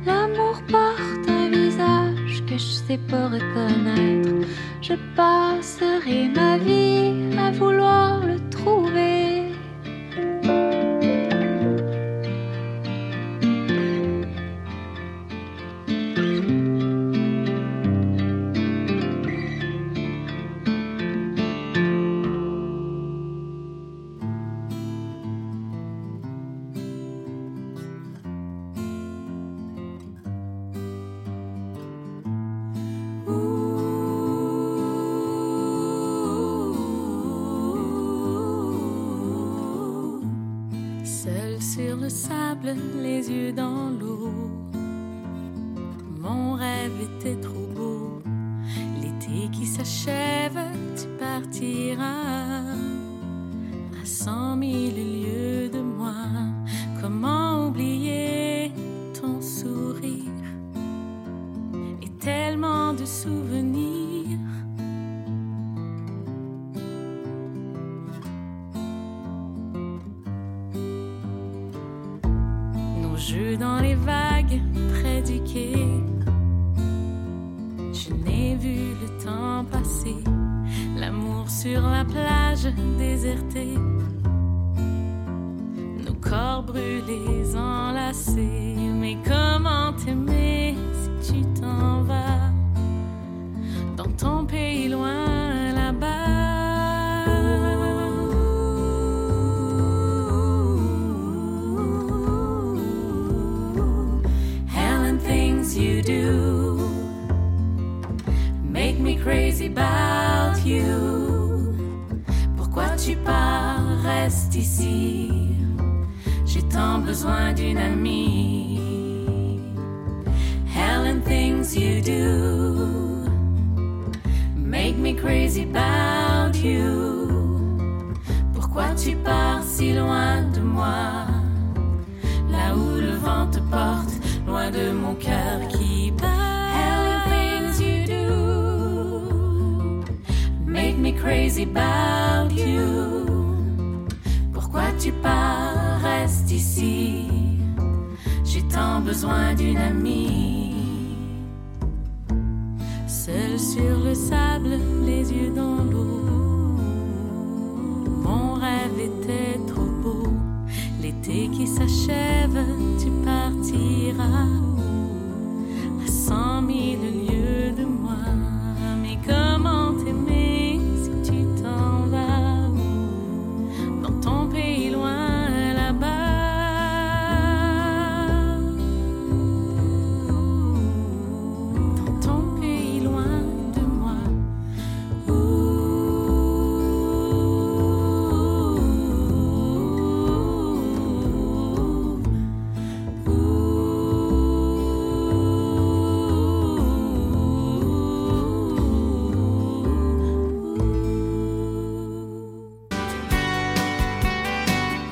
L'amour 0.06 0.62
porte 0.68 1.28
un 1.28 1.48
visage 1.48 2.44
que 2.46 2.56
je 2.56 2.72
sais 2.86 2.98
pas 3.08 3.28
reconnaître. 3.28 4.46
Je 4.82 4.94
passerai 5.16 6.28
ma 6.28 6.58
vie 6.58 7.36
à 7.38 7.50
vouloir 7.50 8.24
le 8.26 8.38
trouver. 8.50 9.09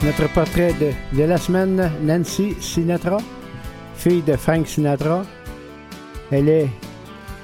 Notre 0.05 0.29
portrait 0.33 0.73
de, 0.75 0.93
de 1.19 1.25
la 1.25 1.39
semaine, 1.39 1.91
Nancy 2.03 2.55
Sinatra, 2.61 3.19
fille 3.97 4.23
de 4.23 4.37
Frank 4.37 4.67
Sinatra. 4.67 5.25
Elle 6.31 6.49
est 6.49 6.69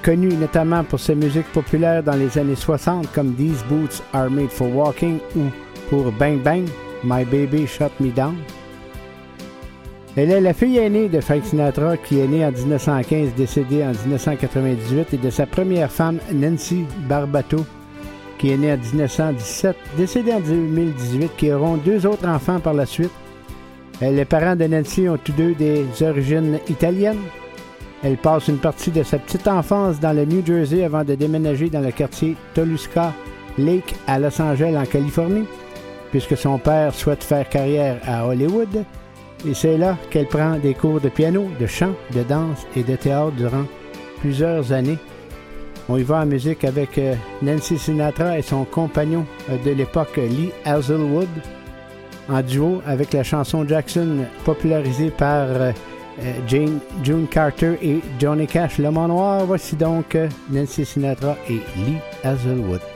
connue 0.01 0.33
notamment 0.35 0.83
pour 0.85 0.99
ses 0.99 1.15
musiques 1.15 1.51
populaires 1.51 2.01
dans 2.01 2.15
les 2.15 2.37
années 2.37 2.55
60 2.55 3.11
comme 3.11 3.35
These 3.35 3.65
Boots 3.67 4.01
Are 4.13 4.29
Made 4.29 4.49
for 4.49 4.73
Walking 4.73 5.19
ou 5.35 5.41
pour 5.89 6.11
Bang 6.13 6.41
Bang, 6.43 6.65
My 7.03 7.25
Baby 7.25 7.67
Shut 7.67 7.91
Me 7.99 8.11
Down. 8.11 8.37
Elle 10.15 10.31
est 10.31 10.39
la 10.39 10.53
fille 10.53 10.77
aînée 10.77 11.09
de 11.09 11.19
Frank 11.19 11.43
Sinatra 11.43 11.97
qui 11.97 12.21
est 12.21 12.27
née 12.27 12.45
en 12.45 12.51
1915, 12.51 13.33
décédée 13.35 13.83
en 13.83 13.91
1998 13.91 15.13
et 15.13 15.17
de 15.17 15.29
sa 15.29 15.45
première 15.45 15.91
femme 15.91 16.19
Nancy 16.31 16.85
Barbato 17.09 17.65
est 18.49 18.57
née 18.57 18.73
en 18.73 18.77
1917, 18.77 19.75
décédée 19.97 20.33
en 20.33 20.39
2018, 20.39 21.31
qui 21.37 21.51
auront 21.51 21.77
deux 21.77 22.05
autres 22.05 22.27
enfants 22.27 22.59
par 22.59 22.73
la 22.73 22.85
suite. 22.85 23.11
Euh, 24.01 24.11
Les 24.11 24.25
parents 24.25 24.55
de 24.55 24.65
Nancy 24.65 25.07
ont 25.07 25.17
tous 25.17 25.31
deux 25.31 25.53
des 25.53 25.85
origines 26.01 26.59
italiennes. 26.69 27.21
Elle 28.03 28.17
passe 28.17 28.47
une 28.47 28.57
partie 28.57 28.91
de 28.91 29.03
sa 29.03 29.17
petite 29.17 29.47
enfance 29.47 29.99
dans 29.99 30.13
le 30.13 30.25
New 30.25 30.45
Jersey 30.45 30.83
avant 30.83 31.03
de 31.03 31.15
déménager 31.15 31.69
dans 31.69 31.79
le 31.81 31.91
quartier 31.91 32.35
Toluca 32.53 33.13
Lake 33.57 33.95
à 34.05 34.19
Los 34.19 34.39
Angeles, 34.41 34.77
en 34.77 34.85
Californie, 34.85 35.45
puisque 36.11 36.37
son 36.37 36.57
père 36.57 36.93
souhaite 36.93 37.23
faire 37.23 37.47
carrière 37.49 37.97
à 38.05 38.27
Hollywood. 38.27 38.83
Et 39.47 39.53
c'est 39.53 39.77
là 39.77 39.97
qu'elle 40.09 40.27
prend 40.27 40.57
des 40.57 40.73
cours 40.73 40.99
de 40.99 41.09
piano, 41.09 41.47
de 41.59 41.65
chant, 41.67 41.93
de 42.13 42.23
danse 42.23 42.65
et 42.75 42.83
de 42.83 42.95
théâtre 42.95 43.31
durant 43.31 43.65
plusieurs 44.19 44.71
années. 44.71 44.97
On 45.87 45.97
y 45.97 46.03
va 46.03 46.21
en 46.21 46.25
musique 46.25 46.63
avec 46.63 46.97
euh, 46.97 47.15
Nancy 47.41 47.77
Sinatra 47.77 48.39
et 48.39 48.41
son 48.41 48.65
compagnon 48.65 49.25
euh, 49.49 49.57
de 49.63 49.71
l'époque, 49.71 50.17
Lee 50.17 50.51
Hazelwood, 50.65 51.29
en 52.27 52.41
duo 52.41 52.81
avec 52.87 53.13
la 53.13 53.23
chanson 53.23 53.67
Jackson 53.67 54.25
popularisée 54.45 55.11
par 55.11 55.47
euh, 55.47 55.71
June 56.47 57.27
Carter 57.29 57.77
et 57.81 57.99
Johnny 58.19 58.47
Cash. 58.47 58.79
Le 58.79 58.89
Mont 58.89 59.07
Noir, 59.07 59.45
voici 59.45 59.75
donc 59.75 60.17
Nancy 60.49 60.85
Sinatra 60.85 61.35
et 61.49 61.59
Lee 61.75 61.97
Hazelwood. 62.23 62.94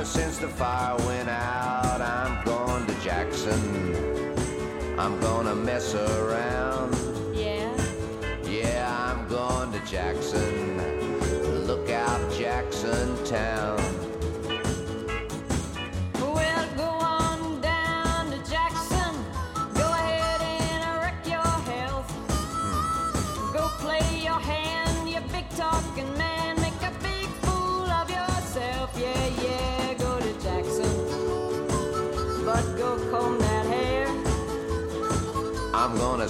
Ever 0.00 0.08
since 0.08 0.38
the 0.38 0.48
fire 0.48 0.96
went 1.06 1.28
out. 1.28 2.00
I'm 2.00 2.42
going 2.46 2.86
to 2.86 2.94
Jackson. 3.04 3.60
I'm 4.98 5.20
gonna 5.20 5.54
mess 5.54 5.94
around. 5.94 6.96
Yeah. 7.34 7.70
Yeah, 8.44 8.88
I'm 8.88 9.28
going 9.28 9.70
to 9.72 9.80
Jackson. 9.80 11.66
Look 11.66 11.90
out, 11.90 12.32
Jackson 12.32 13.22
Town. 13.26 14.09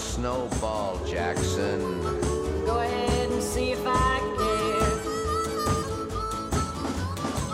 Snowball 0.01 0.99
Jackson. 1.07 2.01
Go 2.65 2.79
ahead 2.79 3.31
and 3.31 3.43
see 3.43 3.73
if 3.73 3.83
I 3.87 4.19
care. 4.39 4.81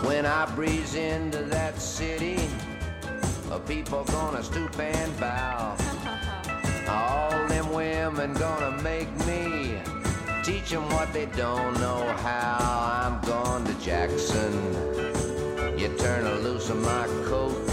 When 0.07 0.25
I 0.25 0.45
breeze 0.55 0.95
into 0.95 1.43
that 1.43 1.79
city, 1.79 2.39
uh, 3.51 3.59
people 3.59 4.03
gonna 4.05 4.41
stoop 4.41 4.79
and 4.79 5.19
bow. 5.19 5.75
All 6.89 7.47
them 7.47 7.73
women 7.73 8.33
gonna 8.33 8.81
make 8.81 9.09
me 9.25 9.77
teach 10.43 10.69
them 10.69 10.87
what 10.91 11.11
they 11.11 11.25
don't 11.25 11.73
know 11.81 12.07
how. 12.23 12.57
I'm 13.03 13.19
going 13.27 13.65
to 13.65 13.73
Jackson. 13.83 14.53
You 15.77 15.89
turn 15.97 16.25
a 16.25 16.35
loose 16.35 16.69
of 16.69 16.77
my 16.77 17.05
coat, 17.27 17.67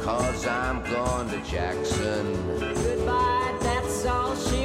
cause 0.00 0.46
I'm 0.46 0.82
going 0.90 1.30
to 1.30 1.40
Jackson 1.48 2.79
all 4.06 4.34
she 4.34 4.59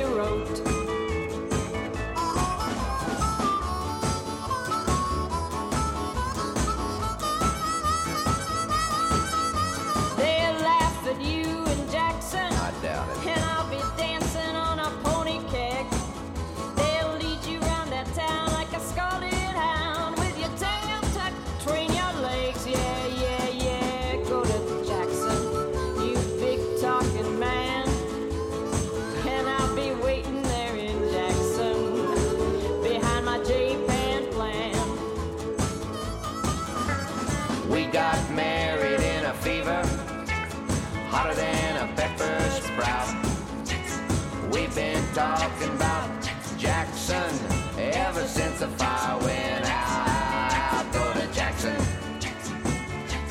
talking 45.15 45.69
about 45.69 46.09
Jackson 46.57 47.31
ever 47.79 48.27
since 48.27 48.59
the 48.59 48.67
fire 48.67 49.17
went 49.19 49.63
out. 49.65 50.85
Go 50.91 51.13
to 51.13 51.25
Jackson, 51.33 51.73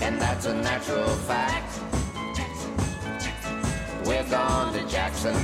and 0.01 0.19
that's 0.19 0.47
a 0.47 0.55
natural 0.55 1.07
fact. 1.29 1.79
We're 4.07 4.27
gone 4.31 4.73
to 4.73 4.89
Jackson, 4.89 5.37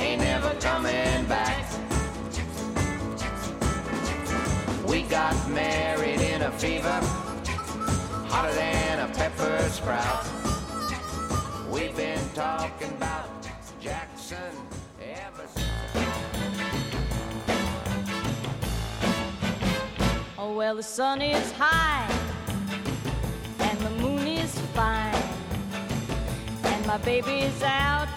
ain't 0.00 0.20
never 0.20 0.52
coming 0.54 1.24
back. 1.26 1.64
We 4.84 5.02
got 5.02 5.48
married 5.48 6.20
in 6.20 6.42
a 6.42 6.50
fever, 6.50 7.00
hotter 8.26 8.52
than 8.52 9.08
a 9.08 9.14
pepper 9.14 9.60
sprout. 9.68 10.26
We've 11.70 11.96
been 11.96 12.28
talking 12.34 12.90
about 12.90 13.28
Jackson 13.80 14.77
Oh, 20.36 20.54
well, 20.56 20.74
the 20.74 20.82
sun 20.82 21.22
is 21.22 21.52
high 21.52 22.08
and 23.60 23.78
the 23.80 23.90
moon 24.02 24.26
is 24.26 24.58
fine, 24.74 25.14
and 26.64 26.86
my 26.86 26.96
baby's 26.98 27.62
out 27.62 28.08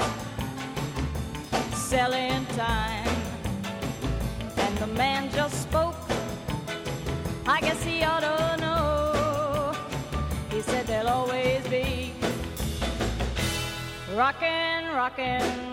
selling 1.73 2.45
time. 2.55 3.07
And 4.57 4.77
the 4.77 4.87
man 4.87 5.29
just 5.31 5.61
spoke, 5.61 5.95
I 7.45 7.59
guess 7.61 7.83
he 7.83 8.03
ought 8.03 8.21
to 8.21 8.57
know. 8.61 9.73
He 10.49 10.61
said 10.61 10.87
there'll 10.87 11.09
always 11.09 11.67
be 11.67 12.13
rockin', 14.15 14.87
rockin' 14.95 15.70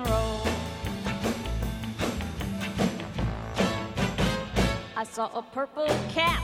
I 4.99 5.05
saw 5.05 5.31
a 5.33 5.43
purple 5.43 5.87
cat 6.09 6.43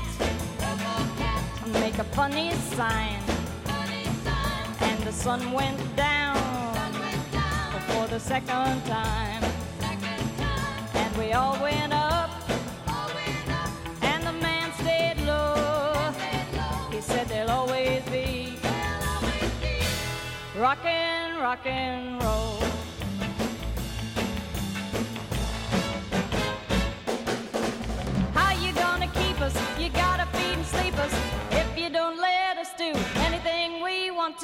make 1.72 1.98
a 1.98 2.05
funny 2.14 2.52
sign, 2.76 3.20
and 4.78 5.02
the 5.02 5.10
sun 5.10 5.51
went 5.51 5.81
down 5.97 6.36
for 7.89 8.06
the 8.06 8.20
second 8.20 8.81
time, 8.85 9.43
and 10.94 11.16
we 11.16 11.32
all 11.32 11.60
went 11.60 11.93
up, 11.93 12.31
and 14.02 14.24
the 14.24 14.35
man 14.35 14.72
stayed 14.74 15.18
low. 15.26 16.14
He 16.93 17.01
said 17.01 17.26
there'll 17.26 17.51
always 17.51 18.05
be 18.05 18.56
rockin', 20.56 21.40
rockin' 21.40 22.20
roll. 22.20 22.53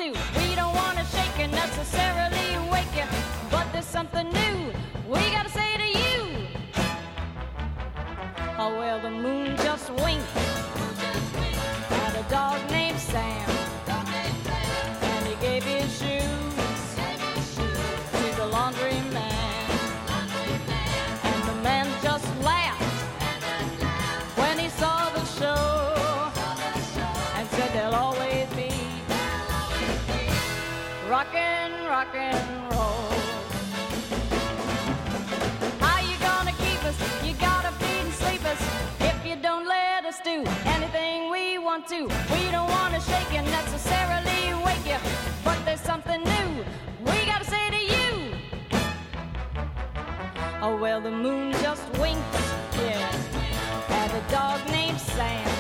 To, 0.01 0.13
we 0.39 0.55
don't 0.55 0.75
wanna 0.75 1.05
shake 1.05 1.39
and 1.41 1.53
necessarily 1.53 2.71
wake 2.71 2.95
you. 2.97 3.05
But 3.51 3.71
there's 3.71 3.85
something 3.85 4.29
new 4.31 4.73
we 5.07 5.21
gotta 5.31 5.51
say 5.51 5.77
to 5.77 5.89
you. 5.99 6.47
Oh 8.59 8.79
well, 8.79 8.99
the 8.99 9.11
moon 9.11 9.57
just 9.59 9.91
winked 9.91 10.50
we 42.07 42.51
don't 42.51 42.69
wanna 42.69 43.01
shake 43.01 43.33
you, 43.33 43.43
necessarily 43.43 44.55
wake 44.65 44.87
you. 44.87 44.97
But 45.45 45.63
there's 45.65 45.81
something 45.81 46.23
new. 46.23 46.65
We 47.01 47.27
gotta 47.27 47.45
say 47.45 47.71
to 47.71 47.83
you. 47.95 48.33
Oh 50.63 50.77
well, 50.81 51.01
the 51.01 51.11
moon 51.11 51.53
just 51.53 51.85
winked, 51.99 52.35
yeah, 52.77 53.11
at 53.89 54.11
a 54.15 54.33
dog 54.33 54.67
named 54.71 55.01
Sam, 55.01 55.60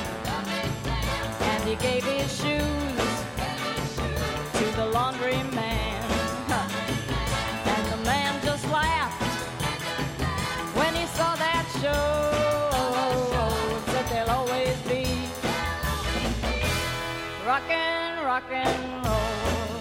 rock 18.40 18.52
and 18.52 19.06
roll. 19.06 19.80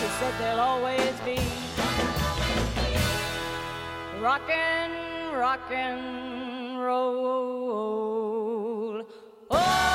He 0.00 0.06
said 0.18 0.34
there'll 0.38 0.60
always 0.60 1.20
be 1.24 1.38
rock 4.20 4.48
and 4.48 5.36
rock 5.36 5.70
and 5.70 6.80
roll. 6.80 7.42
Oh! 9.50 9.91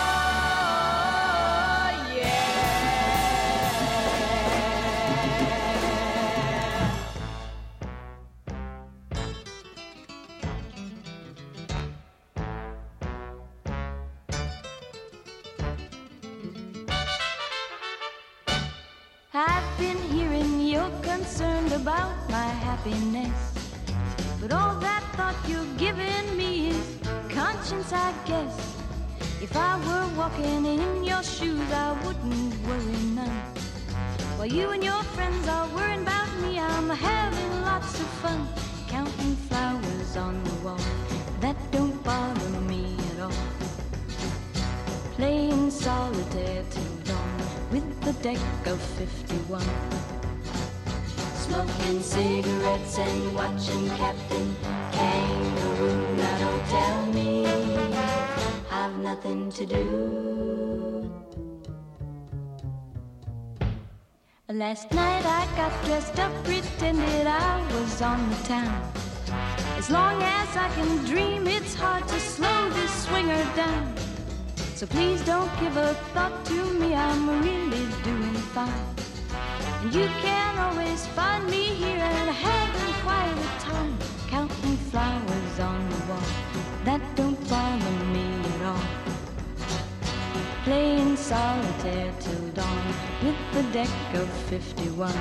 Concerned 21.37 21.71
about 21.73 22.15
my 22.31 22.49
happiness. 22.65 23.53
But 24.41 24.51
all 24.53 24.73
that 24.79 25.03
thought 25.15 25.35
you're 25.47 25.71
giving 25.77 26.25
me 26.35 26.69
is 26.69 26.97
conscience, 27.29 27.93
I 27.93 28.11
guess. 28.25 28.55
If 29.39 29.55
I 29.55 29.77
were 29.85 30.07
walking 30.17 30.65
in 30.65 31.03
your 31.03 31.21
shoes, 31.21 31.71
I 31.71 31.91
wouldn't 32.03 32.53
worry 32.65 33.01
none. 33.13 33.37
While 34.37 34.47
you 34.47 34.71
and 34.71 34.83
your 34.83 35.03
friends 35.15 35.47
are 35.47 35.67
worrying 35.75 36.01
about 36.01 36.31
me, 36.41 36.59
I'm 36.59 36.89
having 36.89 37.61
lots 37.61 37.93
of 37.99 38.07
fun. 38.23 38.47
Counting 38.87 39.35
flowers 39.47 40.17
on 40.17 40.43
the 40.43 40.55
wall, 40.65 40.81
that 41.41 41.57
don't 41.71 42.03
bother 42.03 42.61
me 42.61 42.97
at 43.11 43.19
all. 43.21 43.43
Playing 45.11 45.69
solitaire 45.69 46.63
till 46.71 46.95
dawn 47.05 47.37
with 47.69 48.07
a 48.07 48.13
deck 48.23 48.41
of 48.65 48.81
51. 48.81 50.16
Smoking 51.57 52.01
cigarettes 52.03 52.99
and 52.99 53.33
watching 53.33 53.89
Captain 53.89 54.55
Kangaroo. 54.91 56.15
Now 56.15 56.37
don't 56.37 56.65
tell 56.67 57.05
me 57.07 57.47
I've 58.69 58.95
nothing 58.99 59.51
to 59.53 59.65
do. 59.65 61.11
Last 64.49 64.91
night 64.91 65.25
I 65.25 65.47
got 65.57 65.73
dressed 65.85 66.19
up, 66.19 66.31
pretended 66.43 67.25
I 67.25 67.65
was 67.73 68.03
on 68.03 68.29
the 68.29 68.35
town. 68.43 68.93
As 69.79 69.89
long 69.89 70.21
as 70.21 70.55
I 70.55 70.69
can 70.75 71.05
dream, 71.05 71.47
it's 71.47 71.73
hard 71.73 72.07
to 72.07 72.19
slow 72.19 72.69
this 72.69 72.93
swinger 73.05 73.43
down. 73.55 73.95
So 74.75 74.85
please 74.85 75.25
don't 75.25 75.49
give 75.59 75.75
a 75.75 75.95
thought 76.13 76.45
to 76.45 76.73
me, 76.73 76.93
I'm 76.93 77.41
really 77.41 77.87
doing 78.03 78.35
fine. 78.53 79.06
And 79.81 79.93
you 79.93 80.07
can 80.21 80.57
always 80.57 81.05
find 81.07 81.45
me 81.45 81.63
here 81.81 81.99
and 81.99 82.29
having 82.31 82.93
quite 83.05 83.37
a 83.47 83.61
time. 83.61 83.97
Counting 84.27 84.77
flowers 84.89 85.59
on 85.59 85.89
the 85.89 85.99
wall, 86.07 86.29
that 86.83 87.01
don't 87.15 87.39
bother 87.49 88.05
me 88.05 88.27
at 88.53 88.61
all. 88.71 88.87
Playing 90.63 91.15
solitaire 91.15 92.11
till 92.19 92.47
dawn 92.49 92.83
with 93.23 93.57
a 93.57 93.63
deck 93.71 93.89
of 94.15 94.27
51. 94.49 95.13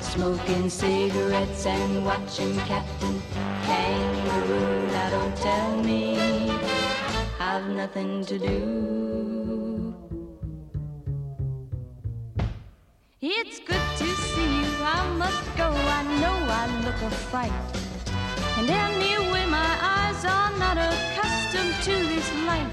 Smoking 0.00 0.68
cigarettes 0.68 1.66
and 1.66 2.04
watching 2.04 2.56
Captain 2.70 3.22
Kangaroo. 3.64 4.86
Now 4.88 5.10
don't 5.10 5.36
tell 5.36 5.82
me 5.82 6.50
I've 7.40 7.66
nothing 7.70 8.24
to 8.26 8.38
do. 8.38 9.11
It's 13.24 13.60
good 13.60 13.86
to 13.98 14.04
see 14.04 14.62
you. 14.62 14.66
I 14.82 15.08
must 15.16 15.56
go. 15.56 15.70
I 15.70 16.02
know 16.20 16.36
I 16.50 16.66
look 16.84 17.00
a 17.02 17.10
fright. 17.30 17.52
And 18.58 18.68
anyway, 18.68 19.46
my 19.46 19.78
eyes 19.80 20.24
are 20.24 20.50
not 20.58 20.76
accustomed 20.76 21.76
to 21.84 21.94
this 22.08 22.28
light. 22.48 22.66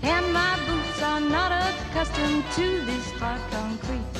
And 0.00 0.32
my 0.32 0.58
boots 0.66 1.02
are 1.02 1.20
not 1.20 1.52
accustomed 1.52 2.44
to 2.52 2.80
this 2.86 3.10
hard 3.20 3.42
concrete. 3.50 4.16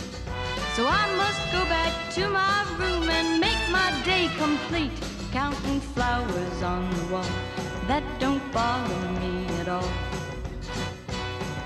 So 0.77 0.87
I 0.87 1.05
must 1.17 1.41
go 1.51 1.65
back 1.65 2.13
to 2.17 2.29
my 2.29 2.67
room 2.79 3.09
and 3.09 3.41
make 3.41 3.65
my 3.71 3.89
day 4.05 4.29
complete. 4.37 4.93
Counting 5.33 5.81
flowers 5.81 6.63
on 6.63 6.91
the 6.91 7.07
wall 7.07 7.33
that 7.89 8.05
don't 8.21 8.45
bother 8.53 9.09
me 9.19 9.47
at 9.61 9.69
all. 9.69 10.12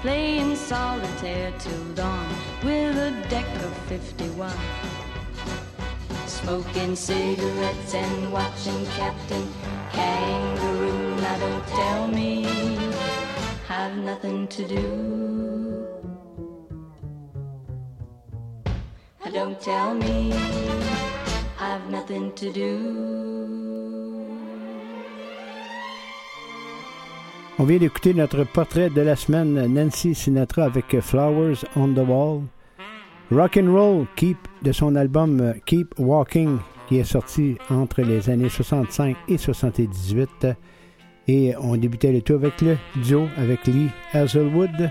Playing 0.07 0.55
solitaire 0.55 1.53
till 1.59 1.85
dawn 1.97 2.29
with 2.63 2.97
a 2.97 3.11
deck 3.29 3.45
of 3.65 3.77
51. 3.89 4.53
Smoking 6.27 6.95
cigarettes 6.95 7.93
and 7.93 8.33
watching 8.33 8.87
Captain 8.95 9.49
Kangaroo. 9.91 11.17
Now 11.17 11.39
don't 11.39 11.67
tell 11.67 12.07
me 12.07 12.47
I've 13.69 13.97
nothing 13.97 14.47
to 14.47 14.69
do. 14.69 15.89
Don't 19.33 19.61
tell 19.61 19.93
me 19.93 20.33
I've 21.59 21.91
nothing 21.91 22.33
to 22.35 22.53
do. 22.53 24.06
On 27.59 27.65
vient 27.65 27.79
d'écouter 27.79 28.13
notre 28.13 28.45
portrait 28.45 28.91
de 28.91 29.01
la 29.01 29.17
semaine, 29.17 29.55
Nancy 29.73 30.15
Sinatra 30.15 30.65
avec 30.65 31.01
Flowers 31.01 31.65
on 31.75 31.89
the 31.95 32.07
Wall. 32.07 32.43
Rock 33.31 33.57
and 33.57 33.73
Roll 33.73 34.07
Keep 34.15 34.37
de 34.61 34.73
son 34.73 34.95
album 34.95 35.55
Keep 35.65 35.95
Walking 35.99 36.59
qui 36.87 36.99
est 36.99 37.05
sorti 37.05 37.57
entre 37.71 38.03
les 38.03 38.29
années 38.29 38.51
65 38.51 39.17
et 39.29 39.39
78. 39.39 40.49
Et 41.29 41.55
on 41.59 41.79
débutait 41.79 42.13
le 42.13 42.21
tout 42.21 42.35
avec 42.35 42.61
le 42.61 42.77
duo 43.03 43.27
avec 43.39 43.67
Lee 43.67 43.89
Hazelwood. 44.13 44.91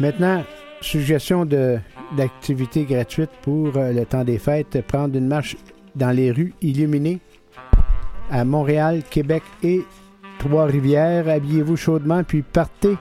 Maintenant, 0.00 0.42
suggestion 0.80 1.44
de 1.44 1.78
d'activités 2.16 2.84
gratuites 2.84 3.30
pour 3.42 3.76
euh, 3.76 3.92
le 3.92 4.06
temps 4.06 4.24
des 4.24 4.38
fêtes, 4.38 4.80
prendre 4.86 5.14
une 5.14 5.26
marche 5.26 5.58
dans 5.94 6.10
les 6.10 6.32
rues 6.32 6.54
illuminées 6.62 7.18
à 8.30 8.46
Montréal, 8.46 9.02
Québec 9.10 9.42
et 9.62 9.82
Trois-Rivières. 10.38 11.28
Habillez-vous 11.28 11.76
chaudement 11.76 12.24
puis 12.24 12.42
partez 12.42 12.96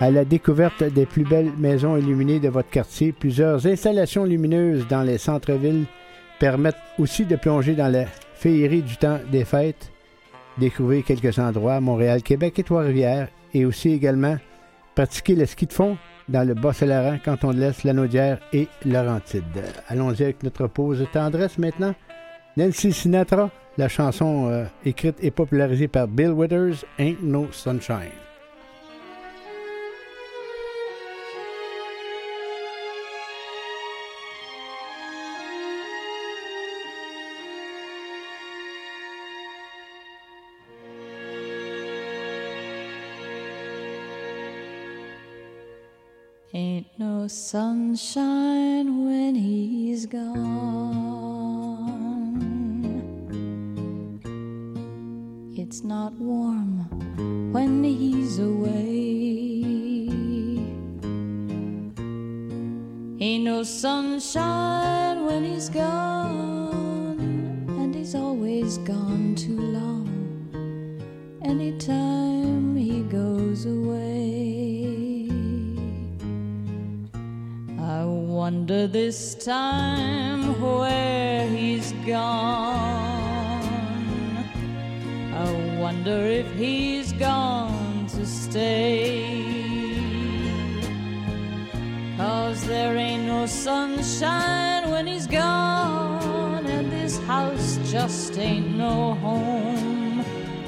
à 0.00 0.10
la 0.10 0.24
découverte 0.24 0.82
des 0.82 1.06
plus 1.06 1.24
belles 1.24 1.52
maisons 1.58 1.96
illuminées 1.96 2.40
de 2.40 2.48
votre 2.48 2.70
quartier. 2.70 3.12
Plusieurs 3.12 3.66
installations 3.66 4.24
lumineuses 4.24 4.86
dans 4.88 5.02
les 5.02 5.18
centres-villes 5.18 5.86
permettent 6.38 6.76
aussi 6.98 7.24
de 7.24 7.36
plonger 7.36 7.74
dans 7.74 7.92
la 7.92 8.04
féerie 8.34 8.82
du 8.82 8.96
temps 8.96 9.18
des 9.30 9.44
fêtes. 9.44 9.90
Découvrir 10.58 11.04
quelques 11.04 11.38
endroits, 11.38 11.80
Montréal, 11.80 12.22
Québec 12.22 12.58
et 12.58 12.64
Trois-Rivières, 12.64 13.28
et 13.54 13.64
aussi 13.64 13.90
également 13.90 14.36
pratiquer 14.94 15.34
le 15.34 15.46
ski 15.46 15.66
de 15.66 15.72
fond 15.72 15.96
dans 16.28 16.46
le 16.46 16.54
Bas-Saint-Laurent, 16.54 17.18
Canton 17.24 17.52
de 17.52 17.60
l'Est, 17.60 17.84
Lanaudière 17.84 18.38
et 18.52 18.68
Laurentide. 18.84 19.42
Allons-y 19.88 20.24
avec 20.24 20.42
notre 20.42 20.66
pause 20.66 21.00
de 21.00 21.04
tendresse 21.06 21.58
maintenant. 21.58 21.94
Nancy 22.56 22.92
Sinatra, 22.92 23.50
la 23.78 23.88
chanson 23.88 24.50
euh, 24.50 24.64
écrite 24.84 25.16
et 25.22 25.30
popularisée 25.30 25.88
par 25.88 26.08
Bill 26.08 26.32
Withers, 26.32 26.84
Ain't 26.98 27.22
No 27.22 27.48
Sunshine. 27.52 28.10
Ain't 46.52 46.86
no 46.98 47.28
sunshine 47.28 49.04
when 49.04 49.36
he's 49.36 50.06
gone. 50.06 51.17
It's 55.68 55.84
not 55.84 56.14
warm 56.14 57.52
when 57.52 57.84
he's 57.84 58.38
away. 58.38 60.08
Ain't 63.20 63.44
no 63.44 63.62
sunshine 63.64 65.26
when 65.26 65.44
he's 65.44 65.68
gone, 65.68 67.20
and 67.68 67.94
he's 67.94 68.14
always 68.14 68.78
gone 68.78 69.34
too 69.34 69.60
long. 69.60 70.08
Anytime 71.44 72.74
he 72.74 73.02
goes 73.02 73.66
away. 73.66 75.28
I 77.78 78.04
wonder 78.06 78.86
this 78.86 79.34
time 79.34 80.58
where 80.62 81.46
he's 81.50 81.92
gone. 82.06 82.97
Wonder 85.98 86.26
if 86.26 86.48
he's 86.54 87.12
gone 87.14 88.06
to 88.06 88.24
stay. 88.24 89.34
Cause 92.16 92.64
there 92.66 92.96
ain't 92.96 93.24
no 93.24 93.46
sunshine 93.46 94.90
when 94.90 95.06
he's 95.08 95.26
gone, 95.26 96.66
and 96.66 96.92
this 96.92 97.18
house 97.24 97.78
just 97.90 98.38
ain't 98.38 98.76
no 98.76 99.14
home 99.14 100.24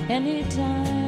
anytime 0.09 1.00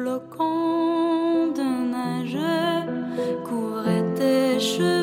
flocons 0.00 1.52
de 1.52 1.68
neige 1.92 2.38
couvraient 3.44 4.14
tes 4.14 4.58
cheveux. 4.58 4.99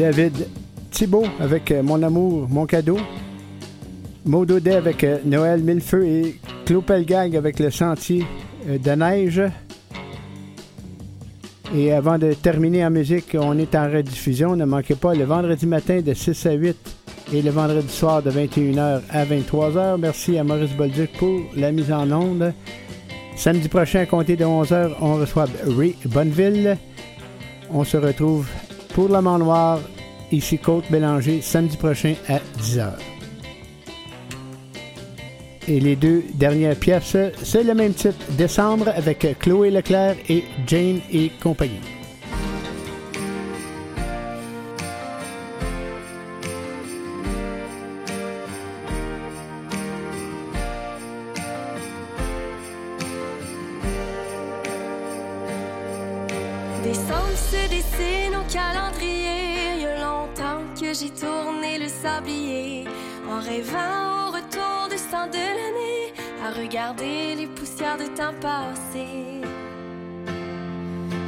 David 0.00 0.48
Thibault 0.90 1.26
avec 1.38 1.70
euh, 1.70 1.82
Mon 1.82 2.02
amour, 2.02 2.48
mon 2.48 2.64
cadeau. 2.64 2.96
Maud 4.24 4.50
Audet 4.50 4.76
avec 4.76 5.04
euh, 5.04 5.18
Noël 5.26 5.62
Millefeu 5.62 6.06
et 6.06 6.40
Claude 6.64 6.86
Pelgag 6.86 7.36
avec 7.36 7.58
Le 7.58 7.70
Sentier 7.70 8.24
euh, 8.66 8.78
de 8.78 8.90
neige. 8.92 9.42
Et 11.76 11.92
avant 11.92 12.16
de 12.16 12.32
terminer 12.32 12.82
en 12.86 12.90
musique, 12.90 13.36
on 13.38 13.58
est 13.58 13.74
en 13.74 13.90
rediffusion. 13.90 14.56
Ne 14.56 14.64
manquez 14.64 14.94
pas 14.94 15.14
le 15.14 15.24
vendredi 15.24 15.66
matin 15.66 16.00
de 16.00 16.14
6 16.14 16.46
à 16.46 16.52
8 16.52 16.76
et 17.34 17.42
le 17.42 17.50
vendredi 17.50 17.92
soir 17.92 18.22
de 18.22 18.30
21h 18.30 19.02
à 19.10 19.24
23h. 19.26 19.98
Merci 19.98 20.38
à 20.38 20.44
Maurice 20.44 20.72
Bolduc 20.72 21.12
pour 21.18 21.42
la 21.54 21.72
mise 21.72 21.92
en 21.92 22.10
onde. 22.10 22.54
Samedi 23.36 23.68
prochain, 23.68 24.00
à 24.00 24.06
compter 24.06 24.36
de 24.36 24.46
11h, 24.46 24.92
on 25.02 25.16
reçoit 25.16 25.46
Ray 25.66 25.94
Bonneville. 26.06 26.78
On 27.70 27.84
se 27.84 27.98
retrouve 27.98 28.46
pour 28.94 29.08
la 29.08 29.20
Mont 29.20 29.38
Noire, 29.38 29.80
ici 30.32 30.58
Côte 30.58 30.84
Bélanger, 30.90 31.40
samedi 31.42 31.76
prochain 31.76 32.14
à 32.28 32.38
10h. 32.60 32.92
Et 35.68 35.78
les 35.78 35.96
deux 35.96 36.24
dernières 36.34 36.76
pièces, 36.76 37.16
c'est 37.42 37.62
le 37.62 37.74
même 37.74 37.94
titre, 37.94 38.16
Décembre, 38.30 38.88
avec 38.88 39.38
Chloé 39.38 39.70
Leclerc 39.70 40.16
et 40.28 40.44
Jane 40.66 41.00
et 41.12 41.30
compagnie. 41.42 41.99
Que 60.80 60.94
j'ai 60.94 61.10
tourné 61.10 61.78
le 61.78 61.88
sablier. 61.88 62.84
En 63.28 63.38
rêvant 63.40 64.28
au 64.28 64.30
retour 64.32 64.88
du 64.88 64.96
temps 65.10 65.26
de 65.26 65.44
l'année. 65.58 66.14
À 66.42 66.58
regarder 66.58 67.34
les 67.34 67.46
poussières 67.46 67.98
de 67.98 68.06
temps 68.16 68.34
passé. 68.40 69.06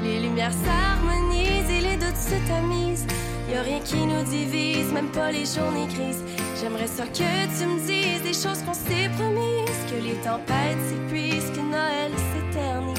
Les 0.02 0.20
lumières 0.20 0.56
s'harmonisent 0.64 1.70
et 1.70 1.80
les 1.80 1.96
doutes 1.96 2.16
se 2.16 2.38
tamisent. 2.48 3.06
Y 3.50 3.54
a 3.56 3.62
rien 3.62 3.80
qui 3.80 4.06
nous 4.06 4.24
divise, 4.24 4.90
même 4.92 5.10
pas 5.10 5.30
les 5.30 5.44
journées 5.44 5.88
grises. 5.94 6.24
J'aimerais 6.58 6.86
ça 6.86 7.04
que 7.04 7.18
tu 7.58 7.66
me 7.66 7.78
dises 7.80 8.22
des 8.22 8.32
choses 8.32 8.62
qu'on 8.64 8.74
s'est 8.74 9.10
promises. 9.18 9.82
Que 9.90 10.02
les 10.02 10.16
tempêtes 10.28 10.82
s'épuisent, 10.88 11.50
que 11.50 11.60
Noël 11.60 12.12
s'éternise. 12.32 12.98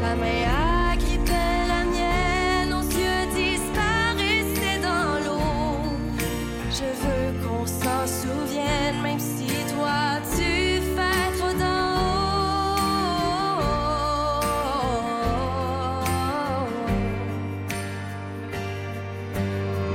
Ta 0.00 0.14
main 0.14 0.73
Je 6.84 6.90
veux 7.06 7.32
qu'on 7.42 7.66
s'en 7.66 8.06
souvienne, 8.06 9.00
même 9.02 9.18
si 9.18 9.46
toi 9.74 10.20
tu 10.36 10.80
fais 10.94 11.38
trop 11.38 11.54
d'en 11.58 11.94
haut. 11.96 12.28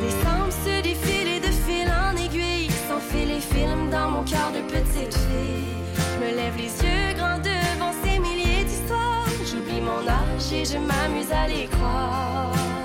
Décembre 0.02 0.52
se 0.52 0.82
défile 0.82 1.28
et 1.36 1.40
de 1.40 1.52
fil 1.52 1.88
en 1.90 2.16
aiguille, 2.18 2.72
s'enfile 2.88 3.30
les 3.30 3.42
films 3.42 3.90
dans 3.92 4.10
mon 4.10 4.24
cœur 4.24 4.52
de 4.52 4.62
petite 4.62 5.14
fille. 5.14 5.78
Je 5.96 6.20
me 6.26 6.30
lève 6.36 6.58
les 6.58 6.64
yeux 6.64 7.14
grands 7.16 7.38
devant 7.38 7.94
ces 8.04 8.18
milliers 8.20 8.64
d'histoires. 8.64 9.28
J'oublie 9.46 9.82
mon 9.82 10.08
âge 10.08 10.52
et 10.52 10.66
je 10.66 10.78
m'amuse 10.78 11.32
à 11.32 11.48
les 11.48 11.68
croire. 11.68 12.79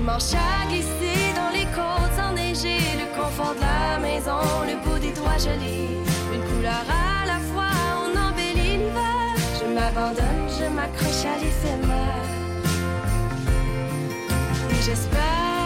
Les 0.00 0.06
dimanches 0.06 0.32
à 0.32 0.66
glisser 0.66 1.34
dans 1.36 1.50
les 1.50 1.66
côtes 1.76 2.18
enneigées, 2.18 2.96
le 2.96 3.14
confort 3.14 3.54
de 3.54 3.60
la 3.60 3.98
maison, 3.98 4.40
le 4.66 4.82
bout 4.82 4.98
des 4.98 5.12
doigts 5.12 5.36
jolis. 5.36 5.90
Une 6.32 6.42
couleur 6.54 6.84
à 6.88 7.26
la 7.26 7.38
fois, 7.52 7.70
on 7.98 8.18
embellit 8.18 8.78
l'hiver. 8.78 9.34
Je 9.60 9.66
m'abandonne, 9.66 10.48
je 10.58 10.74
m'accroche 10.74 11.26
à 11.26 11.36
l'éphémère. 11.38 12.24
J'espère 14.86 15.59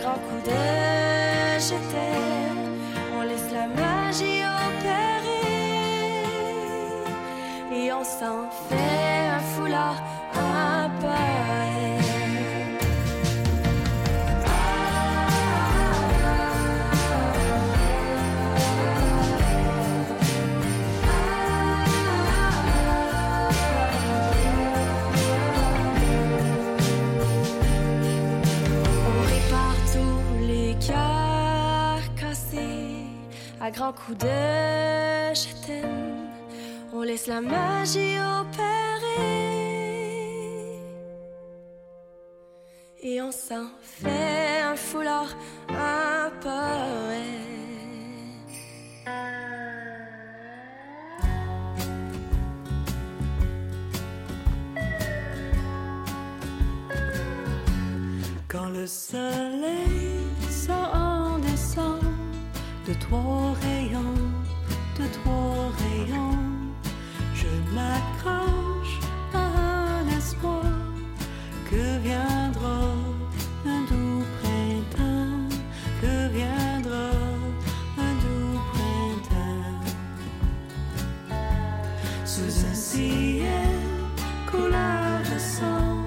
grand 0.00 0.18
coup 0.26 0.40
de 0.44 0.50
je 1.58 1.74
t'aime, 1.90 2.78
on 3.16 3.22
laisse 3.22 3.50
la 3.52 3.66
magie 3.66 4.42
opérer. 4.68 5.46
Et 7.72 7.92
on 7.92 8.04
s'en 8.04 8.50
fait 8.68 9.28
un 9.36 9.40
foulard. 9.54 10.15
À 33.66 33.70
grands 33.72 33.92
coups 33.92 34.18
de 34.18 35.34
je. 35.34 35.82
On 36.92 37.02
laisse 37.02 37.26
la 37.26 37.40
magie 37.40 38.16
opérer. 38.40 39.26
Et 43.02 43.20
on 43.20 43.32
s'en 43.32 43.68
fait 43.82 44.60
un 44.62 44.76
foulard, 44.76 45.34
un 45.68 46.30
poème. 46.40 47.46
Quand 58.48 58.68
le 58.68 58.86
soleil 58.86 59.95
de 62.86 62.94
trois 62.94 63.52
rayons, 63.62 64.30
de 64.98 65.06
trois 65.18 65.72
rayons, 65.82 66.38
je 67.34 67.48
m'accroche 67.74 69.00
à 69.34 69.38
un 69.38 70.08
espoir 70.16 70.62
que 71.68 71.98
viendra 71.98 72.94
un 73.66 73.80
doux 73.90 74.24
printemps, 74.40 75.48
que 76.00 76.28
viendra 76.28 77.10
un 77.98 78.14
doux 78.22 78.60
printemps. 78.72 79.84
Sous 82.24 82.66
un 82.70 82.74
ciel 82.74 83.80
couleur 84.48 85.20
de 85.32 85.38
sang, 85.38 86.04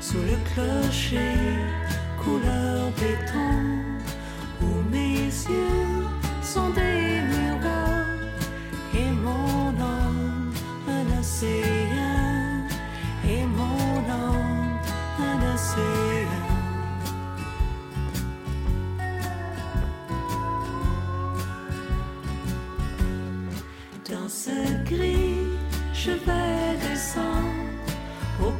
sous 0.00 0.18
le 0.18 0.36
clocher 0.52 1.67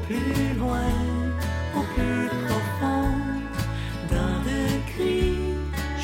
plus 0.08 0.58
loin, 0.58 0.90
au 1.76 1.82
plus 1.94 2.28
profond. 2.46 3.12
Dans 4.10 4.38
le 4.48 4.60
gris, 4.90 5.36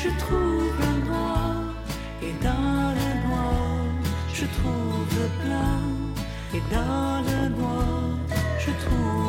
je 0.01 0.09
trouve 0.23 0.71
le 0.83 0.91
noir, 1.07 1.55
et 2.21 2.33
dans 2.43 2.93
le 2.99 3.09
noir, 3.27 3.65
je 4.31 4.45
trouve 4.57 5.07
le 5.19 5.27
blanc, 5.41 5.85
et 6.53 6.63
dans 6.75 7.15
le 7.29 7.49
noir, 7.57 7.93
je 8.59 8.71
trouve 8.83 9.24